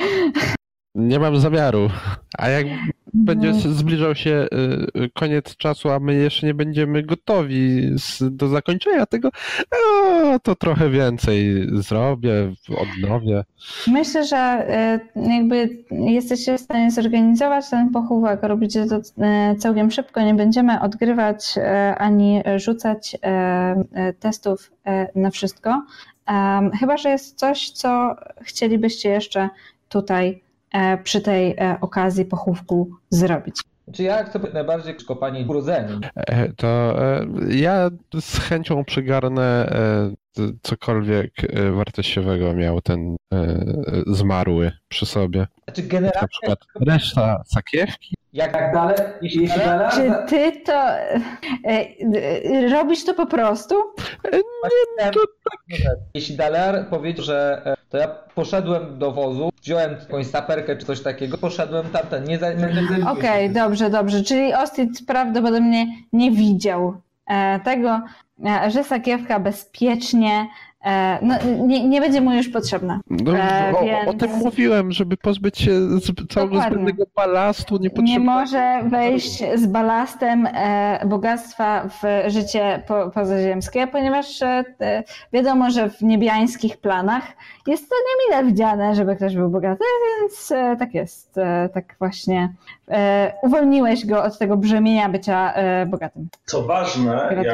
[0.95, 1.89] Nie mam zamiaru.
[2.37, 2.65] A jak
[3.13, 3.63] będzie Mhm.
[3.63, 4.47] się- zbliżał się
[4.95, 7.89] y, y, koniec czasu, a my jeszcze nie będziemy gotowi
[8.21, 9.29] do zakończenia tego,
[9.71, 13.43] no, to trochę więcej zrobię, odnowię.
[13.87, 14.67] Myślę, że
[15.15, 18.99] y, jakby jesteście w stanie zorganizować ten pochówek, robicie to
[19.59, 21.55] całkiem szybko, nie będziemy odgrywać
[21.97, 23.17] ani rzucać
[24.19, 24.71] testów
[25.15, 25.83] na wszystko.
[26.79, 29.49] Chyba, że jest coś, co chcielibyście jeszcze
[29.89, 30.43] tutaj
[31.03, 33.61] przy tej e, okazji pochówku zrobić.
[33.93, 35.99] Czy ja chcę być najbardziej kopani urodzeni?
[36.15, 36.67] E, To
[37.17, 37.89] e, ja
[38.21, 39.43] z chęcią przygarnę
[40.39, 43.55] e, cokolwiek e, wartościowego miał ten e,
[44.07, 45.47] zmarły przy sobie.
[45.63, 48.15] Znaczy Na generalnie, przykład reszta sakiewki.
[48.33, 51.19] jak Tak dalej, jeśli, dalej, Czy ty to e,
[51.65, 53.75] e, robisz to po prostu?
[54.97, 55.13] Chciałem-
[56.13, 61.01] Jeśli Dalar powiedział, że e, to ja poszedłem do wozu, wziąłem jakąś saperkę czy coś
[61.01, 62.53] takiego, poszedłem tamten, nie za...
[62.53, 62.67] Nie,
[62.99, 64.23] nie Okej, dobrze, dobrze.
[64.23, 68.01] Czyli Ostit prawdopodobnie nie widział e, tego,
[68.45, 70.47] e, że sakiewka bezpiecznie
[71.21, 71.35] no,
[71.67, 72.99] nie, nie będzie mu już potrzebna.
[73.09, 76.61] No, E, o, o więc- tym mówiłem, żeby pozbyć się z, całego Dokładnie.
[76.61, 84.41] zbędnego balastu, nie Nie może wejść z balastem e, bogactwa w życie po, pozaziemskie, ponieważ
[84.41, 84.63] e,
[85.33, 87.23] wiadomo, że w niebiańskich planach
[87.67, 89.83] jest to niemile widziane, żeby ktoś był bogaty,
[90.21, 91.37] więc e, tak jest.
[91.37, 92.53] E, tak właśnie
[92.89, 96.27] e, uwolniłeś go od tego brzemienia bycia e, bogatym.
[96.45, 97.47] Co ważne, jak,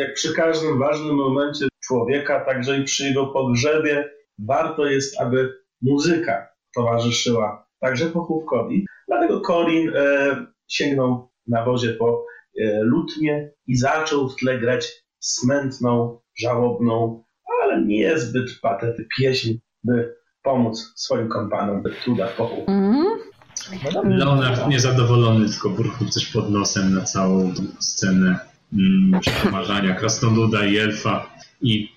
[0.00, 6.48] jak przy każdym ważnym momencie człowieka, także i przy jego pogrzebie, warto jest, aby muzyka
[6.74, 8.86] towarzyszyła także pochówkowi.
[9.08, 12.24] Dlatego Corin e, sięgnął na wozie po
[12.60, 17.24] e, lutnię i zaczął w tle grać smętną, żałobną,
[17.62, 19.52] ale niezbyt patety pieśń,
[19.84, 21.82] by pomóc swoim kompanom,
[22.36, 22.68] pochówek.
[22.68, 23.04] Mhm.
[23.84, 24.16] No dobrze.
[24.16, 31.30] Leonard niezadowolony, tylko burknął coś pod nosem na całą scenę mm, przepomarzania krasnoluda i elfa
[31.62, 31.92] i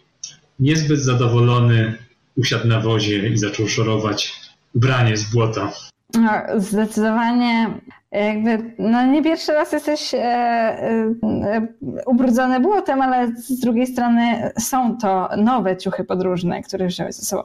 [0.59, 1.97] niezbyt zadowolony
[2.35, 4.33] usiadł na wozie i zaczął szorować
[4.75, 5.71] ubranie z błota.
[6.13, 7.69] No, zdecydowanie
[8.11, 11.67] jakby, no nie pierwszy raz jesteś e, e, e,
[12.05, 17.43] ubrudzony błotem, ale z drugiej strony są to nowe ciuchy podróżne, które wziąłeś ze sobą.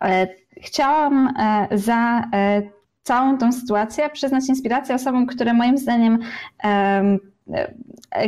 [0.00, 0.26] E,
[0.62, 2.62] chciałam e, za e,
[3.02, 6.18] całą tą sytuację przyznać inspirację osobom, które moim zdaniem
[6.62, 7.18] em,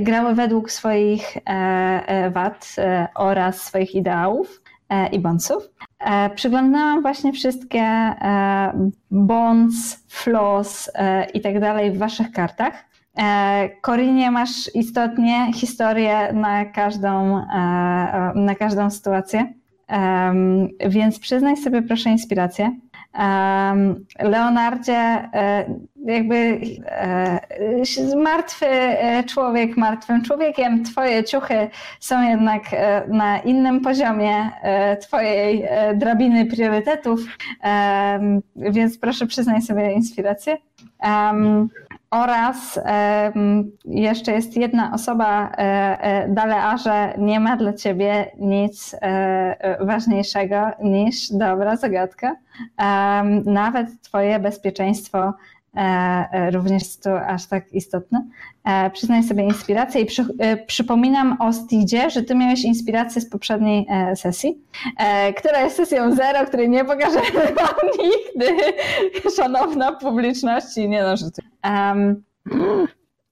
[0.00, 1.40] grały według swoich e,
[2.06, 5.70] e, wad e, oraz swoich ideałów e, i.
[5.98, 12.84] E, Przyglądałam właśnie wszystkie e, bonds, flaws e, i tak dalej w waszych kartach.
[13.18, 19.52] E, Korinie masz istotnie historię na każdą, e, na każdą sytuację,
[20.88, 22.70] więc przyznaj sobie proszę inspirację.
[24.18, 25.64] Leonardzie, e,
[26.06, 31.68] jakby e, martwy e, człowiek martwym człowiekiem, twoje ciuchy
[32.00, 32.62] są jednak
[33.08, 34.50] na innym poziomie
[35.00, 37.20] twojej drabiny priorytetów,
[38.56, 40.56] więc proszę przyznaj sobie inspirację.
[41.00, 41.68] Em,
[42.16, 42.80] oraz
[43.84, 45.56] jeszcze jest jedna osoba, e,
[46.00, 52.36] e, Dalearze, nie ma dla ciebie nic e, ważniejszego niż dobra zagadka.
[53.44, 55.32] Nawet twoje bezpieczeństwo
[56.52, 58.24] również jest tu aż tak istotne.
[58.64, 63.30] E, Przyznaj sobie inspirację i przy, e, przypominam o Stidzie, że ty miałeś inspirację z
[63.30, 64.58] poprzedniej e, sesji,
[64.98, 68.56] e, która jest sesją zero, której nie pokażemy wam nigdy,
[69.36, 71.14] szanowna publiczności, nie no.
[71.62, 72.22] Em,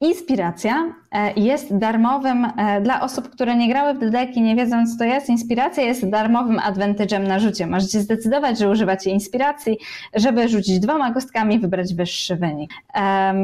[0.04, 4.98] Inspiracja e, jest darmowym e, dla osób, które nie grały w Dedeki, nie wiedzą co
[4.98, 5.28] to jest.
[5.28, 7.66] Inspiracja jest darmowym advantage'em na rzucie.
[7.66, 9.78] Możecie zdecydować, że używacie inspiracji,
[10.14, 12.70] żeby rzucić dwoma kostkami i wybrać wyższy wynik.
[12.94, 13.34] E,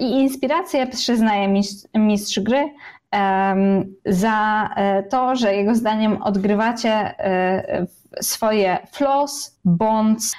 [0.00, 1.62] I inspirację przyznaje
[1.94, 2.70] mistrz, gry
[4.06, 4.70] za
[5.10, 7.14] to, że jego zdaniem odgrywacie
[8.20, 10.36] swoje flaws, bonds,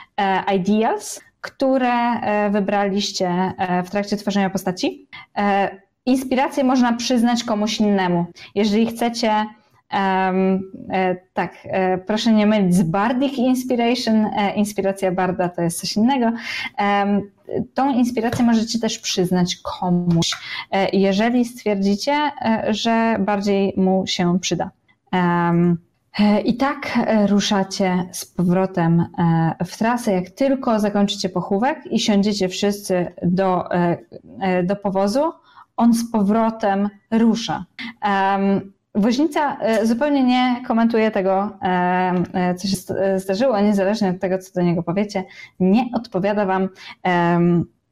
[0.55, 5.07] ideals, które e, wybraliście e, w trakcie tworzenia postaci.
[5.37, 5.69] E,
[6.05, 8.25] Inspirację można przyznać komuś innemu.
[8.55, 9.45] Jeżeli chcecie,
[9.89, 10.61] em,
[10.91, 14.25] e, tak, e, proszę nie mylić z Bardic Inspiration.
[14.25, 16.31] e, Inspiracja Barda to jest coś innego.
[17.73, 20.31] Tą inspirację możecie też przyznać komuś,
[20.93, 22.31] jeżeli stwierdzicie,
[22.69, 24.71] że bardziej mu się przyda.
[26.45, 32.49] I tak e, ruszacie z powrotem e, w trasę, jak tylko zakończycie pochówek i siądziecie
[32.49, 33.97] wszyscy do, e,
[34.41, 35.31] e, do powozu,
[35.77, 37.65] on z powrotem rusza.
[38.97, 44.37] Woźnica e, zupełnie nie komentuje tego, e, e, co się e, zdarzyło, niezależnie od tego,
[44.37, 45.23] co do niego powiecie.
[45.59, 46.69] Nie odpowiada wam.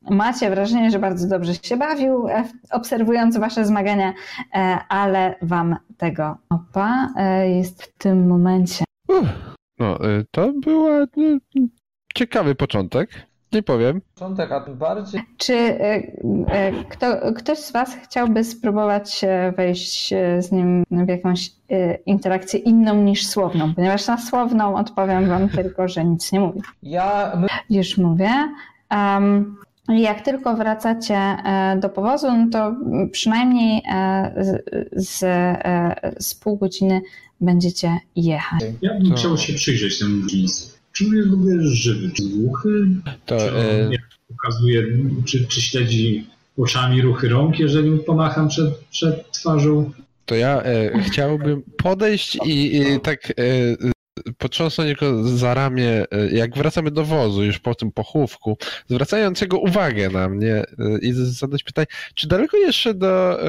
[0.10, 4.14] Macie wrażenie, że bardzo dobrze się bawił, e, obserwując wasze zmagania,
[4.54, 8.86] e, ale wam tego opa e, jest w tym momencie.
[9.80, 9.98] No,
[10.32, 10.88] to był
[12.16, 13.10] ciekawy początek.
[13.52, 14.02] Nie powiem.
[14.14, 15.22] Początek, a tym bardziej.
[15.38, 15.80] Czy
[16.90, 19.26] kto, ktoś z Was chciałby spróbować
[19.58, 21.52] wejść z nim w jakąś
[22.06, 23.74] interakcję inną niż słowną?
[23.76, 26.62] Ponieważ na słowną odpowiem Wam tylko, że nic nie mówi.
[26.84, 27.38] Ja.
[27.70, 28.30] Już mówię.
[28.92, 29.58] Um,
[29.90, 32.76] jak tylko wracacie e, do powozu, no to
[33.12, 34.64] przynajmniej e, z,
[35.08, 37.02] z, e, z pół godziny
[37.42, 38.62] będziecie jechać.
[38.82, 40.76] Ja bym To- chciał się przyjrzeć temu jeans.
[40.92, 42.12] Czy on jest w ogóle żywy?
[42.14, 42.70] Czy głuchy?
[43.26, 43.92] To, Czy on
[44.28, 44.84] pokazuje,
[45.26, 49.92] czy, czy śledzi oczami ruchy rąk, jeżeli mu pomacham przed, przed twarzą?
[50.26, 53.34] to ja e, chciałbym podejść i, i tak e,
[54.36, 58.58] e, potrząsnąć go za ramię, e, jak wracamy do wozu, już po tym pochówku,
[58.90, 60.66] zwracając jego uwagę na mnie e,
[61.02, 63.40] i zadać pytanie, czy daleko jeszcze do,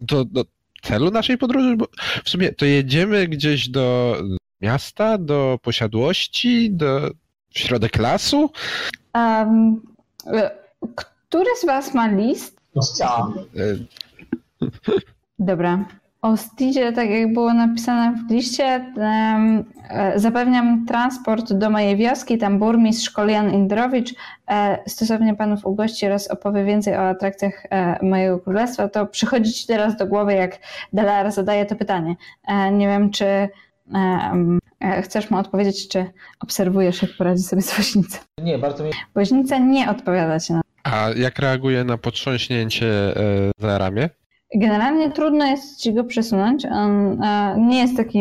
[0.00, 0.44] do, do
[0.82, 1.76] celu naszej podróży?
[1.76, 1.86] Bo
[2.24, 4.16] w sumie to jedziemy gdzieś do
[4.60, 7.10] miasta, do posiadłości, do
[7.50, 8.50] w środek lasu?
[9.14, 9.80] Um,
[10.94, 12.60] który z Was ma list?
[13.00, 13.26] Ja.
[15.38, 15.84] Dobra.
[16.28, 22.58] O Stidzie, tak jak było napisane w liście, e, zapewniam transport do mojej wioski, tam
[22.58, 24.14] burmistrz Kolian Indrowicz
[24.48, 28.88] e, stosownie panów ugości oraz opowie więcej o atrakcjach e, mojego królestwa.
[28.88, 30.58] To przychodzi ci teraz do głowy, jak
[30.92, 32.16] Delar zadaje to pytanie.
[32.72, 33.48] Nie wiem, czy
[35.02, 36.10] chcesz mu odpowiedzieć, czy
[36.40, 38.18] obserwujesz, jak poradzi sobie z woźnicą.
[38.42, 38.90] Nie, bardzo mi.
[39.14, 43.14] Woźnica nie odpowiada ci na A jak reaguje na potrząśnięcie
[43.58, 44.10] za ramię?
[44.54, 46.66] Generalnie trudno jest ci go przesunąć.
[46.66, 47.20] On
[47.68, 48.20] nie jest taki.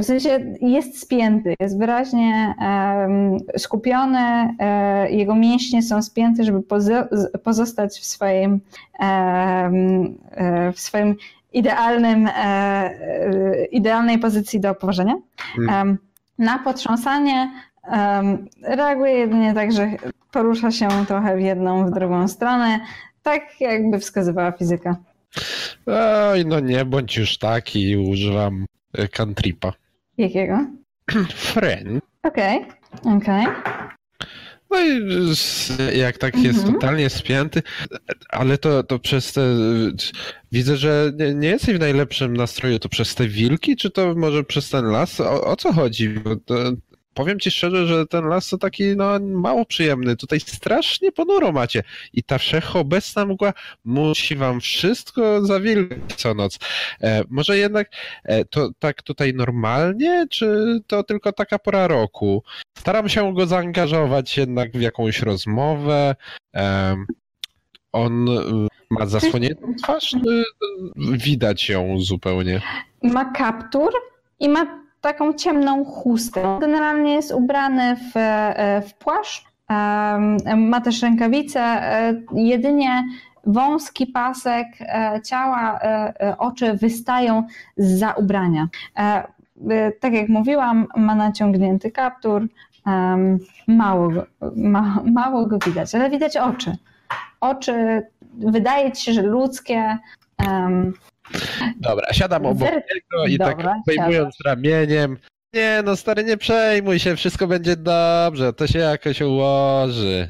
[0.00, 2.54] w sensie jest spięty, jest wyraźnie
[3.56, 4.54] skupiony.
[4.58, 6.62] E, jego mięśnie są spięte, żeby
[7.42, 8.60] pozostać w swoim,
[9.00, 9.70] e,
[10.74, 11.16] w swoim
[11.52, 15.14] idealnym, e, idealnej pozycji do położenia.
[15.58, 15.74] Mm.
[15.74, 15.98] Em,
[16.38, 17.50] na potrząsanie
[18.62, 19.90] reaguje jedynie tak, że
[20.32, 22.80] porusza się trochę w jedną, w drugą stronę.
[23.24, 24.96] Tak jakby wskazywała fizyka.
[25.86, 29.72] Oj, no nie bądź już taki, używam e, cantripa.
[30.18, 30.58] Jakiego?
[31.34, 32.04] Friend.
[32.22, 32.66] Okej,
[33.04, 33.46] okej.
[34.70, 36.74] No i jak tak jest Mhm.
[36.74, 37.62] totalnie spięty,
[38.28, 39.42] ale to, to przez te.
[40.52, 42.78] Widzę, że nie, nie jesteś w najlepszym nastroju.
[42.78, 45.20] To przez te wilki, czy to może przez ten las?
[45.20, 46.14] O, o co chodzi?
[46.46, 46.54] To,
[47.14, 50.16] powiem ci szczerze, że ten las to taki no, mało przyjemny.
[50.16, 51.82] Tutaj strasznie ponuro macie.
[52.12, 53.52] I ta wszechobecna mgła
[53.84, 56.58] musi wam wszystko zawilgać co noc.
[57.00, 57.90] E, może jednak
[58.24, 62.42] e, to tak tutaj normalnie, czy to tylko taka pora roku?
[62.78, 66.16] Staram się go zaangażować jednak w jakąś rozmowę.
[66.52, 67.06] Em,
[67.92, 68.26] on
[68.90, 70.16] ma zasłoniętą twarz,
[70.96, 72.60] widać ją zupełnie?
[73.02, 73.92] Ma kaptur
[74.40, 76.58] i ma taką ciemną chustę.
[76.60, 79.44] Generalnie jest ubrany w, e, w płaszcz.
[80.56, 81.60] Ma też rękawice.
[81.60, 83.04] e, Jedynie
[83.46, 85.80] wąski pasek e, ciała,
[86.38, 87.42] oczy wystają
[87.76, 88.68] za ubrania.
[90.00, 92.48] Tak jak mówiłam, ma naciągnięty kaptur.
[93.68, 94.08] Mało
[94.56, 96.76] ma, mało go widać, ale widać oczy.
[97.40, 98.02] Oczy,
[98.34, 99.98] wydaje ci się, że ludzkie.
[101.76, 105.16] Dobra, siadam obok niego i tak obejmując ramieniem.
[105.54, 110.28] Nie no stary, nie przejmuj się, wszystko będzie dobrze, to się jakoś ułoży.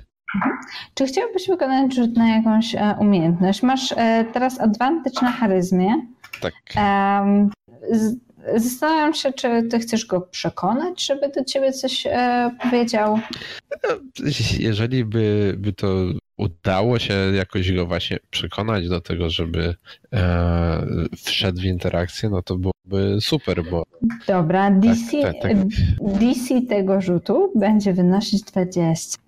[0.94, 3.62] Czy chciałbyś wykonać rzut na jakąś e, umiejętność?
[3.62, 5.94] Masz e, teraz advantage na charyzmie.
[6.40, 6.54] Tak.
[7.92, 8.16] Z-
[8.56, 13.18] Zastanawiam się, czy ty chcesz go przekonać, żeby do ciebie coś e, powiedział.
[14.58, 15.86] Jeżeli by, by to
[16.36, 19.74] udało się jakoś go właśnie przekonać do tego, żeby
[20.12, 23.82] e, wszedł w interakcję, no to byłoby super, bo
[24.26, 25.56] Dobra, DC, tak, tak.
[25.98, 29.18] DC tego rzutu będzie wynosić 20.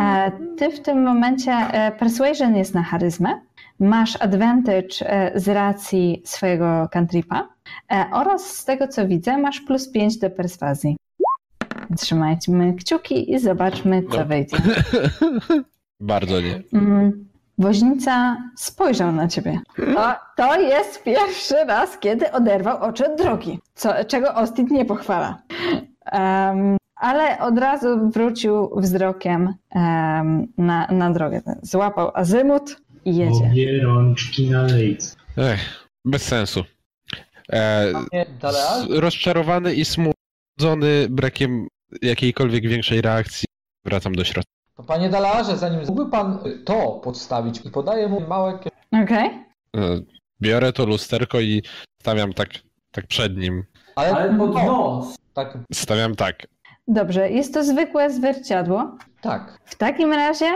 [0.00, 3.40] E, Ty w tym momencie e, persuasion jest na charyzmę,
[3.80, 7.48] masz advantage e, z racji swojego cantripa
[7.92, 10.96] e, oraz z tego co widzę masz plus 5 do perswazji.
[11.98, 14.24] Trzymajmy kciuki i zobaczmy co No.
[14.24, 14.56] wyjdzie.
[16.00, 16.62] bardzo nie.
[16.72, 17.24] Mm,
[17.58, 19.60] Woźnica spojrzał na ciebie.
[19.94, 25.38] To, to jest pierwszy raz, kiedy oderwał oczy od drogi, co, czego Ostit nie pochwala.
[26.04, 31.40] Em, ale od razu wrócił wzrokiem em, na, na drogę.
[31.62, 33.44] Złapał azymut i jedzie.
[33.50, 35.16] Obie rączki na lejce.
[35.36, 36.64] Ech, Bez sensu.
[37.52, 37.92] E,
[38.90, 41.66] rozczarowany i smudzony brakiem
[42.02, 43.46] jakiejkolwiek większej reakcji
[43.84, 44.50] wracam do środka.
[44.76, 48.58] To panie Dalarze, zanim mógłby pan to podstawić i podaję mu małe
[49.02, 49.26] Okej.
[49.76, 50.00] E,
[50.42, 51.62] biorę to lusterko i
[52.00, 52.48] stawiam tak,
[52.90, 53.64] tak przed nim.
[53.96, 55.16] Ale, Ale pod no, nos.
[55.34, 56.46] tak, Stawiam tak.
[56.88, 58.98] Dobrze, jest to zwykłe zwierciadło.
[59.20, 59.58] tak.
[59.64, 60.46] W takim razie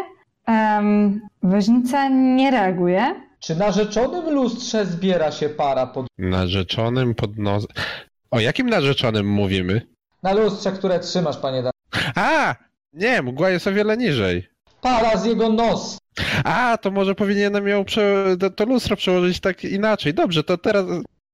[0.49, 3.15] um, woźnica nie reaguje.
[3.41, 6.07] Czy na rzeczonym lustrze zbiera się para pod...
[6.19, 7.67] Narzeczonym pod nos...
[8.31, 9.83] O jakim narzeczonym mówimy?
[10.23, 12.13] Na lustrze, które trzymasz, panie Dalarze.
[12.15, 12.55] A!
[12.93, 14.49] Nie, mgła jest o wiele niżej.
[14.81, 15.99] Para z jego nos.
[16.45, 18.37] A, to może powinienem ją prze...
[18.57, 20.15] to, lustro przełożyć tak inaczej.
[20.15, 20.87] Dobrze, to teraz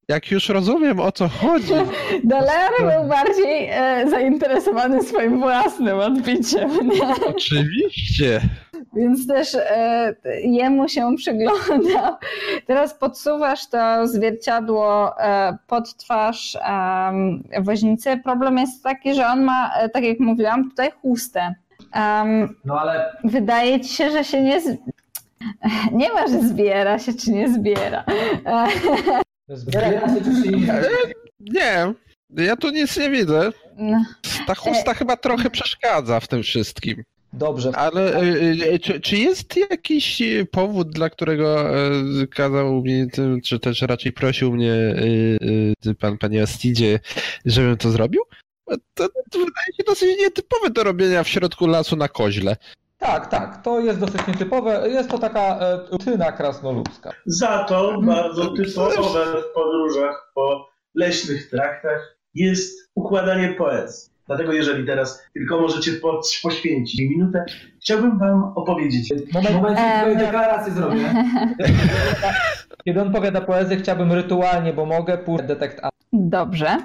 [0.09, 1.73] jak już rozumiem o co chodzi.
[2.25, 7.27] Daler był bardziej e, zainteresowany swoim własnym odbiciem, nie?
[7.27, 8.41] Oczywiście.
[8.95, 12.17] Więc też e, jemu się przyglądał.
[12.67, 16.59] Teraz podsuwasz to zwierciadło e, pod twarz
[17.61, 18.17] woźnicy.
[18.25, 21.55] Problem jest taki, że on ma, e, tak jak mówiłam, tutaj chustę.
[22.65, 24.61] No ale wydaje ci się, że się nie.
[24.61, 24.79] Z...
[25.93, 28.05] Nie ma, że zbiera się czy nie zbiera.
[29.49, 29.91] Zbiera...
[29.91, 30.83] zbiera się czy się nie
[31.41, 31.95] Nie,
[32.45, 33.51] ja tu nic nie widzę.
[33.77, 34.05] no.
[34.47, 37.05] Ta chusta chyba trochę przeszkadza w tym wszystkim.
[37.39, 37.73] Dobrze.
[37.75, 38.21] Ale e,
[38.73, 41.65] e, czy, czy jest jakiś powód, dla którego
[42.31, 43.07] kazał mi,
[43.45, 44.75] czy też raczej prosił mnie
[46.01, 47.01] pan, panie Astidzie,
[47.45, 48.23] żebym to zrobił?
[48.67, 52.57] To, to wydaje się dosyć nietypowe do robienia w środku lasu na koźle.
[52.99, 53.63] Tak, tak.
[53.63, 54.89] To jest dosyć nietypowe.
[54.89, 57.13] Jest to taka e, rutyna krasnoludzka.
[57.27, 64.14] Za to bardzo typowe w podróżach po leśnych traktach jest układanie poezji.
[64.27, 67.45] Dlatego jeżeli teraz tylko możecie po- poświęcić mi minutę,
[67.81, 69.13] chciałbym wam opowiedzieć.
[69.15, 70.19] W Moment, której Em.
[70.19, 71.15] deklarację zrobię.
[72.85, 75.89] kiedy on powiada poezję, chciałbym rytualnie, bo mogę pójść detekt A.
[76.13, 76.77] Dobrze,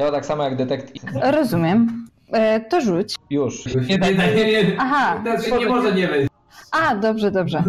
[0.00, 1.00] Ja tak samo jak detekt I.
[1.22, 2.06] rozumiem.
[2.32, 3.14] E, to rzuć.
[3.30, 3.66] Już.
[3.66, 4.76] Nie, nie, nie, nie.
[4.78, 6.28] Aha, się nie może nie wyjść.
[6.72, 7.62] A, dobrze, dobrze.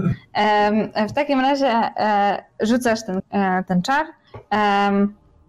[1.09, 4.05] W takim razie e, rzucasz ten, e, ten czar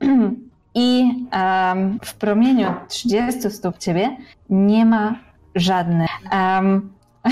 [0.75, 4.17] i em, w promieniu 30 stóp ciebie
[4.51, 5.15] nie ma
[5.55, 6.11] żadnych.
[6.31, 6.93] Em,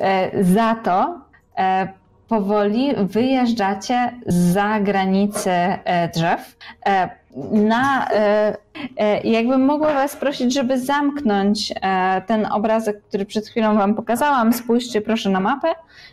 [0.00, 1.20] e, za to
[1.58, 1.88] e,
[2.28, 6.56] powoli wyjeżdżacie za granicę e, drzew.
[6.86, 7.10] E,
[7.52, 8.56] na, e,
[8.96, 14.52] e, jakbym mogła Was prosić, żeby zamknąć e, ten obrazek, który przed chwilą Wam pokazałam.
[14.52, 15.68] Spójrzcie proszę na mapę.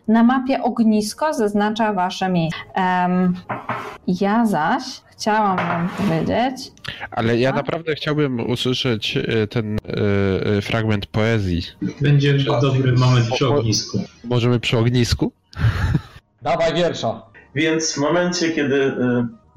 [0.07, 2.59] Na mapie ognisko zaznacza Wasze miejsce.
[4.07, 4.83] Ja zaś
[5.23, 6.71] chciałam Wam powiedzieć,
[7.11, 7.55] Ale ja A?
[7.55, 9.77] naprawdę chciałbym usłyszeć e, ten
[10.57, 11.61] e, fragment poezji.
[12.01, 13.99] Będzie dobry moment przy ognisku.
[14.23, 15.31] Możemy przy ognisku?
[16.41, 17.21] Dawaj wiersza.
[17.55, 18.93] Więc w momencie, kiedy y,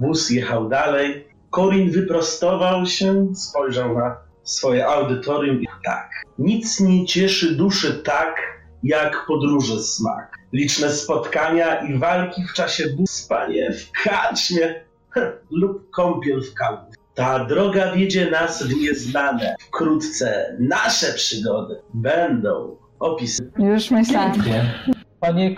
[0.01, 6.11] wóz jechał dalej, Corin wyprostował się, spojrzał na swoje audytorium i tak.
[6.39, 8.37] Nic nie cieszy duszy tak,
[8.83, 10.37] jak podróży smak.
[10.53, 14.86] Liczne spotkania i walki w czasie bu- spanie w karczmie
[15.61, 16.79] lub kąpiel w kału.
[17.15, 19.57] Ta droga wiedzie nas w nieznane.
[19.69, 23.67] Wkrótce nasze przygody będą opisywane.
[23.73, 24.33] już myślałam.
[24.33, 24.75] Pięknie.
[25.21, 25.57] Panie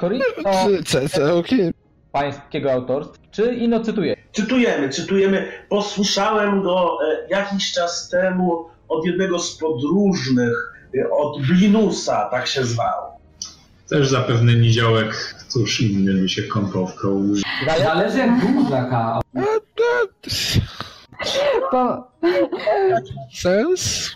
[1.08, 1.72] c- okej.
[2.12, 3.18] pańskiego autorstwa.
[3.30, 4.16] Czy ino cytuję?
[4.32, 5.48] Czytujemy, czytujemy.
[5.68, 12.64] Posłyszałem go e, jakiś czas temu od jednego z podróżnych, e, od Blinusa, tak się
[12.64, 13.02] zwał.
[13.90, 17.42] Też zapewne niziołek, któż inny by się kąpał w kałuży.
[17.82, 19.20] Zależy jak duża ka.
[21.70, 22.08] Po,
[23.34, 24.10] Sens?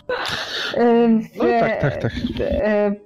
[1.37, 2.11] No tak, tak, tak.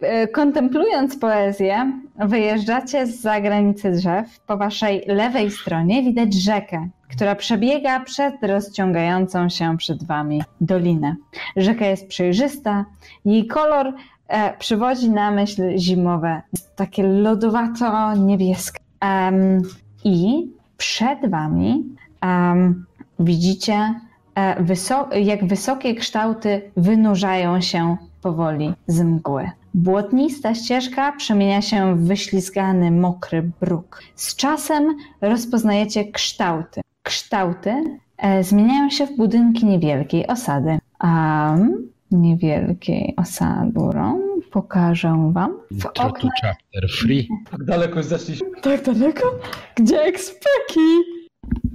[0.01, 4.39] e, Kontemplując poezję, wyjeżdżacie za granicę drzew.
[4.47, 11.15] Po waszej lewej stronie widać rzekę, która przebiega przed rozciągającą się przed wami dolinę.
[11.55, 12.85] Rzeka jest przejrzysta,
[13.25, 13.93] jej kolor
[14.27, 16.41] e, przywodzi na myśl zimowe,
[16.75, 18.79] takie lodowato-niebieskie.
[18.99, 19.61] Em,
[20.03, 20.47] I
[20.77, 21.85] przed wami
[22.21, 22.85] em,
[23.19, 23.93] widzicie
[24.35, 29.51] e, jak wysokie kształty wynurzają się powoli z mgły.
[29.73, 34.03] Błotnista ścieżka przemienia się w wyślizgany, mokry bruk.
[34.15, 36.81] Z czasem rozpoznajecie kształty.
[37.03, 37.83] Kształty
[38.17, 40.79] e, zmieniają się w budynki niewielkiej osady.
[40.99, 41.55] A
[42.11, 44.21] niewielkiej osadurą
[44.51, 46.13] pokażę wam w oknach.
[46.41, 47.27] chapter free.
[47.51, 48.47] Tak daleko zeszliśmy.
[48.61, 49.39] Tak daleko?
[49.75, 50.87] Gdzie ekspeki?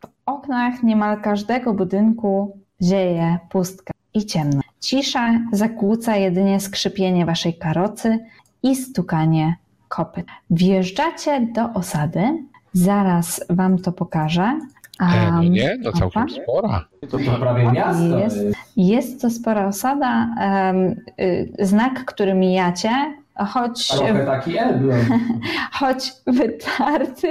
[0.02, 4.60] W oknach niemal każdego budynku zieje pustka i ciemno.
[4.80, 8.18] Cisza zakłóca jedynie skrzypienie waszej karocy
[8.62, 9.56] i stukanie
[9.88, 10.26] kopyt.
[10.50, 14.58] Wjeżdżacie do osady, zaraz wam to pokażę,
[15.00, 16.32] E, no nie, to całkiem opa.
[16.42, 16.84] spora.
[17.10, 18.18] To, to prawie miasto.
[18.18, 18.38] Jest.
[18.76, 20.28] Jest to spora osada.
[21.20, 22.90] y, Znak, który mijacie,
[23.46, 23.88] choć,
[24.26, 24.52] taki
[25.78, 27.28] choć wytarty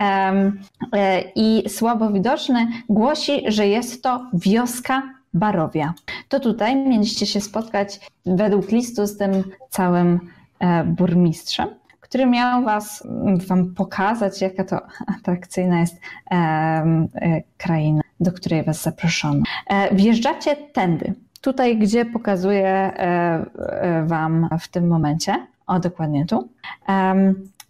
[0.00, 5.02] e, i słabo widoczny, głosi, że jest to wioska
[5.34, 5.94] Barowia.
[6.28, 10.20] To tutaj mieliście się spotkać według listu z tym całym
[10.58, 11.68] e, burmistrzem,
[12.08, 13.06] który miał was,
[13.48, 14.80] wam pokazać, jaka to
[15.18, 16.00] atrakcyjna jest
[16.30, 19.42] e, kraina, do której was zaproszono.
[19.66, 26.48] E, Wjeżdżacie tędy, tutaj, gdzie pokazuję e, wam w tym momencie, o dokładnie tu.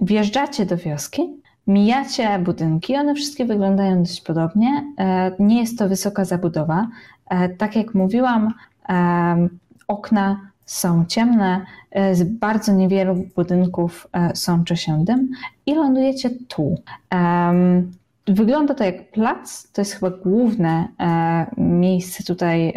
[0.00, 1.22] Wjeżdżacie do wioski,
[1.66, 4.84] mijacie budynki, one wszystkie wyglądają dość podobnie.
[5.38, 6.88] Nie jest to wysoka zabudowa.
[7.58, 8.54] Tak jak mówiłam,
[9.88, 15.30] okna są ciemne, e, z bardzo niewielu budynków e, sączy się dym
[15.66, 16.82] i lądujecie tu.
[18.28, 22.72] Wygląda to jak plac, to jest chyba główne e, miejsce tutaj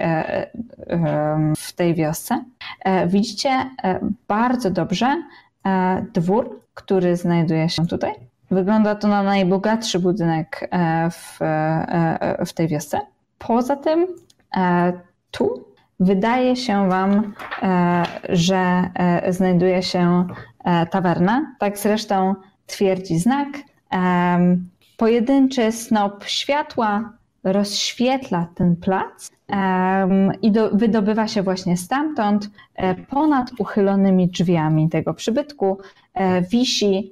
[1.57, 2.43] w tej wiosce.
[3.07, 3.49] Widzicie
[4.27, 5.23] bardzo dobrze
[6.13, 8.13] dwór, który znajduje się tutaj.
[8.51, 10.69] Wygląda to na najbogatszy budynek
[11.11, 11.39] w,
[12.45, 12.99] w tej wiosce.
[13.39, 14.07] Poza tym
[15.31, 15.68] tu
[15.99, 20.27] wydaje się Wam, e, że e, znajduje się
[20.63, 21.55] e, tawerna.
[21.59, 22.35] Tak zresztą
[22.67, 23.47] twierdzi znak.
[24.97, 27.13] Pojedynczy snop światła
[27.43, 29.31] rozświetla ten plac
[30.41, 32.49] i do, wydobywa się właśnie stamtąd.
[33.09, 35.77] Ponad uchylonymi drzwiami tego przybytku
[36.51, 37.11] wisi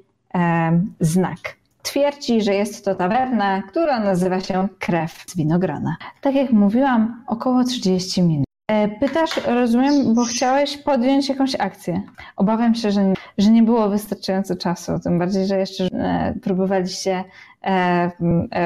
[0.99, 1.39] znak.
[1.81, 5.97] Twierdzi, że jest to tawerna, która nazywa się Krew z Winogrona.
[6.21, 8.46] Tak jak mówiłam, około 30 minut.
[8.67, 12.01] E, Pytasz, rozumiem, bo chciałeś podjąć jakąś akcję.
[12.35, 17.23] Obawiam się, że nie, że nie było wystarczająco czasu, tym bardziej, że jeszcze e, próbowaliście
[17.63, 18.11] e,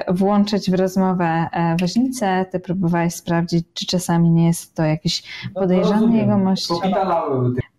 [0.07, 1.47] włączyć w rozmowę
[1.79, 5.23] woźnicę, ty próbowałeś sprawdzić, czy czasami nie jest to jakiś
[5.53, 6.17] podejrzany rozumiem.
[6.17, 6.67] jegomość.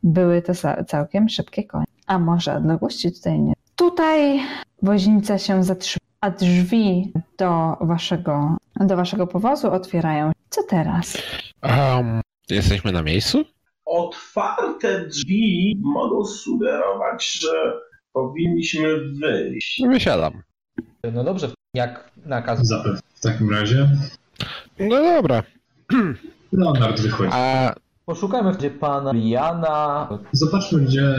[0.02, 1.84] Były to ca- całkiem szybkie konie.
[2.06, 3.52] A może odległości tutaj nie.
[3.76, 4.40] Tutaj
[4.82, 10.32] woźnica się zatrzyma, a drzwi do waszego, do waszego powozu otwierają.
[10.50, 11.22] Co teraz?
[11.62, 12.20] Um,
[12.50, 13.44] jesteśmy na miejscu?
[13.84, 17.72] Otwarte drzwi mogą sugerować, że
[18.12, 19.82] powinniśmy wyjść.
[19.88, 20.42] Wysiadam.
[21.12, 22.66] No dobrze, jak nakaz.
[22.66, 23.00] Zapewne.
[23.14, 23.88] W takim razie
[24.78, 25.42] No dobra.
[26.52, 27.30] Leonard wychodzi.
[27.34, 27.74] A
[28.06, 30.08] Poszukajmy gdzie pana Liana.
[30.32, 31.14] Zobaczmy, gdzie,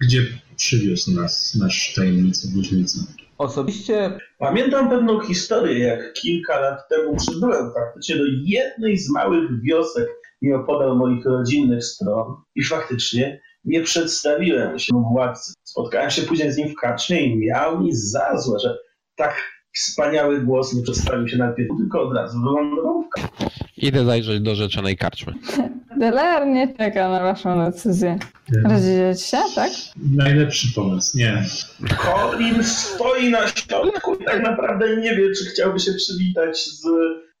[0.00, 0.22] gdzie
[0.56, 2.98] przywiózł nas nasz tajemnicy woźnica.
[3.40, 10.08] Osobiście Pamiętam pewną historię, jak kilka lat temu przybyłem faktycznie do jednej z małych wiosek
[10.42, 15.52] nieopodal moich rodzinnych stron i faktycznie nie przedstawiłem się władcy.
[15.64, 18.78] Spotkałem się później z nim w karczmie i miał mi za złe, że
[19.16, 19.34] tak
[19.72, 23.46] wspaniały głos nie przedstawił się najpierw, tylko od razu wylądował w karczmie.
[23.76, 25.32] idę zajrzeć do rzeczonej karczmy.
[26.00, 28.18] Delar nie czeka na waszą decyzję.
[28.64, 29.70] Rozdzielić się, tak?
[30.16, 31.18] Najlepszy pomysł.
[31.18, 31.44] Nie.
[32.04, 36.82] Colin stoi na środku i tak naprawdę nie wie, czy chciałby się przywitać z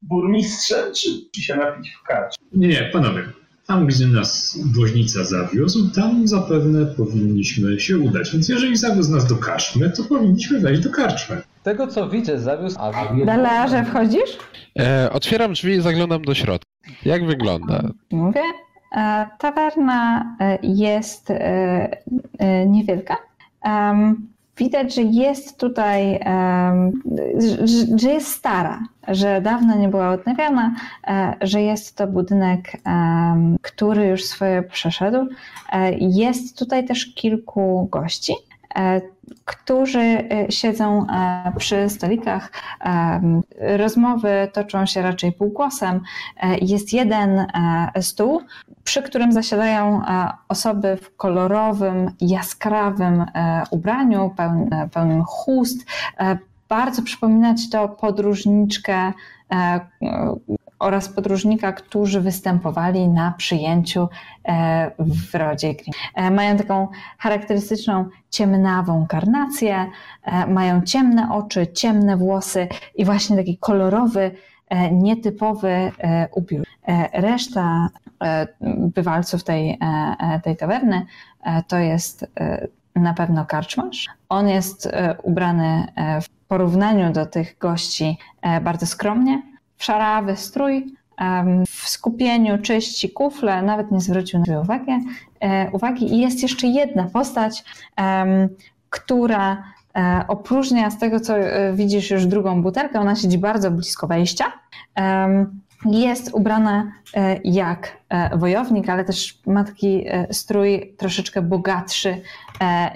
[0.02, 2.46] burmistrzem, czy, czy się napić w karczmie.
[2.52, 3.22] Nie, nie, panowie.
[3.66, 8.32] Tam, gdzie nas woźnica zawiózł, tam zapewne powinniśmy się udać.
[8.32, 11.42] Więc jeżeli zawiózł nas do karczmy, to powinniśmy wejść do karczmy.
[11.62, 14.38] tego co widzę zawiózł, a A wie- Delarze, wchodzisz?
[14.78, 16.69] E, otwieram drzwi i zaglądam do środka.
[17.04, 17.82] Jak wygląda?
[18.10, 18.40] Mówię.
[18.96, 23.16] E, Tawerna e, jest e, niewielka.
[24.56, 26.20] Widać, że jest tutaj,
[27.96, 30.74] że- jest stara, że dawno nie była odnawiana,
[31.40, 32.72] że jest to budynek,
[33.62, 35.26] który już swoje przeszedł.
[35.98, 38.32] Jest tutaj też kilku gości,
[39.44, 42.52] którzy e, siedzą e, przy stolikach.
[43.60, 46.00] Rozmowy toczą się raczej półgłosem.
[46.42, 47.46] E, Jest jeden e,
[48.02, 48.40] stół,
[48.84, 55.86] przy którym zasiadają e, osoby w kolorowym, jaskrawym e, ubraniu, pełn- e, pełnym chust.
[56.18, 56.38] E,
[56.68, 58.94] Bardzo przypominać to podróżniczkę
[59.52, 59.80] e, e,
[60.80, 64.08] oraz podróżnika, którzy występowali na przyjęciu
[64.44, 65.92] e, w rodzie Grimm.
[66.14, 66.88] E, Mają taką
[67.18, 69.86] charakterystyczną ciemnawą karnację,
[70.24, 74.30] e, mają ciemne oczy, ciemne włosy i właśnie taki kolorowy,
[74.92, 75.92] nietypowy
[76.34, 76.66] ubiór.
[77.12, 77.88] Reszta
[78.94, 79.78] bywalców tej,
[80.44, 81.06] tej tawerny
[81.68, 82.26] to jest
[82.94, 84.08] na pewno karczmarz.
[84.28, 84.90] On jest
[85.22, 85.86] ubrany
[86.22, 88.18] w porównaniu do tych gości
[88.62, 89.42] bardzo skromnie,
[89.82, 90.86] szarawy strój,
[91.68, 95.00] w skupieniu czyści kufle, nawet nie zwrócił na uwagę,
[95.40, 96.14] e, uwagi.
[96.14, 97.64] I jest jeszcze jedna postać,
[98.90, 99.64] która
[99.96, 103.00] e, opróżnia z tego, co e, widzisz już drugą butelkę.
[103.00, 104.52] Ona siedzi bardzo blisko wejścia.
[105.84, 112.22] Jest ubrana e, jak e, wojownik, ale też ma taki e, strój troszeczkę bogatszy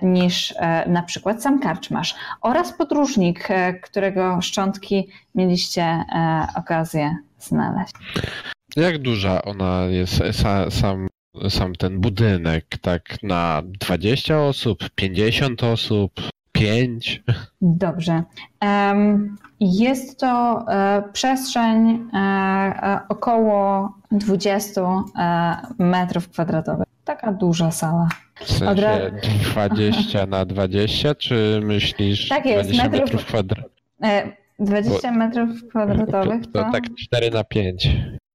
[0.02, 0.55] niż
[0.86, 2.15] na przykład sam karczmasz.
[2.40, 3.48] Oraz podróżnik,
[3.82, 6.05] którego szczątki mieliście
[6.56, 7.93] okazję znaleźć.
[8.77, 11.09] Jak duża ona jest, sa, sam,
[11.48, 16.12] sam ten budynek, tak na 20 osób, 50 osób,
[16.55, 17.22] 5?
[17.60, 18.22] Dobrze.
[19.60, 24.81] Jest to e, przestrzeń e, e, około 20
[25.18, 26.86] e, metrów kwadratowych.
[27.05, 28.09] Taka duża sala.
[28.40, 29.10] W sensie
[29.52, 33.72] 20 na 20, czy myślisz Tak jest, 20 metrów- metrów kwadratowych?
[34.02, 37.89] E, 20 metrów kwadratowych To, to, to tak 4 na 5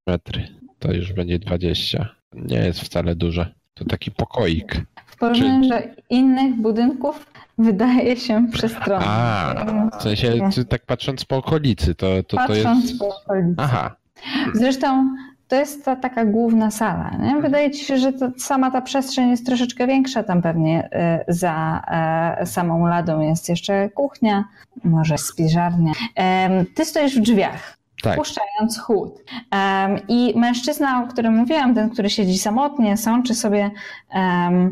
[0.08, 0.48] metry.
[0.80, 2.10] To już będzie 20.
[2.34, 3.54] Nie jest wcale duże.
[3.74, 4.82] To taki pokoik.
[5.20, 5.76] Porównaniu do
[6.10, 7.26] innych budynków
[7.58, 9.06] wydaje się przestronny.
[9.08, 9.66] A,
[10.00, 13.00] w sensie czy tak patrząc po okolicy, to, to, to Patrząc jest.
[13.00, 13.56] po okolicy.
[13.58, 13.96] Aha.
[14.54, 15.16] Zresztą
[15.48, 17.12] to jest ta taka główna sala.
[17.20, 17.41] Nie?
[17.41, 20.24] Wydaje ci się, że to, sama ta przestrzeń jest troszeczkę większa.
[20.24, 21.82] Tam pewnie e, za
[22.40, 24.44] e, samą ladą jest jeszcze kuchnia,
[24.84, 25.94] może spiżarnia.
[26.76, 27.78] Ty stoisz w drzwiach.
[28.04, 28.14] Tak.
[28.14, 29.24] Wpuszczając chłód.
[30.08, 33.72] I mężczyzna, o którym mówiłam, ten, który siedzi samotnie, sączy sobie,
[34.14, 34.70] e,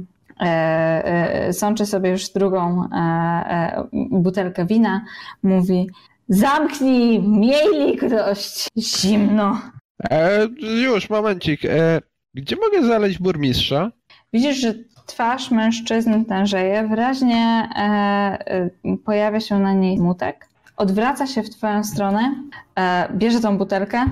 [1.52, 5.06] sączy sobie już drugą e, e, butelkę wina,
[5.44, 5.90] mówi:
[6.30, 9.62] Zamknij, miej litość, zimno.
[10.10, 10.48] E,
[10.82, 11.66] już, momencik.
[11.66, 12.02] E,
[12.34, 13.92] gdzie mogę znaleźć burmistrza?
[14.34, 14.74] Widzisz, że
[15.06, 18.70] twarz mężczyzny tężeje, wyraźnie e, e,
[19.06, 20.48] pojawia się na niej smutek.
[20.78, 22.36] Odwraca się w twoją stronę,
[22.76, 24.06] e, bierze tą butelkę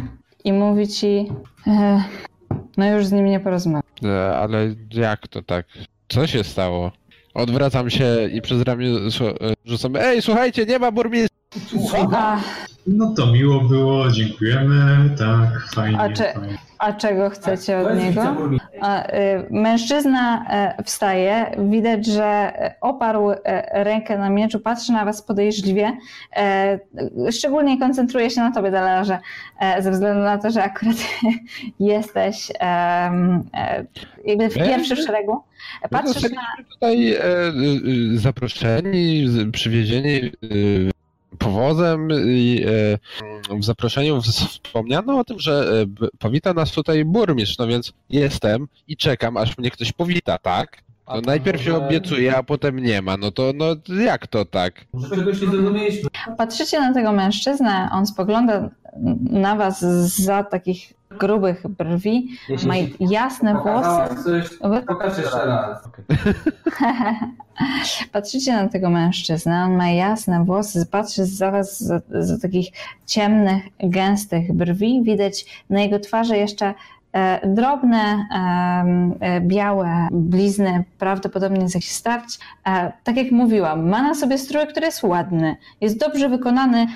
[0.44, 1.32] i mówi ci,
[1.68, 2.04] e,
[2.78, 3.84] no już z nim nie porozmawiam.
[4.06, 5.66] E, ale jak to tak?
[6.08, 6.92] Co się stało?
[7.34, 9.96] Odwracam się i przez ramię e, rzucam.
[9.96, 11.45] Ej, słuchajcie, nie ma burmistrza!
[12.14, 12.38] A,
[12.88, 16.58] No to miło było, dziękujemy, tak, fajnie, A czy- fajnie.
[16.80, 18.22] a czego chcecie To od niego?
[18.82, 19.12] A, y,
[19.52, 25.98] Mężczyzna e, wstaje, widać, że e, oparł e, rękę na mieczu, patrzy na was podejrzliwie.
[27.32, 29.20] Szczególnie koncentruje się na tobie, Dalarze,
[29.80, 30.96] ze względu na to, że akurat
[31.80, 32.52] jesteś
[34.26, 35.42] jakby w pierwszym szeregu.
[35.84, 36.42] My Patrzysz na...
[36.74, 37.18] tutaj
[38.16, 40.32] zaproszeni, przywiezieni
[41.36, 42.66] powozem i
[43.50, 48.68] e, w zaproszeniu wspomniano o tym, że e, powita nas tutaj burmistrz, no więc jestem
[48.88, 50.85] i czekam, aż mnie ktoś powita, tak?
[51.06, 53.18] To najpierw się obiecuje, a potem nie ma.
[53.18, 53.66] No to no
[54.04, 54.74] jak to tak?
[54.94, 56.10] Może czegoś nie zrozumieliśmy.
[56.38, 58.70] Patrzycie na tego mężczyznę, on spogląda
[59.30, 59.80] na was
[60.24, 64.24] za takich grubych brwi, Jeśli ma jasne włosy.
[64.24, 64.50] Coś,
[64.88, 65.90] pokaż jeszcze raz.
[68.12, 72.68] Patrzycie na tego mężczyznę, on ma jasne włosy, patrzy za was za, za takich
[73.06, 75.02] ciemnych, gęstych brwi.
[75.04, 76.74] Widać na jego twarzy jeszcze
[77.44, 82.40] drobne, em, e, białe blizny, prawdopodobnie z jakichś starć.
[82.68, 86.88] E, tak jak mówiłam, ma na sobie strój, który jest ładny, jest dobrze wykonany,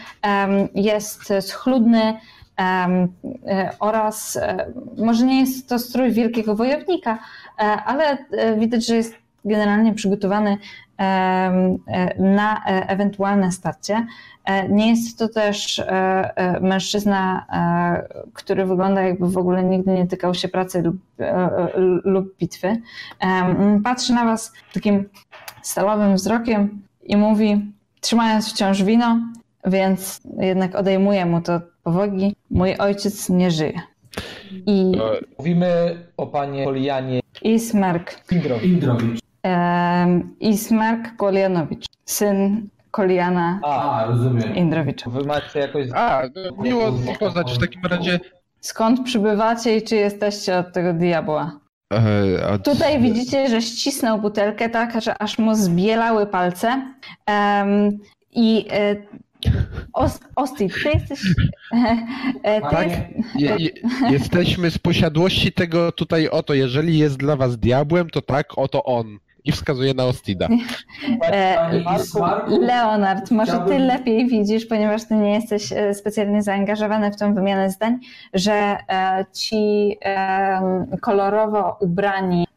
[0.76, 2.14] jest schludny,
[2.60, 4.66] e, oraz e,
[4.98, 7.20] może nie jest to strój wielkiego wojownika,
[7.60, 10.58] e, ale e, widać, że jest generalnie przygotowany
[11.00, 11.04] e,
[12.20, 14.06] na e, ewentualne starcie.
[14.46, 15.84] E, Nie jest to też
[16.62, 17.46] mężczyzna,
[18.34, 20.96] który wygląda jakby w ogóle nigdy nie tykał się pracy lub,
[22.04, 22.82] lub bitwy.
[23.84, 25.10] Patrzy na was takim
[25.62, 27.72] stalowym wzrokiem i mówi,
[28.02, 29.20] trzymając wciąż wino,
[29.66, 32.36] więc jednak odejmuje mu to powagi.
[32.52, 33.82] Mój ojciec nie żyje.
[34.66, 34.92] I,
[35.38, 38.68] Mówimy o panie Polianie i Smerk Indrowi.
[38.68, 39.20] Indrowicz.
[40.40, 44.56] Ismark Kolianowicz, syn Koliana A, rozumiem.
[44.56, 45.10] Indrowicza.
[45.10, 45.88] wy macie jakoś...
[45.96, 48.20] a, no, miło poznać w takim razie.
[48.62, 51.60] Skąd przybywacie i czy jesteście od tego diabła?
[51.94, 56.94] E, od, Tutaj widzicie, że ścisnął butelkę tak, że aż mu zbielały palce.
[57.26, 57.98] Em,
[58.32, 58.96] I e,
[59.94, 61.20] Os- Osti, ty jesteś...
[62.44, 63.00] e, Ty Ale jest,
[63.36, 63.70] Je, je,
[64.10, 66.54] jesteśmy z posiadłości tego tutaj oto.
[66.54, 69.18] Jeżeli jest dla was diabłem, to tak, oto on.
[69.46, 70.48] I wskazuje na Ostida.
[71.22, 71.82] e,
[72.48, 77.70] Leonard, może ty lepiej widzisz, ponieważ ty nie jesteś e, specjalnie zaangażowany w tą wymianę
[77.70, 78.00] zdań,
[78.34, 79.98] że e, ci
[81.02, 82.48] kolorowo ubrani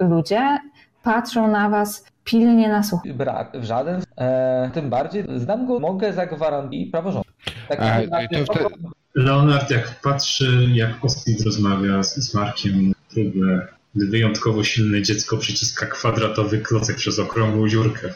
[0.00, 0.58] ludzie
[1.02, 3.18] patrzą na was pilnie nasłuchując.
[3.18, 4.02] Brak, w żaden.
[4.18, 7.38] E, tym bardziej znam go, mogę zagwarantować praworządność.
[7.68, 8.68] Tak, A, to
[9.14, 15.86] Leonard jak patrzy, jak Ostrid rozmawia z, z Markiem, próbę gdy wyjątkowo silne dziecko przyciska
[15.86, 18.14] kwadratowy klocek przez okrągłą dziurkę.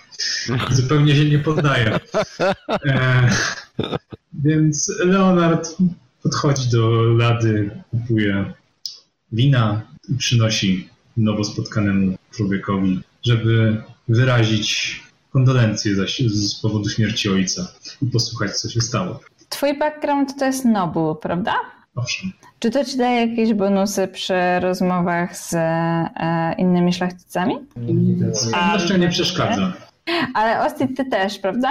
[0.70, 2.00] Zupełnie się nie poddaje.
[2.70, 3.30] E,
[4.32, 5.76] więc Leonard
[6.22, 8.52] podchodzi do lady, kupuje
[9.32, 15.00] wina i przynosi nowo spotkanemu człowiekowi, żeby wyrazić
[15.32, 17.72] kondolencje za, z powodu śmierci ojca
[18.02, 19.20] i posłuchać, co się stało.
[19.48, 21.54] Twój background to jest Nobu, prawda?
[21.96, 22.32] Owszem.
[22.58, 27.58] Czy to ci daje jakieś bonusy przy rozmowach z e, innymi szlachcicami?
[28.72, 29.72] Jeszcze nie przeszkadza.
[30.34, 31.68] Ale Ostit, ty też, prawda?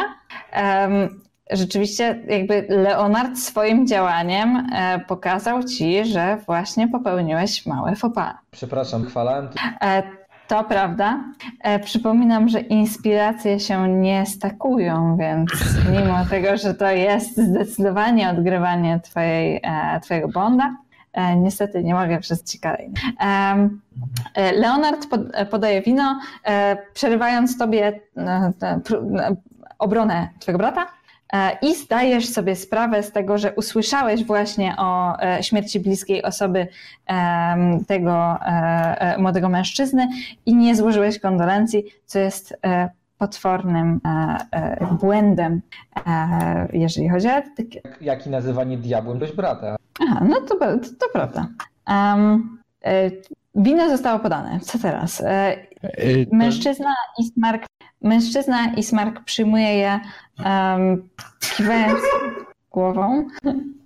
[0.56, 1.22] Um,
[1.52, 8.34] rzeczywiście jakby Leonard swoim działaniem e, pokazał ci, że właśnie popełniłeś małe faux pas.
[8.52, 9.50] Przepraszam, chwalałem.
[9.82, 10.04] E,
[10.48, 11.24] to prawda.
[11.61, 15.52] E, przypominam, że inspiracje się nie stakują, więc
[15.91, 20.76] mimo tego, że to jest zdecydowanie odgrywanie twojej, e, twojego bonda,
[21.14, 22.94] e, niestety nie mogę przez ci kolejny.
[24.36, 27.99] E, Leonard pod, e, podaje wino, e, przerywając tobie
[29.80, 30.88] obronę twojego brata.
[31.34, 36.68] E, I zdajesz sobie sprawę z tego, że usłyszałeś właśnie o e, śmierci bliskiej osoby
[37.88, 40.07] tego e, młodego mężczyzny
[40.45, 42.57] i nie złożyłeś kondolencji, co jest
[43.18, 44.01] potwornym
[45.01, 45.61] błędem,
[46.73, 47.81] jeżeli chodzi o etykię.
[48.01, 49.76] Jak i nazywanie diabłem dość brata.
[50.01, 51.47] Aha, no to, to, to prawda.
[51.88, 53.11] Um, e,
[53.55, 54.60] wino zostało podane.
[54.60, 55.18] Co teraz?
[55.18, 57.65] To- Mężczyzna i Smark,
[58.03, 59.99] mężczyzna i Smark przyjmuje je
[60.45, 61.09] um,
[61.57, 61.99] kiwając
[62.71, 63.27] głową.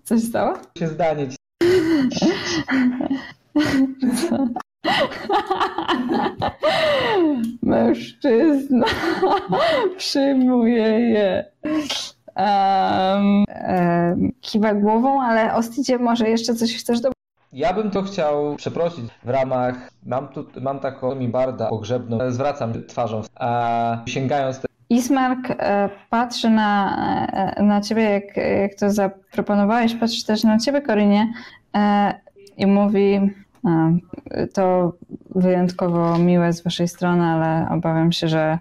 [0.03, 0.57] Coś stało?
[0.77, 1.38] Się zdanie ci.
[4.30, 4.48] Co?
[7.61, 8.85] Mężczyzna
[9.98, 11.52] przyjmuje je.
[12.35, 17.11] Um, um, kiwa głową, ale Ostidzie może jeszcze coś chcesz do...
[17.53, 19.91] Ja bym to chciał przeprosić w ramach.
[20.06, 22.18] Mam tu mam taką mi barda pogrzebną.
[22.30, 26.98] Zwracam twarzą, a sięgając te, Ismark e, patrzy na,
[27.34, 31.34] e, na ciebie, jak, jak to zaproponowałeś, patrzy też na ciebie, Korynie,
[31.76, 32.14] e,
[32.57, 33.19] i mówi,
[34.53, 34.94] to
[35.36, 38.60] wyjątkowo miłe z waszej strony, ale obawiam się, że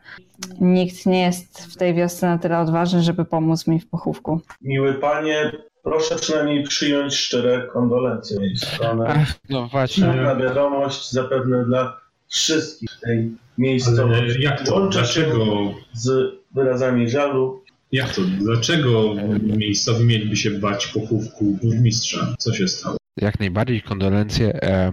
[0.61, 4.41] nikt nie jest w tej wiosce na tyle odważny, żeby pomóc mi w pochówku.
[4.63, 5.53] Miły panie,
[5.87, 9.05] proszę przynajmniej przyjąć szczere kondolencje z mojej strony.
[9.09, 10.15] Ach, no właśnie.
[10.41, 14.43] Wiadomość zapewne dla wszystkich w tej miejscowości.
[14.43, 14.75] jak to?
[14.75, 15.75] Łączę Dlaczego?
[15.93, 17.63] z wyrazami żalu.
[17.93, 18.23] Jak to?
[18.23, 22.35] Dlaczego miejscowi mieliby się bać pochówku burmistrza?
[22.39, 22.97] Co się stało?
[23.17, 24.63] Jak najbardziej kondolencje.
[24.63, 24.93] E,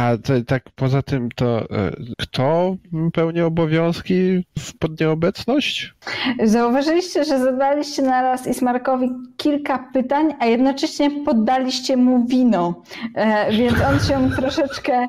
[0.00, 1.66] a to, tak poza tym, to e,
[2.18, 2.76] kto
[3.12, 4.44] pełni obowiązki
[4.78, 5.94] pod nieobecność?
[6.42, 12.82] Zauważyliście, że zadaliście naraz Ismarkowi kilka pytań, a jednocześnie poddaliście mu wino.
[13.14, 15.08] E, więc on się troszeczkę,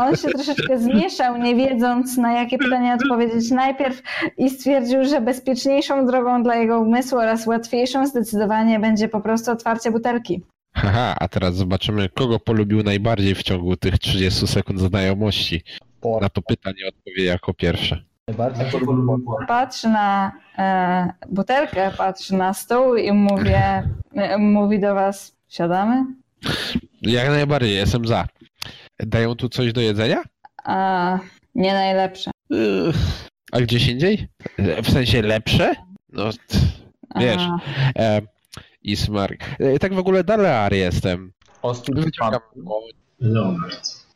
[0.00, 4.02] on się troszeczkę zmieszał, nie wiedząc na jakie pytania odpowiedzieć najpierw
[4.38, 9.90] i stwierdził, że bezpieczniejszą drogą dla jego umysłu oraz łatwiejszą zdecydowanie będzie po prostu otwarcie
[9.90, 10.42] butelki.
[10.78, 15.62] Haha, a teraz zobaczymy, kogo polubił najbardziej w ciągu tych 30 sekund znajomości.
[16.00, 16.22] por.
[16.22, 18.02] Na to pytanie odpowie jako pierwsze.
[19.48, 23.62] Patrzy na e, butelkę, patrzy na stół i mówię,
[24.14, 26.04] e, mówi do was, siadamy?
[27.02, 28.26] Jak najbardziej, jestem za.
[28.98, 30.22] Dają tu coś do jedzenia?
[30.64, 31.18] A,
[31.54, 32.30] nie najlepsze.
[33.52, 34.28] A gdzieś indziej?
[34.82, 35.74] W sensie lepsze?
[36.12, 36.30] No,
[37.16, 37.42] wiesz.
[37.98, 38.22] E,
[38.82, 39.44] Ismark.
[39.60, 41.32] E, tak w ogóle Dalear jestem.
[41.62, 42.40] Ostry Wyciągam
[43.20, 44.06] Leonard.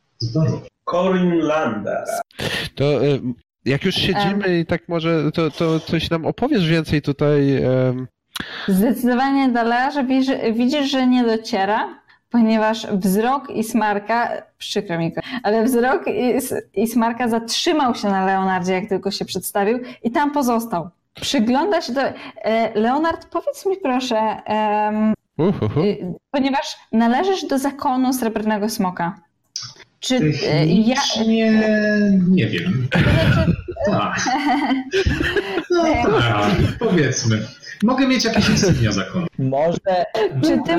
[0.84, 2.05] Corin Lander.
[2.74, 3.18] To e,
[3.64, 7.62] jak już siedzimy i tak może, to, to coś nam opowiesz więcej tutaj.
[8.68, 15.12] Zdecydowanie Dalarze widzisz, widzisz, że nie dociera, ponieważ wzrok Ismarka, przykro mi,
[15.43, 20.90] ale wzrok Is, Ismarka zatrzymał się na Leonardzie, jak tylko się przedstawił i tam pozostał.
[21.20, 22.01] Przygląda się do...
[22.01, 24.43] E, Leonard, powiedz mi proszę,
[25.39, 29.18] y, ponieważ należysz do zakonu Srebrnego Smoka.
[30.01, 30.97] Czy e, ja...
[30.97, 31.52] Technicznie
[32.28, 32.89] nie wiem.
[32.93, 33.52] Znaczy,
[33.86, 34.20] Tak.
[35.70, 35.84] No
[36.20, 37.47] tak, powiedzmy.
[37.82, 39.26] Mogę mieć jakieś insygnia zakonu.
[39.39, 39.78] Może
[40.43, 40.74] Czy ty,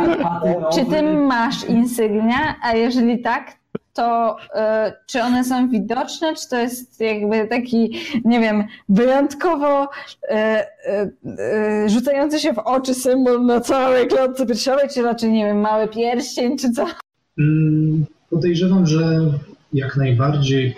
[0.74, 3.56] czy ty masz insygnia, a jeżeli tak,
[3.94, 7.92] to e, czy one są widoczne, czy to jest jakby taki,
[8.26, 9.90] nie wiem, wyjątkowo
[10.30, 15.60] e, e, rzucający się w oczy symbol na całej klatce piersiowej, czy raczej, nie wiem,
[15.60, 16.86] mały pierścień, czy co?
[17.40, 19.20] Mm, Podejrzewam, że
[19.74, 20.76] jak najbardziej,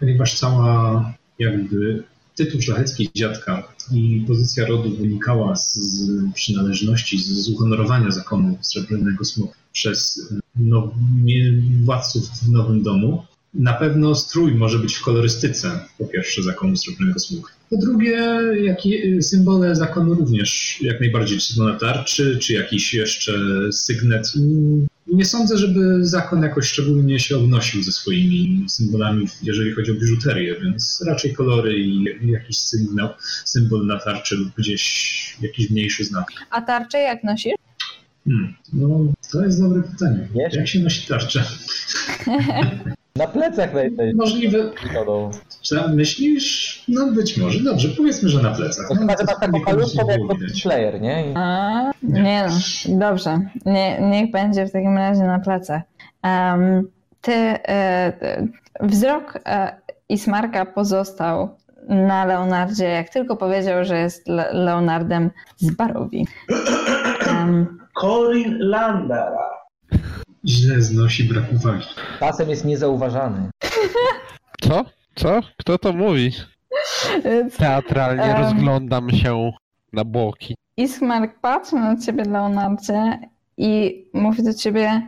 [0.00, 1.04] ponieważ cała
[1.38, 2.02] jakby
[2.34, 3.62] tytuł szlachecki dziadka
[3.92, 10.94] i pozycja rodu wynikała z, z przynależności, z, z uhonorowania zakonu Srebrnego Smoka przez no,
[11.24, 11.52] nie-
[11.84, 13.24] władców w Nowym Domu,
[13.54, 17.52] na pewno strój może być w kolorystyce, po pierwsze, zakonu Srebrnego Sług.
[17.70, 23.32] Po drugie, jakie symbole zakonu również jak najbardziej, czy to na tarczy, czy jakiś jeszcze
[23.72, 24.32] sygnet.
[25.06, 30.56] Nie sądzę, żeby zakon jakoś szczególnie się obnosił ze swoimi symbolami, jeżeli chodzi o biżuterię,
[30.62, 33.08] więc raczej kolory i jakiś sygnał,
[33.44, 36.26] symbol na tarczy lub gdzieś jakiś mniejszy znak.
[36.50, 37.65] A tarczę jak nosisz?
[38.26, 38.88] Hmm, no,
[39.32, 40.28] to jest dobre pytanie.
[40.34, 40.54] Wiesz?
[40.54, 41.44] Jak się nosi tarczę?
[43.16, 44.14] Na plecach najlepiej.
[44.14, 44.58] Możliwe.
[45.62, 46.84] Czy myślisz?
[46.88, 47.60] No być może.
[47.60, 48.86] Dobrze, powiedzmy, że na plecach.
[48.90, 50.50] No chyba, że masz taką jak.
[50.54, 51.30] Slayer, nie?
[51.30, 52.46] I A, nie
[52.88, 53.40] no, dobrze.
[53.66, 55.82] Nie, niech będzie w takim razie na plecach.
[56.22, 56.88] Em,
[57.20, 58.46] ty, e, e,
[58.80, 59.76] wzrok e,
[60.08, 61.56] Ismarka pozostał
[61.88, 66.26] na Leonardzie, jak tylko powiedział, że jest Le- Leonardem z Barowi.
[68.00, 69.50] Corin Landara.
[70.46, 71.86] Źle znosi brak uwagi.
[72.20, 73.50] Czasem jest niezauważany.
[74.68, 74.84] Co?
[75.14, 75.40] Co?
[75.56, 76.32] Kto to mówi?
[77.58, 78.42] Teatralnie Em.
[78.42, 79.52] rozglądam się
[79.92, 80.54] na boki.
[80.76, 83.18] Ismark patrzy na ciebie, Leonardzie,
[83.56, 85.02] i mówi do ciebie: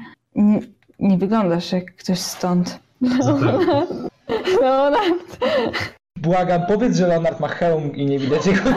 [0.99, 2.79] "Nie- wyglądasz jak ktoś stąd.
[3.21, 3.87] Zapewne.
[4.63, 5.39] Leonard,
[6.23, 8.71] Błagam, powiedz, że Leonard ma hełm i nie widać jego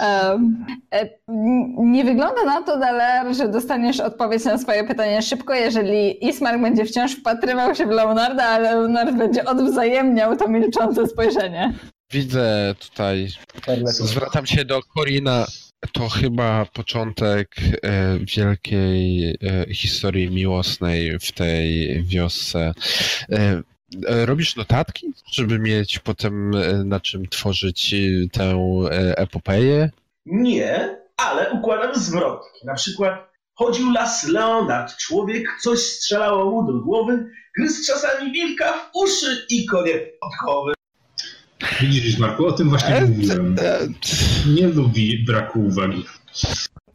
[0.00, 6.26] e, n- nie wygląda na to, Daler, że dostaniesz odpowiedź na swoje pytanie szybko, jeżeli
[6.28, 11.72] Ismark będzie wciąż wpatrywał się w Leonarda, a Leonard będzie odwzajemniał to milczące spojrzenie.
[12.12, 13.28] Widzę tutaj,
[13.84, 15.46] zwracam się do Korina.
[15.92, 22.74] To chyba początek e, wielkiej e, historii miłosnej w tej wiosce.
[23.32, 23.62] E,
[24.26, 26.50] robisz notatki, żeby mieć potem
[26.84, 27.94] na czym tworzyć
[28.32, 28.56] tę
[29.16, 29.90] epopeję?
[30.26, 32.66] Nie, ale układam zwrotki.
[32.66, 38.90] Na przykład chodził las Leonard, człowiek, coś strzelało mu do głowy, gryzł czasami wilka w
[38.94, 40.72] uszy i konie podkowy.
[41.82, 43.56] Widzisz, Marku, o tym właśnie mówiłem.
[43.62, 43.78] E,
[44.54, 46.04] Nie lubi braku uwagi.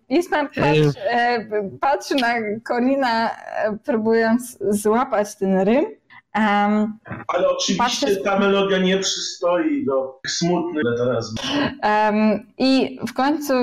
[0.10, 1.48] Ismark patrzy, e,
[1.82, 2.34] patrzy na
[2.68, 5.86] Corina, e, próbując złapać ten rym.
[6.34, 6.98] Em,
[7.28, 11.34] Ale oczywiście Patrzę- ta melodia nie przystoi do smutnych teraz.
[11.82, 13.54] Em, I w końcu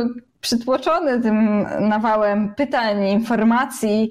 [0.44, 4.10] przytłoczony tym nawałem pytań, informacji,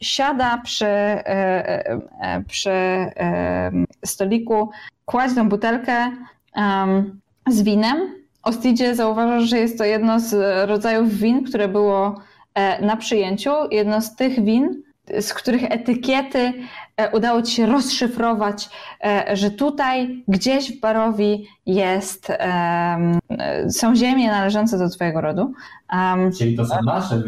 [0.00, 1.84] siada przy, e,
[2.20, 2.70] e, przy
[4.04, 4.70] stoliku,
[5.04, 6.10] kładzie tą butelkę
[7.48, 8.14] z winem.
[8.42, 10.34] Ostidzie zauważasz, że jest to jedno z
[10.68, 12.20] rodzajów win, które było
[12.54, 13.50] e, na przyjęciu.
[13.70, 14.82] Jedno z tych win,
[15.20, 16.52] z których etykiety
[16.96, 18.68] e, udało ci się rozszyfrować,
[19.04, 23.18] e, że tutaj gdzieś w Barowi jest, e,
[23.70, 25.52] są ziemie należące do twojego rodu.
[26.38, 27.22] Czyli to są nasze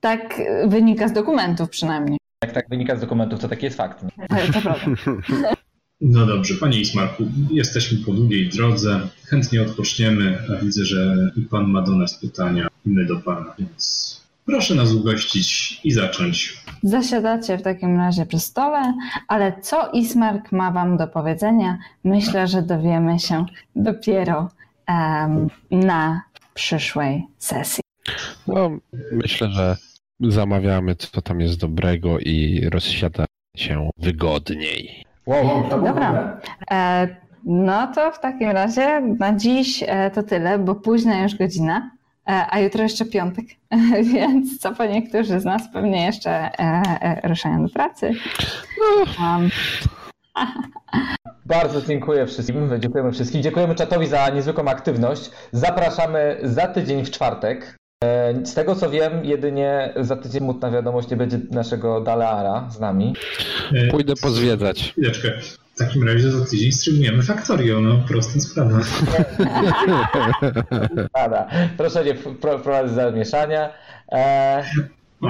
[0.00, 2.18] tak wynika z dokumentów przynajmniej.
[2.44, 4.04] Jak tak wynika z dokumentów, to taki jest fakt.
[4.52, 4.86] To prawda.
[6.00, 9.00] No dobrze, panie Ismarku, jesteśmy po długiej drodze.
[9.24, 13.54] Chętnie odpoczniemy, a widzę, że i pan ma do nas pytania, i my do pana,
[13.58, 16.59] więc proszę nas ugościć i zacząć.
[16.82, 18.94] Zasiadacie w takim razie przy stole,
[19.28, 23.46] ale co Ismark ma wam do powiedzenia, myślę, że dowiemy się
[23.76, 24.48] dopiero
[24.86, 26.22] em, na
[26.54, 27.82] przyszłej sesji.
[28.46, 28.70] No,
[29.12, 29.76] myślę, że
[30.20, 33.26] zamawiamy, co tam jest dobrego i rozsiadamy
[33.56, 35.04] się wygodniej.
[35.26, 35.68] Wow.
[35.70, 36.40] Dobra.
[36.70, 37.08] E,
[37.44, 41.90] no to w takim razie na dziś e, to tyle, bo późna już godzina,
[42.26, 43.46] a jutro jeszcze piątek,
[44.14, 48.12] więc co po niektórzy z nas pewnie jeszcze e, e, ruszają do pracy.
[49.20, 49.50] Um,
[51.46, 52.80] Bardzo dziękuję wszystkim.
[52.80, 53.42] Dziękujemy wszystkim.
[53.42, 55.30] Dziękujemy czatowi za niezwykłą aktywność.
[55.52, 57.76] Zapraszamy za tydzień w czwartek.
[58.04, 62.80] E, Z tego co wiem, jedynie za tydzień smutna wiadomość nie będzie naszego Daleara z
[62.80, 63.14] nami.
[63.74, 64.90] E, Pójdę pozwiedzać.
[64.92, 65.32] Chwileczkę.
[65.80, 68.80] W takim razie za tydzień streamujemy Factorio, no prosta sprawa.
[71.12, 71.48] Pada.
[71.76, 73.72] Proszę nie wprowadzać zamieszania.
[74.12, 74.64] E,
[75.22, 75.28] O,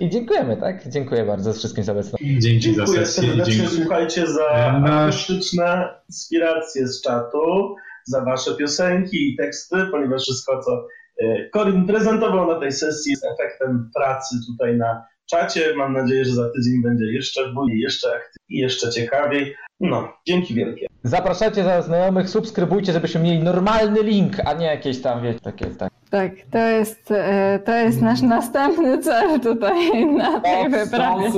[0.00, 0.88] I dziękujemy, tak?
[0.88, 2.24] Dziękuję bardzo wszystkim za obecność.
[2.24, 3.76] dzięki za Dziękuję sesję serdecznie, dzięki.
[3.76, 7.74] słuchajcie, za E, nasz- artystyczne inspiracje z czatu,
[8.04, 10.86] za wasze piosenki i teksty, ponieważ wszystko, co
[11.22, 15.74] e, Corin prezentował na tej sesji jest efektem pracy tutaj na czacie.
[15.76, 19.54] Mam nadzieję, że za tydzień będzie jeszcze bujniej, jeszcze aktywniej i jeszcze ciekawiej.
[19.80, 20.86] No, dzięki wielkie.
[21.02, 25.92] Zapraszajcie za znajomych, subskrybujcie, żebyśmy mieli normalny link, a nie jakieś tam, wiecie, takie, tak.
[26.10, 31.30] tak, to jest, e, to jest nasz następny cel tutaj na tej wyprawie.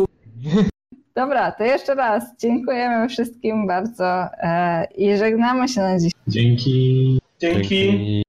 [1.14, 6.12] Dobra, to jeszcze raz dziękujemy wszystkim bardzo e, i żegnamy się na dziś.
[6.28, 7.18] Dzięki.
[7.40, 7.68] Dzięki.
[7.68, 8.22] Dzięki.